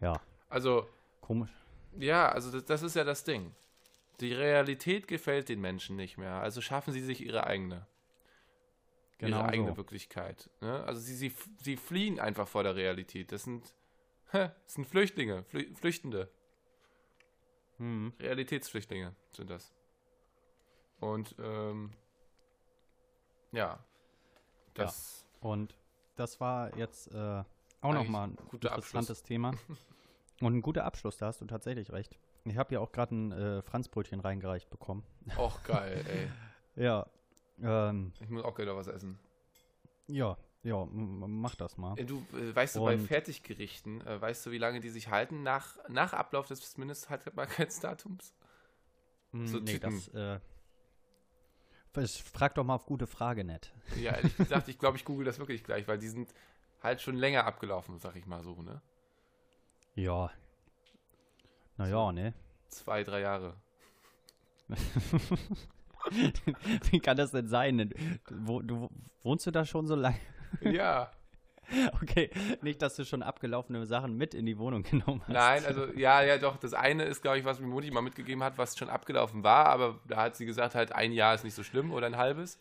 [0.00, 0.14] ja,
[0.48, 0.86] Also,
[1.30, 1.50] komisch.
[1.98, 3.54] ja, also das, das ist ja das Ding.
[4.18, 7.86] Die Realität gefällt den Menschen nicht mehr, also schaffen sie sich ihre eigene.
[9.18, 9.76] Genau ihre eigene so.
[9.76, 10.50] Wirklichkeit.
[10.60, 10.82] Ne?
[10.84, 13.30] Also sie, sie, sie fliehen einfach vor der Realität.
[13.30, 13.74] Das sind,
[14.32, 16.28] das sind Flüchtlinge, Flü Flüchtende.
[17.78, 18.12] Mhm.
[18.18, 19.72] Realitätsflüchtlinge sind das.
[20.98, 21.92] Und ähm,
[23.52, 23.78] ja,
[24.74, 25.76] das Und
[26.16, 27.44] das war jetzt äh,
[27.82, 29.52] auch nochmal ein interessantes Thema.
[30.40, 32.18] Und ein guter Abschluss, da hast du tatsächlich recht.
[32.44, 35.04] Ich habe ja auch gerade ein äh, Franzbrötchen reingereicht bekommen.
[35.36, 36.02] auch geil,
[36.76, 36.82] ey.
[36.82, 37.06] Ja,
[37.62, 39.18] ähm, Ich muss auch gleich noch was essen.
[40.06, 41.98] ja, ja, mach das mal.
[41.98, 45.42] Äh, Du, äh, weißt du, bei Fertiggerichten, äh, weißt du, wie lange die sich halten
[45.42, 48.34] nach, nach Ablauf des Mindesthaltbarkeitsdatums?
[49.32, 50.02] Hm, so nee, Tüten.
[51.94, 53.72] das, äh, frag doch mal auf gute Frage nett.
[53.96, 56.32] Ja, ehrlich gesagt, ich glaube, ich google das wirklich gleich, weil die sind
[56.82, 58.80] halt schon länger abgelaufen, sag ich mal so, ne?
[60.00, 60.30] Ja.
[61.76, 62.32] Naja, ne?
[62.68, 63.54] Zwei, drei Jahre.
[66.90, 67.92] Wie kann das denn sein?
[68.30, 68.88] Wo, du,
[69.22, 70.18] wohnst du da schon so lange?
[70.62, 71.10] Ja.
[72.02, 72.30] Okay,
[72.62, 75.32] nicht, dass du schon abgelaufene Sachen mit in die Wohnung genommen hast.
[75.32, 76.56] Nein, also ja, ja, doch.
[76.56, 79.66] Das eine ist, glaube ich, was mir Mutti mal mitgegeben hat, was schon abgelaufen war,
[79.66, 82.58] aber da hat sie gesagt, halt ein Jahr ist nicht so schlimm oder ein halbes.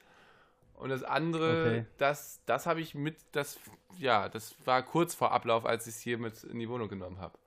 [0.80, 1.86] Und das andere, Okay.
[1.98, 3.60] das, das habe ich mit, das,
[3.98, 7.20] ja, das war kurz vor Ablauf, als ich es hier mit in die Wohnung genommen
[7.20, 7.38] habe.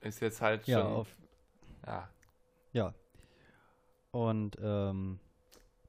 [0.00, 1.16] Ist jetzt halt Ja, schon, auf,
[1.86, 2.08] ja,
[2.72, 2.94] ja.
[4.10, 5.20] Und ähm,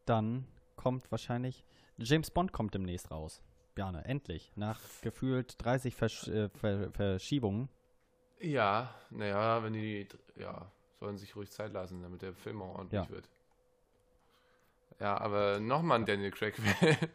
[0.06, 1.64] dann kommt wahrscheinlich,
[1.98, 3.42] James Bond kommt demnächst raus.
[3.76, 4.52] Bjarne, endlich.
[4.56, 7.70] Nach gefühlt 30 Versch äh, Ver Verschiebungen.
[8.40, 13.10] ja, naja, wenn die, ja, sollen sich ruhig Zeit lassen, damit der Film auch ordentlich
[13.10, 13.10] Ja.
[13.10, 13.30] wird.
[15.00, 16.98] Ja, aber nochmal ein Daniel Craig-Film.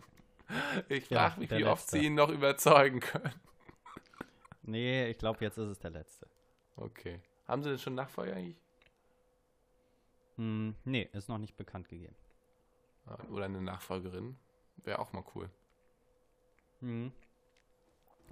[0.90, 1.98] Ich Ja, frage mich, der wie oft letzte.
[1.98, 3.32] sie ihn noch überzeugen können.
[4.62, 6.28] Nee, ich glaube, jetzt ist es der letzte.
[6.76, 7.20] Okay.
[7.48, 8.60] Haben sie denn schon Nachfolger eigentlich?
[10.36, 12.16] Hm, nee, ist noch nicht bekannt gegeben.
[13.06, 14.36] Ja, Oder eine Nachfolgerin?
[14.84, 15.50] Wäre auch mal cool.
[16.80, 17.12] Mhm.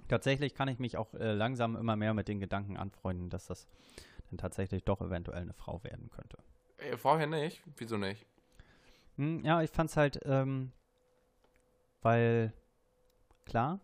[0.07, 3.67] Tatsächlich kann ich mich auch äh, langsam immer mehr mit den Gedanken anfreunden, dass das
[4.29, 6.37] dann tatsächlich doch eventuell eine Frau werden könnte.
[6.77, 7.63] Äh, vorher nicht?
[7.77, 8.25] Wieso nicht?
[9.17, 10.71] Hm, ja, ich fand's halt, ähm,
[12.01, 12.53] weil,
[13.45, 13.79] klar,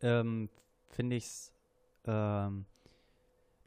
[0.00, 0.48] ähm,
[0.88, 1.52] finde ich's,
[2.04, 2.66] ähm,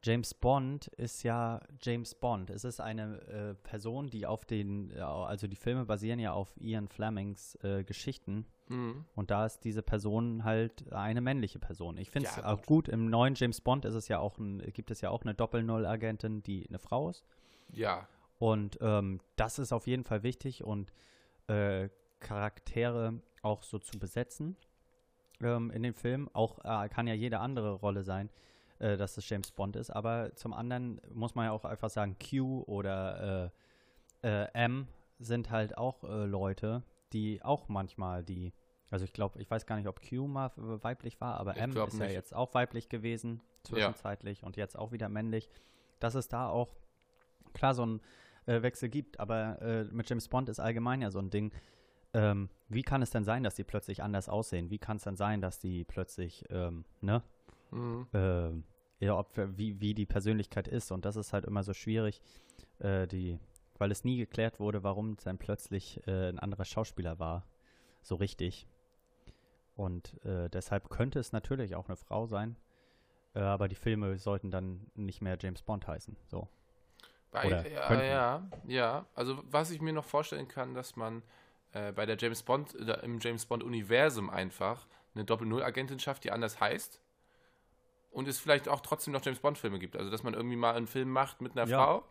[0.03, 2.51] James Bond ist ja James Bond.
[2.51, 6.53] Es ist eine äh, Person, die auf den, äh, also die Filme basieren ja auf
[6.57, 8.45] Ian Flemings äh, Geschichten.
[8.67, 9.05] Mhm.
[9.15, 11.97] Und da ist diese Person halt eine männliche Person.
[11.97, 12.87] Ich finde es Ja, auch gut.
[12.87, 16.43] Im neuen James Bond ist es ja auch ein, gibt es ja auch eine Doppel-Null-Agentin,
[16.43, 17.25] die eine Frau ist.
[17.71, 18.07] Ja.
[18.37, 20.91] Und ähm, das ist auf jeden Fall wichtig und
[21.47, 21.89] äh,
[22.19, 24.57] Charaktere auch so zu besetzen
[25.41, 26.29] ähm, in den Filmen.
[26.33, 28.29] Auch äh, kann ja jede andere Rolle sein,
[28.79, 29.89] äh, dass es James Bond ist.
[29.89, 33.51] Aber zum anderen muss man ja auch einfach sagen, Q oder
[34.23, 34.87] äh, äh, M
[35.19, 36.83] sind halt auch äh, Leute,
[37.13, 38.53] die auch manchmal die,
[38.89, 41.69] also ich glaube, ich weiß gar nicht, ob Q mal weiblich war, aber Ich M
[41.69, 42.13] ist ja nicht.
[42.13, 45.49] jetzt auch weiblich gewesen, zwischenzeitlich und jetzt auch wieder männlich,
[45.99, 46.75] dass es da auch
[47.53, 48.01] klar so einen
[48.45, 51.51] äh, Wechsel gibt, aber äh, mit James Bond ist allgemein ja so ein Ding.
[52.13, 54.69] Ähm, wie kann es denn sein, dass die plötzlich anders aussehen?
[54.69, 57.21] Wie kann es denn sein, dass die plötzlich, ähm, ne,
[57.71, 58.07] Mhm.
[58.13, 58.63] ähm,
[58.99, 60.91] ja, ob, wie, wie die Persönlichkeit ist.
[60.91, 62.21] Und das ist halt immer so schwierig,
[62.79, 63.37] äh, die,
[63.77, 67.45] weil es nie geklärt wurde, warum es dann plötzlich äh, ein anderer Schauspieler war.
[68.01, 68.67] So richtig.
[69.75, 72.55] Und äh, deshalb könnte es natürlich auch eine Frau sein.
[73.33, 76.15] Äh, aber die Filme sollten dann nicht mehr James Bond heißen.
[76.27, 76.47] So.
[77.43, 78.05] Oder ja, könnten.
[78.05, 79.05] ja, ja.
[79.15, 81.23] Also was ich mir noch vorstellen kann, dass man
[81.73, 86.59] äh, bei der James Bond, oder im James Bond-Universum einfach eine Doppel-Null-Agentin schafft, die anders
[86.59, 87.01] heißt.
[88.11, 89.97] Und es vielleicht auch trotzdem noch James Bond-Filme gibt.
[89.97, 91.83] Also dass man irgendwie mal einen Film macht mit einer Ja.
[91.83, 92.03] Frau.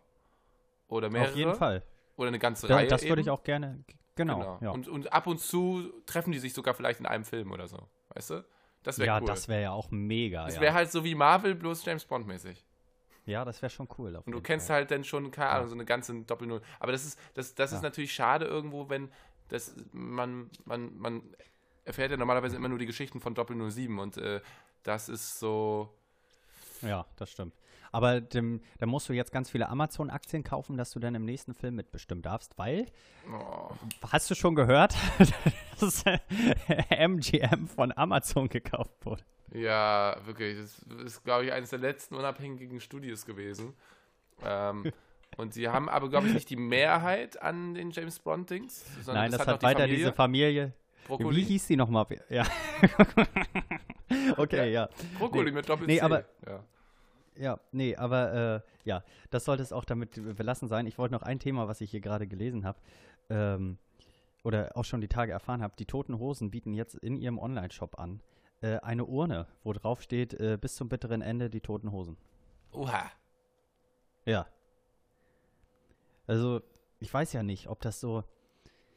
[0.87, 1.29] Oder mehrere.
[1.31, 1.81] Auf jeden Fall.
[2.15, 2.87] Oder eine ganze Ja, Reihe.
[2.87, 3.83] das würde ich auch gerne.
[4.15, 4.37] Genau.
[4.39, 4.57] Genau.
[4.61, 7.67] Ja, Und, und ab und zu treffen die sich sogar vielleicht in einem Film oder
[7.67, 7.79] so.
[8.09, 8.45] Weißt du?
[8.83, 9.25] Das wäre ja cool.
[9.25, 10.45] das wäre ja auch mega.
[10.45, 12.63] Das wäre halt so wie Marvel, bloß James Bond-mäßig.
[13.25, 14.15] Ja, das wäre schon cool.
[14.15, 14.77] auf Und du kennst Fall.
[14.77, 15.49] halt dann schon, keine.
[15.49, 16.61] Ahnung, so eine ganze Doppel-Null.
[16.79, 19.11] Aber das ist, das, das ist natürlich schade irgendwo, wenn
[19.49, 21.21] das, man, man, man
[21.83, 24.41] erfährt ja normalerweise immer nur die Geschichten von Doppel 07 und äh,
[24.83, 25.93] das ist so.
[26.81, 27.53] Ja, das stimmt.
[27.91, 31.53] Aber dem, da musst du jetzt ganz viele Amazon-Aktien kaufen, dass du dann im nächsten
[31.53, 32.85] Film mitbestimmen darfst, weil,
[33.31, 33.69] Oh,
[34.11, 34.95] hast du schon gehört,
[35.79, 36.03] dass
[36.89, 39.23] MGM von Amazon gekauft wurde?
[39.53, 40.57] ja, wirklich.
[40.57, 43.73] Das ist, glaube ich, eines der letzten unabhängigen Studios gewesen.
[44.43, 44.91] Ähm,
[45.37, 48.85] und sie haben aber, glaube ich, nicht die Mehrheit an den James Bond-Dings.
[49.07, 49.97] Nein, das, noch hat die weiter Familie.
[49.97, 50.73] diese Familie.
[51.07, 51.37] Brokkoli.
[51.37, 52.05] Wie hieß die nochmal?
[52.29, 52.43] Ja.
[54.37, 54.89] okay, ja.
[55.19, 55.51] Brokkoli Nee.
[55.51, 56.63] mit Doppel Nee, aber- ja.
[57.37, 60.87] Ja, nee, aber äh, ja, das sollte es auch damit belassen sein.
[60.87, 62.79] Ich wollte noch ein Thema, was ich hier gerade gelesen habe,
[63.29, 63.77] ähm,
[64.43, 65.75] oder auch schon die Tage erfahren habe.
[65.77, 68.21] Die Toten Hosen bieten jetzt in ihrem Online-Shop an
[68.61, 72.17] äh, eine Urne, wo drauf steht, äh, bis zum bitteren Ende die Toten Hosen.
[72.71, 73.11] Oha.
[74.25, 74.47] Ja.
[76.27, 76.61] Also,
[76.99, 78.23] ich weiß ja nicht, ob das so.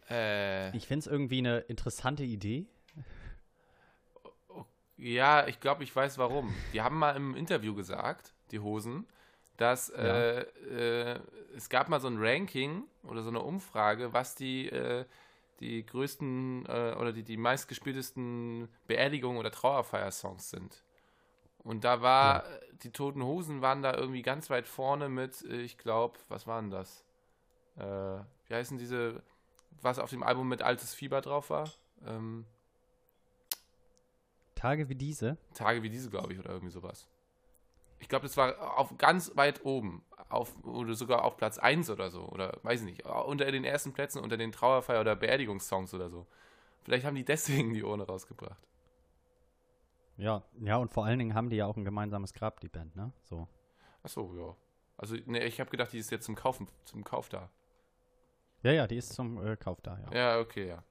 [0.08, 2.66] Äh, Ich finde es irgendwie eine interessante Idee.
[4.98, 6.52] Ja, ich glaube, ich weiß warum.
[6.72, 9.06] Die haben mal im Interview gesagt, die Hosen,
[9.56, 11.20] dass äh, äh,
[11.56, 15.04] es gab mal so ein Ranking oder so eine Umfrage, was die, äh,
[15.60, 20.84] die größten äh, oder die, die meistgespieltesten Beerdigungen oder Trauerfeier-Songs sind.
[21.58, 22.44] Und da war,
[22.82, 26.70] die Toten Hosen waren da irgendwie ganz weit vorne mit, äh, ich glaube, was waren
[26.70, 27.04] das?
[27.76, 27.82] Äh,
[28.46, 29.22] wie heißen diese,
[29.80, 31.70] was auf dem Album mit Altes Fieber drauf war?
[32.06, 32.46] Ähm,
[34.58, 35.38] Tage wie diese.
[35.54, 37.08] Tage wie diese, glaube ich, oder irgendwie sowas.
[38.00, 40.04] Ich glaube, das war auf ganz weit oben.
[40.28, 42.24] Auf, oder sogar auf Platz 1 oder so.
[42.28, 43.06] Oder weiß ich nicht.
[43.06, 46.26] Unter den ersten Plätzen, unter den Trauerfeier- oder Beerdigungssongs oder so.
[46.82, 48.58] Vielleicht haben die deswegen die Urne rausgebracht.
[50.16, 52.96] Ja, ja, und vor allen Dingen haben die ja auch ein gemeinsames Grab, die Band,
[52.96, 53.12] ne?
[53.22, 53.46] So.
[54.02, 54.56] Achso, ja.
[54.96, 57.50] Also, ne, ich habe gedacht, die ist jetzt zum Kaufen, zum Kauf da.
[58.64, 60.16] Ja, ja, die ist zum äh, Kauf da, ja.
[60.16, 60.82] Ja, okay, ja.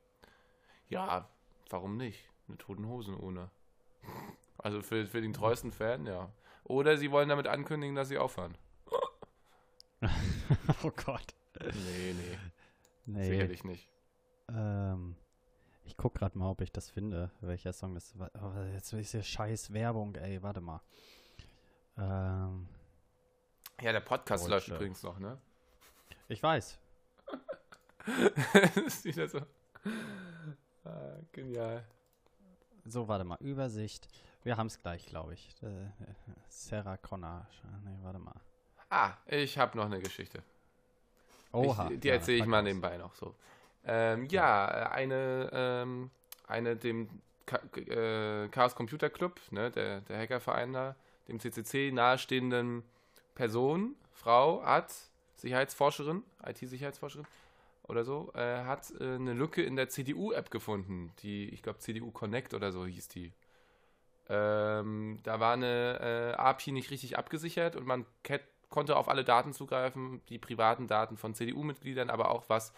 [0.88, 1.30] Ja,
[1.70, 2.30] warum nicht?
[2.48, 3.50] Eine Toten Hosen ohne.
[4.58, 6.32] Also für, für den treuesten Fan, ja.
[6.64, 8.58] Oder sie wollen damit ankündigen, dass sie aufhören.
[10.84, 11.34] oh Gott.
[11.62, 12.38] Nee, nee,
[13.06, 13.30] Nee.
[13.30, 13.88] sicherlich nicht.
[14.50, 15.16] Ähm,
[15.86, 18.30] ich guck gerade mal, ob ich das finde, welcher Song das war.
[18.42, 20.82] Oh, jetzt ist hier scheiß Werbung, ey, warte mal.
[21.98, 22.68] Ähm,
[23.82, 24.52] Ja, der Podcast Deutsche.
[24.52, 25.40] läuft übrigens noch, ne?
[26.28, 26.78] ich weiß.
[28.54, 29.40] das ist wieder so.
[30.84, 31.86] Ah, genial.
[32.90, 33.38] So, warte mal.
[33.42, 34.08] Übersicht.
[34.44, 35.50] Wir haben es gleich, glaube ich.
[35.62, 35.68] Äh,
[36.48, 37.46] Sarah Connor.
[37.84, 38.36] Nee, warte mal.
[38.90, 40.42] Ah, ich habe noch eine Geschichte.
[41.52, 41.90] Oha.
[41.92, 42.64] ich, die ja, erzähle ich mal aus.
[42.64, 43.36] nebenbei noch so.
[43.86, 46.12] Ähm, ja, eine, ähm,
[46.48, 47.10] eine dem
[47.46, 50.96] Ka äh, Chaos Computer Club, ne, der, der Hackerverein da,
[51.28, 52.84] dem CCC nahestehenden
[53.36, 54.94] Person, Frau, Art,
[55.36, 57.28] Sicherheitsforscherin, IT-Sicherheitsforscherin
[57.88, 62.12] oder so, äh, hat äh, eine Lücke in der CDU-App gefunden, die, ich glaube, CDU
[62.12, 63.34] Connect oder so hieß die.
[64.30, 68.06] Ähm, da war eine äh, API nicht richtig abgesichert und man
[68.70, 72.74] konnte auf alle Daten zugreifen, die privaten Daten von CDU-Mitgliedern, aber auch was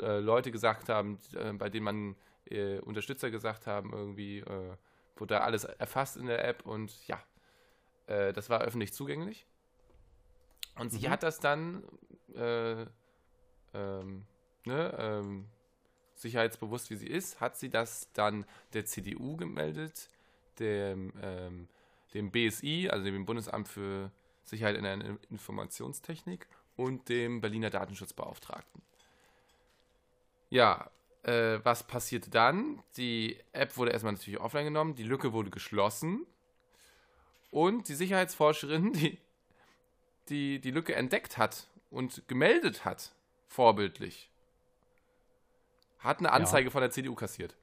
[0.00, 2.16] äh, Leute gesagt haben, äh, bei denen man
[2.46, 4.76] äh, Unterstützer gesagt haben, irgendwie äh,
[5.16, 7.22] wurde da alles erfasst in der App und ja,
[8.06, 9.46] das war öffentlich zugänglich.
[10.78, 11.08] Und sie Mhm.
[11.08, 11.84] hat das dann
[12.34, 12.84] äh,
[13.72, 14.26] ähm,
[14.64, 15.46] ne, ähm,
[16.14, 20.08] sicherheitsbewusst wie sie ist, hat sie das dann der CDU gemeldet,
[20.58, 21.68] dem, ähm,
[22.14, 24.10] dem BSI, also dem Bundesamt für
[24.44, 26.46] Sicherheit in der Informationstechnik
[26.76, 28.82] und dem Berliner Datenschutzbeauftragten.
[30.50, 30.90] Ja,
[31.22, 32.82] äh, was passierte dann?
[32.96, 36.26] Die App wurde erstmal natürlich offline genommen, die Lücke wurde geschlossen
[37.50, 39.18] und die Sicherheitsforscherin, die
[40.28, 43.12] die, die Lücke entdeckt hat und gemeldet hat,
[43.46, 44.30] vorbildlich,
[46.04, 46.70] hat eine Anzeige ja.
[46.70, 47.56] von der CDU kassiert.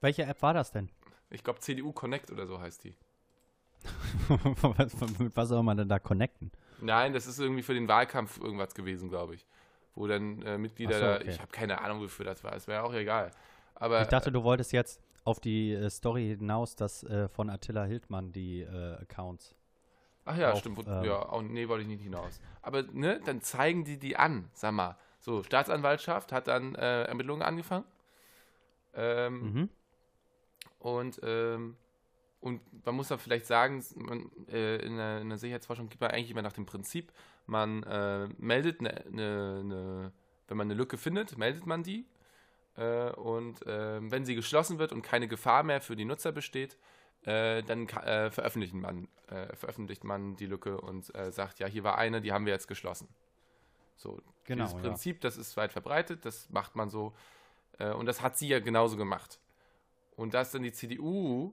[0.00, 0.90] Welche App war das denn?
[1.30, 2.96] Ich glaube, CDU Connect oder so heißt die.
[5.18, 6.50] Mit was soll man denn da connecten?
[6.80, 9.46] Nein, das ist irgendwie für den Wahlkampf irgendwas gewesen, glaube ich.
[9.94, 11.24] Wo dann äh, Mitglieder so, okay.
[11.24, 13.30] da, ich habe keine Ahnung, wofür das war, es wäre auch egal.
[13.74, 17.84] Aber, ich dachte, du wolltest jetzt auf die äh, Story hinaus, dass äh, von Attila
[17.84, 19.54] Hildmann die äh, Accounts.
[20.24, 20.86] Ach ja, auf, stimmt.
[20.86, 22.40] Ähm, ja, oh, nee, wollte ich nicht hinaus.
[22.62, 24.96] Aber ne, dann zeigen die die an, sag mal.
[25.26, 27.84] So, Staatsanwaltschaft hat dann äh, Ermittlungen angefangen.
[28.94, 29.68] Ähm, mhm.
[30.78, 31.76] Und ähm,
[32.38, 36.12] und man muss da vielleicht sagen, man, äh, in, der, in, der, Sicherheitsforschung geht man
[36.12, 37.12] eigentlich immer nach dem Prinzip,
[37.46, 40.12] man äh, meldet eine, eine, eine,
[40.46, 42.06] wenn man eine Lücke findet, meldet man die.
[42.76, 46.78] Äh, und äh, wenn sie geschlossen wird und keine Gefahr mehr für die Nutzer besteht,
[47.24, 49.08] äh, dann äh, veröffentlicht, man,
[49.54, 53.08] veröffentlicht man die Lücke und sagt, ja, hier war eine, die haben wir jetzt geschlossen.
[53.96, 55.20] So, genau, dieses Prinzip, ja.
[55.22, 57.14] das ist weit verbreitet, das macht man so.
[57.78, 59.38] und das hat sie ja genauso gemacht.
[60.16, 61.52] Und dass dann die CDU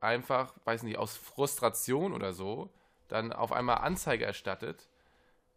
[0.00, 2.70] einfach, weiß nicht, aus Frustration oder so,
[3.08, 4.88] dann auf einmal Anzeige erstattet,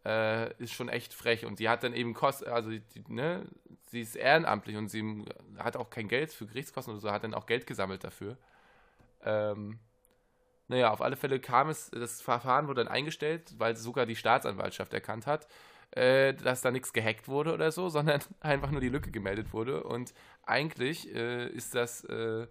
[0.06, 1.46] äh, ist schon echt frech.
[1.46, 3.46] Und die hat dann eben Kosten, also die, ne,
[3.88, 5.26] sie ist ehrenamtlich und sie
[5.58, 8.38] hat auch kein Geld für Gerichtskosten oder so, hat dann auch Geld gesammelt dafür.
[9.24, 9.80] Ähm,
[10.70, 14.94] naja, auf alle Fälle kam es, das Verfahren wurde dann eingestellt, weil sogar die Staatsanwaltschaft
[14.94, 15.48] erkannt hat,
[15.92, 19.84] äh, dass da nichts gehackt wurde oder so, sondern einfach nur die Lücke gemeldet wurde.
[19.84, 22.48] Und eigentlich äh, ist das äh,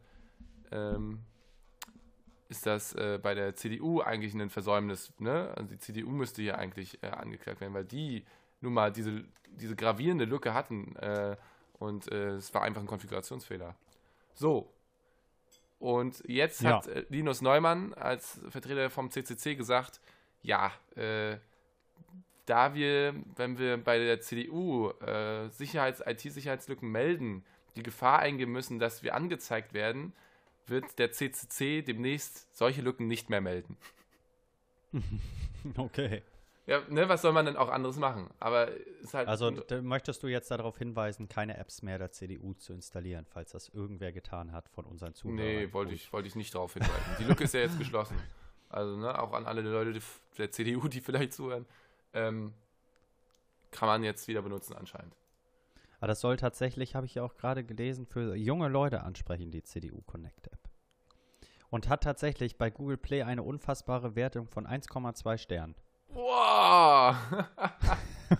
[0.73, 1.21] ähm,
[2.49, 5.13] ist das äh, bei der CDU eigentlich ein Versäumnis.
[5.19, 5.53] Ne?
[5.57, 8.25] Also die CDU müsste hier eigentlich äh, angeklagt werden, weil die
[8.61, 11.37] nun mal diese, diese gravierende Lücke hatten äh,
[11.79, 13.77] und es war einfach ein Konfigurationsfehler.
[14.33, 14.73] So.
[15.79, 16.77] Und jetzt ja.
[16.77, 20.01] hat Linus Neumann als Vertreter vom CCC gesagt,
[20.41, 21.37] ja, äh,
[22.47, 24.93] da wir, wenn wir bei der CDU
[25.51, 27.45] Sicherheits-, IT-Sicherheitslücken melden,
[27.77, 30.13] die Gefahr eingehen müssen, dass wir angezeigt werden,
[30.67, 33.77] wird der CCC demnächst solche Lücken nicht mehr melden.
[35.77, 36.23] okay.
[36.67, 38.29] Ja, ne, was soll man denn auch anderes machen?
[38.41, 39.29] Aber ist halt.
[39.29, 39.53] Also
[39.83, 44.11] möchtest du jetzt darauf hinweisen, keine Apps mehr der CDU zu installieren, falls das irgendwer
[44.11, 45.37] getan hat von unseren Zuhörern?
[45.37, 47.17] Nee, wollte ich, wollte ich nicht darauf hinweisen.
[47.21, 48.17] Die Lücke ist ja jetzt geschlossen.
[48.69, 50.01] Also, ne, auch an alle Leute
[50.39, 51.67] der CDU, die vielleicht zuhören,
[52.17, 52.55] ähm,
[53.71, 55.15] kann man jetzt wieder benutzen anscheinend.
[55.99, 59.63] Aber das soll tatsächlich, habe ich ja auch gerade gelesen, für junge Leute ansprechen, die
[59.63, 60.59] CDU Connect App.
[61.71, 65.75] Und hat tatsächlich bei Google Play eine unfassbare Wertung von 1,2 Sternen.
[66.09, 67.17] Wow!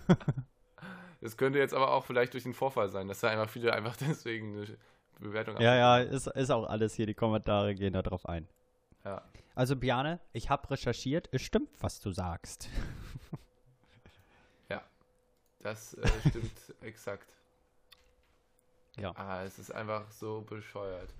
[1.21, 3.95] das könnte jetzt aber auch vielleicht durch den Vorfall sein, dass da einfach viele einfach
[4.07, 4.77] deswegen eine
[5.19, 5.63] Bewertung haben.
[5.63, 7.05] Ja, ja, ist, ist auch alles hier.
[7.05, 8.47] Die Kommentare gehen da drauf ein.
[9.03, 9.23] Ja.
[9.55, 11.29] Also, Biane, ich habe recherchiert.
[11.31, 12.69] Es stimmt, was du sagst.
[15.67, 17.27] Das äh, stimmt exakt.
[18.97, 19.11] Ja.
[19.15, 21.13] Ah, es ist einfach so bescheuert.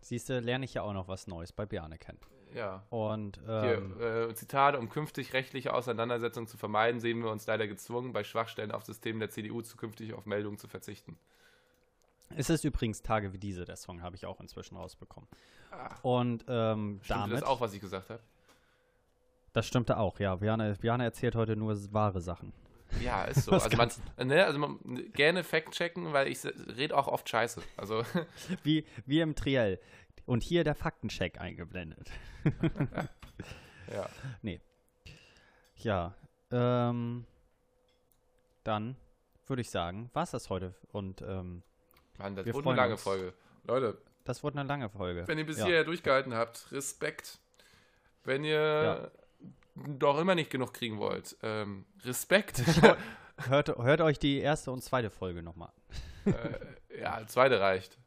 [0.00, 2.18] Siehst du, lerne ich ja auch noch was Neues bei Bjarne kennen.
[2.54, 2.82] Ja.
[2.90, 7.66] Und ähm, Hier, äh, Zitat, um künftig rechtliche Auseinandersetzungen zu vermeiden, sehen wir uns leider
[7.66, 11.18] gezwungen, bei Schwachstellen auf Systemen der CDU zukünftig auf Meldungen zu verzichten.
[12.36, 15.28] Es ist übrigens Tage wie diese, der Song habe ich auch inzwischen rausbekommen.
[15.70, 15.94] Ah.
[16.02, 18.22] Und ähm, Stimmt damit, das auch, was ich gesagt habe?
[19.52, 20.36] Das stimmte auch, ja.
[20.36, 22.52] Bjarne, Bjarne erzählt heute nur wahre Sachen.
[23.00, 23.52] Ja, ist so.
[23.52, 24.78] also man, ne, also man,
[25.12, 27.62] gerne Fact-checken, weil ich rede auch oft Scheiße.
[27.76, 28.04] Also.
[28.62, 29.80] Wie, wie im Triell.
[30.26, 32.10] Und hier der Faktencheck eingeblendet.
[33.92, 34.08] ja.
[34.42, 34.60] Nee.
[35.76, 36.14] Ja.
[36.50, 37.26] Ähm,
[38.62, 38.96] dann
[39.46, 40.74] würde ich sagen, war es das heute.
[40.92, 41.62] Und ähm,
[42.16, 43.02] Mann, das wurde eine lange uns.
[43.02, 43.34] Folge.
[43.64, 43.98] Leute.
[44.24, 45.28] Das wurde eine lange Folge.
[45.28, 45.66] Wenn ihr bis ja.
[45.66, 47.38] hierher durchgehalten habt, Respekt.
[48.22, 49.10] Wenn ihr ja
[49.74, 51.36] doch immer nicht genug kriegen wollt.
[51.42, 52.62] Ähm, Respekt.
[53.48, 55.72] hört, hört euch die erste und zweite Folge nochmal
[56.26, 57.98] äh, ja, zweite reicht.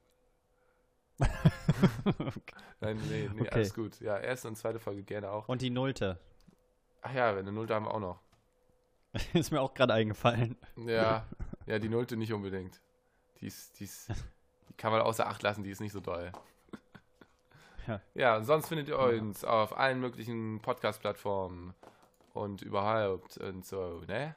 [1.20, 1.30] okay.
[2.80, 3.50] Nein, nee, nee okay.
[3.52, 4.00] alles gut.
[4.00, 5.48] Ja, erste und zweite Folge gerne auch.
[5.50, 6.20] Und die nullte.
[7.02, 8.22] Ach ja, eine nullte haben wir auch noch.
[9.34, 10.58] ist mir auch gerade eingefallen.
[10.76, 11.26] Ja,
[11.66, 12.82] ja, die nullte nicht unbedingt.
[13.40, 14.10] Die, ist, die, ist,
[14.70, 16.32] die kann man außer Acht lassen, die ist nicht so doll.
[17.88, 18.02] Ja.
[18.14, 19.50] ja, sonst findet ihr uns ja.
[19.50, 21.74] auf allen möglichen Podcast-Plattformen
[22.34, 24.36] und überhaupt und so, ne?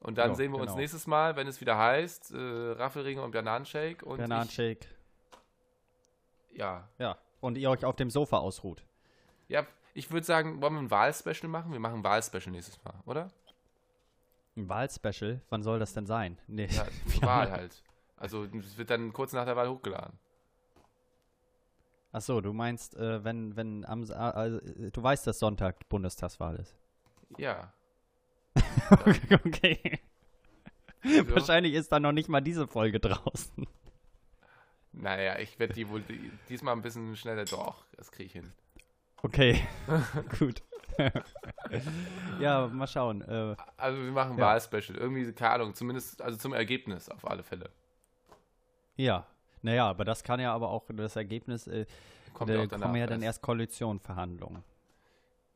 [0.00, 0.78] Und dann Ja, sehen wir uns genau.
[0.78, 4.04] nächstes Mal, wenn es wieder heißt, äh, Raffelringe und Bananenshake.
[4.04, 4.86] Und Bananenshake.
[6.50, 6.88] ich, ja.
[6.98, 7.16] Ja.
[7.40, 8.84] Und ihr euch auf dem Sofa ausruht.
[9.48, 11.72] Ja, ich würde sagen, wollen wir ein Wahlspecial machen?
[11.72, 13.30] Wir machen ein Wahlspecial nächstes Mal, oder?
[14.56, 15.40] Ein Wahlspecial?
[15.50, 16.38] Wann soll das denn sein?
[16.46, 16.66] Nee.
[16.66, 16.86] Ja,
[17.22, 17.82] Wahl halt.
[18.16, 20.18] Also es wird dann kurz nach der Wahl hochgeladen.
[22.12, 26.56] Ach so, du meinst, äh, wenn, wenn am, also, äh, du weißt, dass Sonntag Bundestagswahl
[26.56, 26.76] ist.
[27.38, 27.72] Ja.
[29.46, 30.00] okay.
[31.02, 33.66] Also, Wahrscheinlich ist dann noch nicht mal diese Folge draußen.
[34.92, 37.46] naja, ich werde die wohl die, diesmal ein bisschen schneller.
[37.46, 38.52] Doch, das kriege ich hin.
[39.22, 39.66] Okay,
[40.38, 40.62] gut.
[42.38, 43.22] ja, mal schauen.
[43.22, 44.46] Äh, Also wir machen ein Ja.
[44.46, 44.98] Wahlspecial.
[44.98, 47.70] Irgendwie, keine Ahnung, zumindest, also zum Ergebnis auf alle Fälle.
[48.96, 49.26] ja,
[49.62, 51.86] naja, aber das kann ja aber auch das Ergebnis, äh,
[52.34, 53.42] Kommt da ja kommen ja dann erst.
[53.42, 54.62] Koalitionverhandlungen.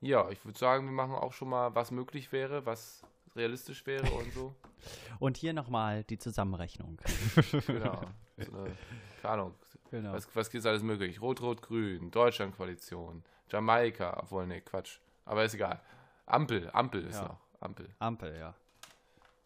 [0.01, 3.03] Ja, ich würde sagen, wir machen auch schon mal, was möglich wäre, was
[3.35, 4.55] realistisch wäre und so.
[5.19, 6.99] Und hier nochmal die Zusammenrechnung.
[7.67, 8.01] Genau.
[8.37, 8.77] So eine,
[9.23, 9.55] keine Ahnung.
[9.91, 10.13] Genau.
[10.13, 11.21] Was, was ist alles möglich?
[11.23, 14.99] Rot, Rot, Grün, Deutschland-Koalition, Jamaika, obwohl, nee, Quatsch.
[15.25, 15.81] Aber ist egal.
[16.27, 17.29] Ampel, Ampel ist Ja.
[17.29, 17.39] noch.
[17.61, 17.89] Ampel.
[17.99, 18.55] Ampel, ja.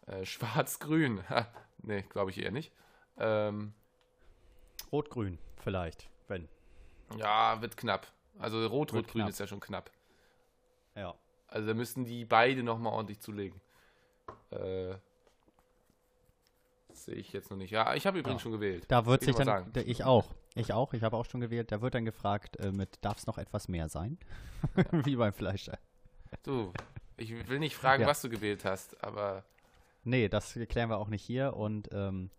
[0.07, 1.21] Äh, Schwarz-Grün.
[1.83, 2.71] Nee, glaube ich eher nicht.
[3.17, 3.73] Ähm,
[4.91, 6.47] Rot-Grün, vielleicht, wenn.
[7.17, 8.07] ja, wird knapp.
[8.39, 9.29] Also Rot, Wird Rot, Grün knapp.
[9.29, 9.91] ist ja schon knapp.
[10.95, 11.13] Ja.
[11.47, 13.59] Also da müssten die beide nochmal ordentlich zulegen.
[14.51, 14.95] Äh,
[16.93, 17.71] Sehe ich jetzt noch nicht.
[17.71, 18.43] Ja, ich habe übrigens Ja.
[18.43, 18.85] schon gewählt.
[18.89, 21.81] Da wird sich dann, da- ich auch, ich auch, ich habe auch schon gewählt, da
[21.81, 24.17] wird dann gefragt äh, mit, darf es noch etwas mehr sein?
[24.91, 25.69] Wie beim Fleisch.
[26.43, 26.73] Du,
[27.17, 28.07] ich will nicht fragen, Ja.
[28.09, 29.43] was du gewählt hast, aber
[30.03, 32.29] Nee, das klären wir auch nicht hier und ähm,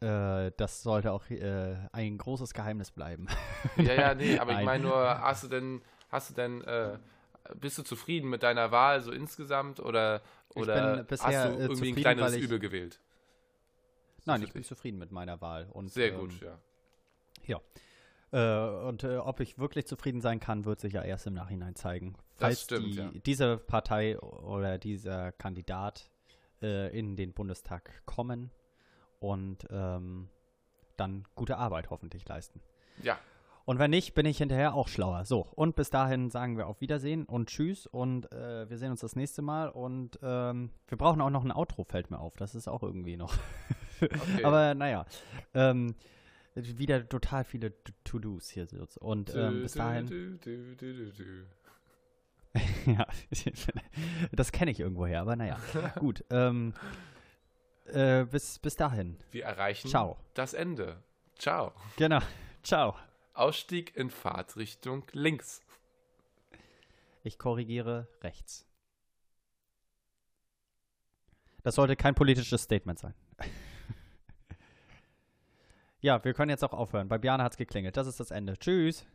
[0.00, 3.26] äh, das sollte auch äh, ein großes Geheimnis bleiben.
[3.76, 6.98] ja, ja, nee, aber ich meine nur, hast du denn, hast du denn, äh,
[7.56, 10.22] bist du zufrieden mit deiner Wahl so insgesamt oder,
[10.54, 13.00] oder bisher, hast du äh, irgendwie ein weil ich- Übel gewählt?
[14.26, 15.66] Nein, ich bin zufrieden mit meiner Wahl.
[15.72, 16.34] Und, Sehr ähm, gut,
[17.46, 17.60] ja.
[18.32, 22.14] Äh, und ob ich wirklich zufrieden sein kann, wird sich ja erst im Nachhinein zeigen.
[22.36, 23.10] Falls stimmt, die, ja.
[23.26, 26.10] diese Partei oder dieser Kandidat
[26.60, 28.50] in den Bundestag kommen
[29.20, 30.28] und ähm,
[30.96, 32.60] dann gute Arbeit hoffentlich leisten.
[33.02, 33.18] Ja,
[33.64, 35.24] Und wenn nicht, bin ich hinterher auch schlauer.
[35.24, 39.00] So, und bis dahin sagen wir auf Wiedersehen und Tschüss und äh, wir sehen uns
[39.00, 39.68] das nächste Mal.
[39.68, 42.36] Und ähm, wir brauchen auch noch ein Outro, fällt mir auf.
[42.36, 43.34] Das ist auch irgendwie noch.
[44.02, 44.44] okay.
[44.44, 45.06] Aber naja,
[45.54, 45.94] ähm,
[46.54, 48.66] wieder total viele To- To-Dos hier.
[48.98, 50.06] Und ähm, bis dahin,
[52.86, 53.06] ja,
[54.32, 55.56] das kenne ich irgendwoher, aber naja,
[55.98, 56.24] gut.
[56.30, 56.74] Ähm,
[57.94, 59.18] äh, bis, bis dahin.
[59.30, 60.16] Wir erreichen Ciao.
[60.34, 61.02] das Ende.
[61.38, 61.72] Ciao.
[61.96, 62.20] Genau.
[62.62, 62.96] Ciao.
[63.34, 65.62] Ausstieg in Fahrtrichtung links.
[67.22, 68.66] Ich korrigiere rechts.
[71.62, 73.14] Das sollte kein politisches Statement sein.
[76.00, 77.08] ja, wir können jetzt auch aufhören.
[77.08, 77.96] Bei Björn hat es geklingelt.
[77.96, 78.56] Das ist das Ende.
[78.58, 79.06] Tschüss.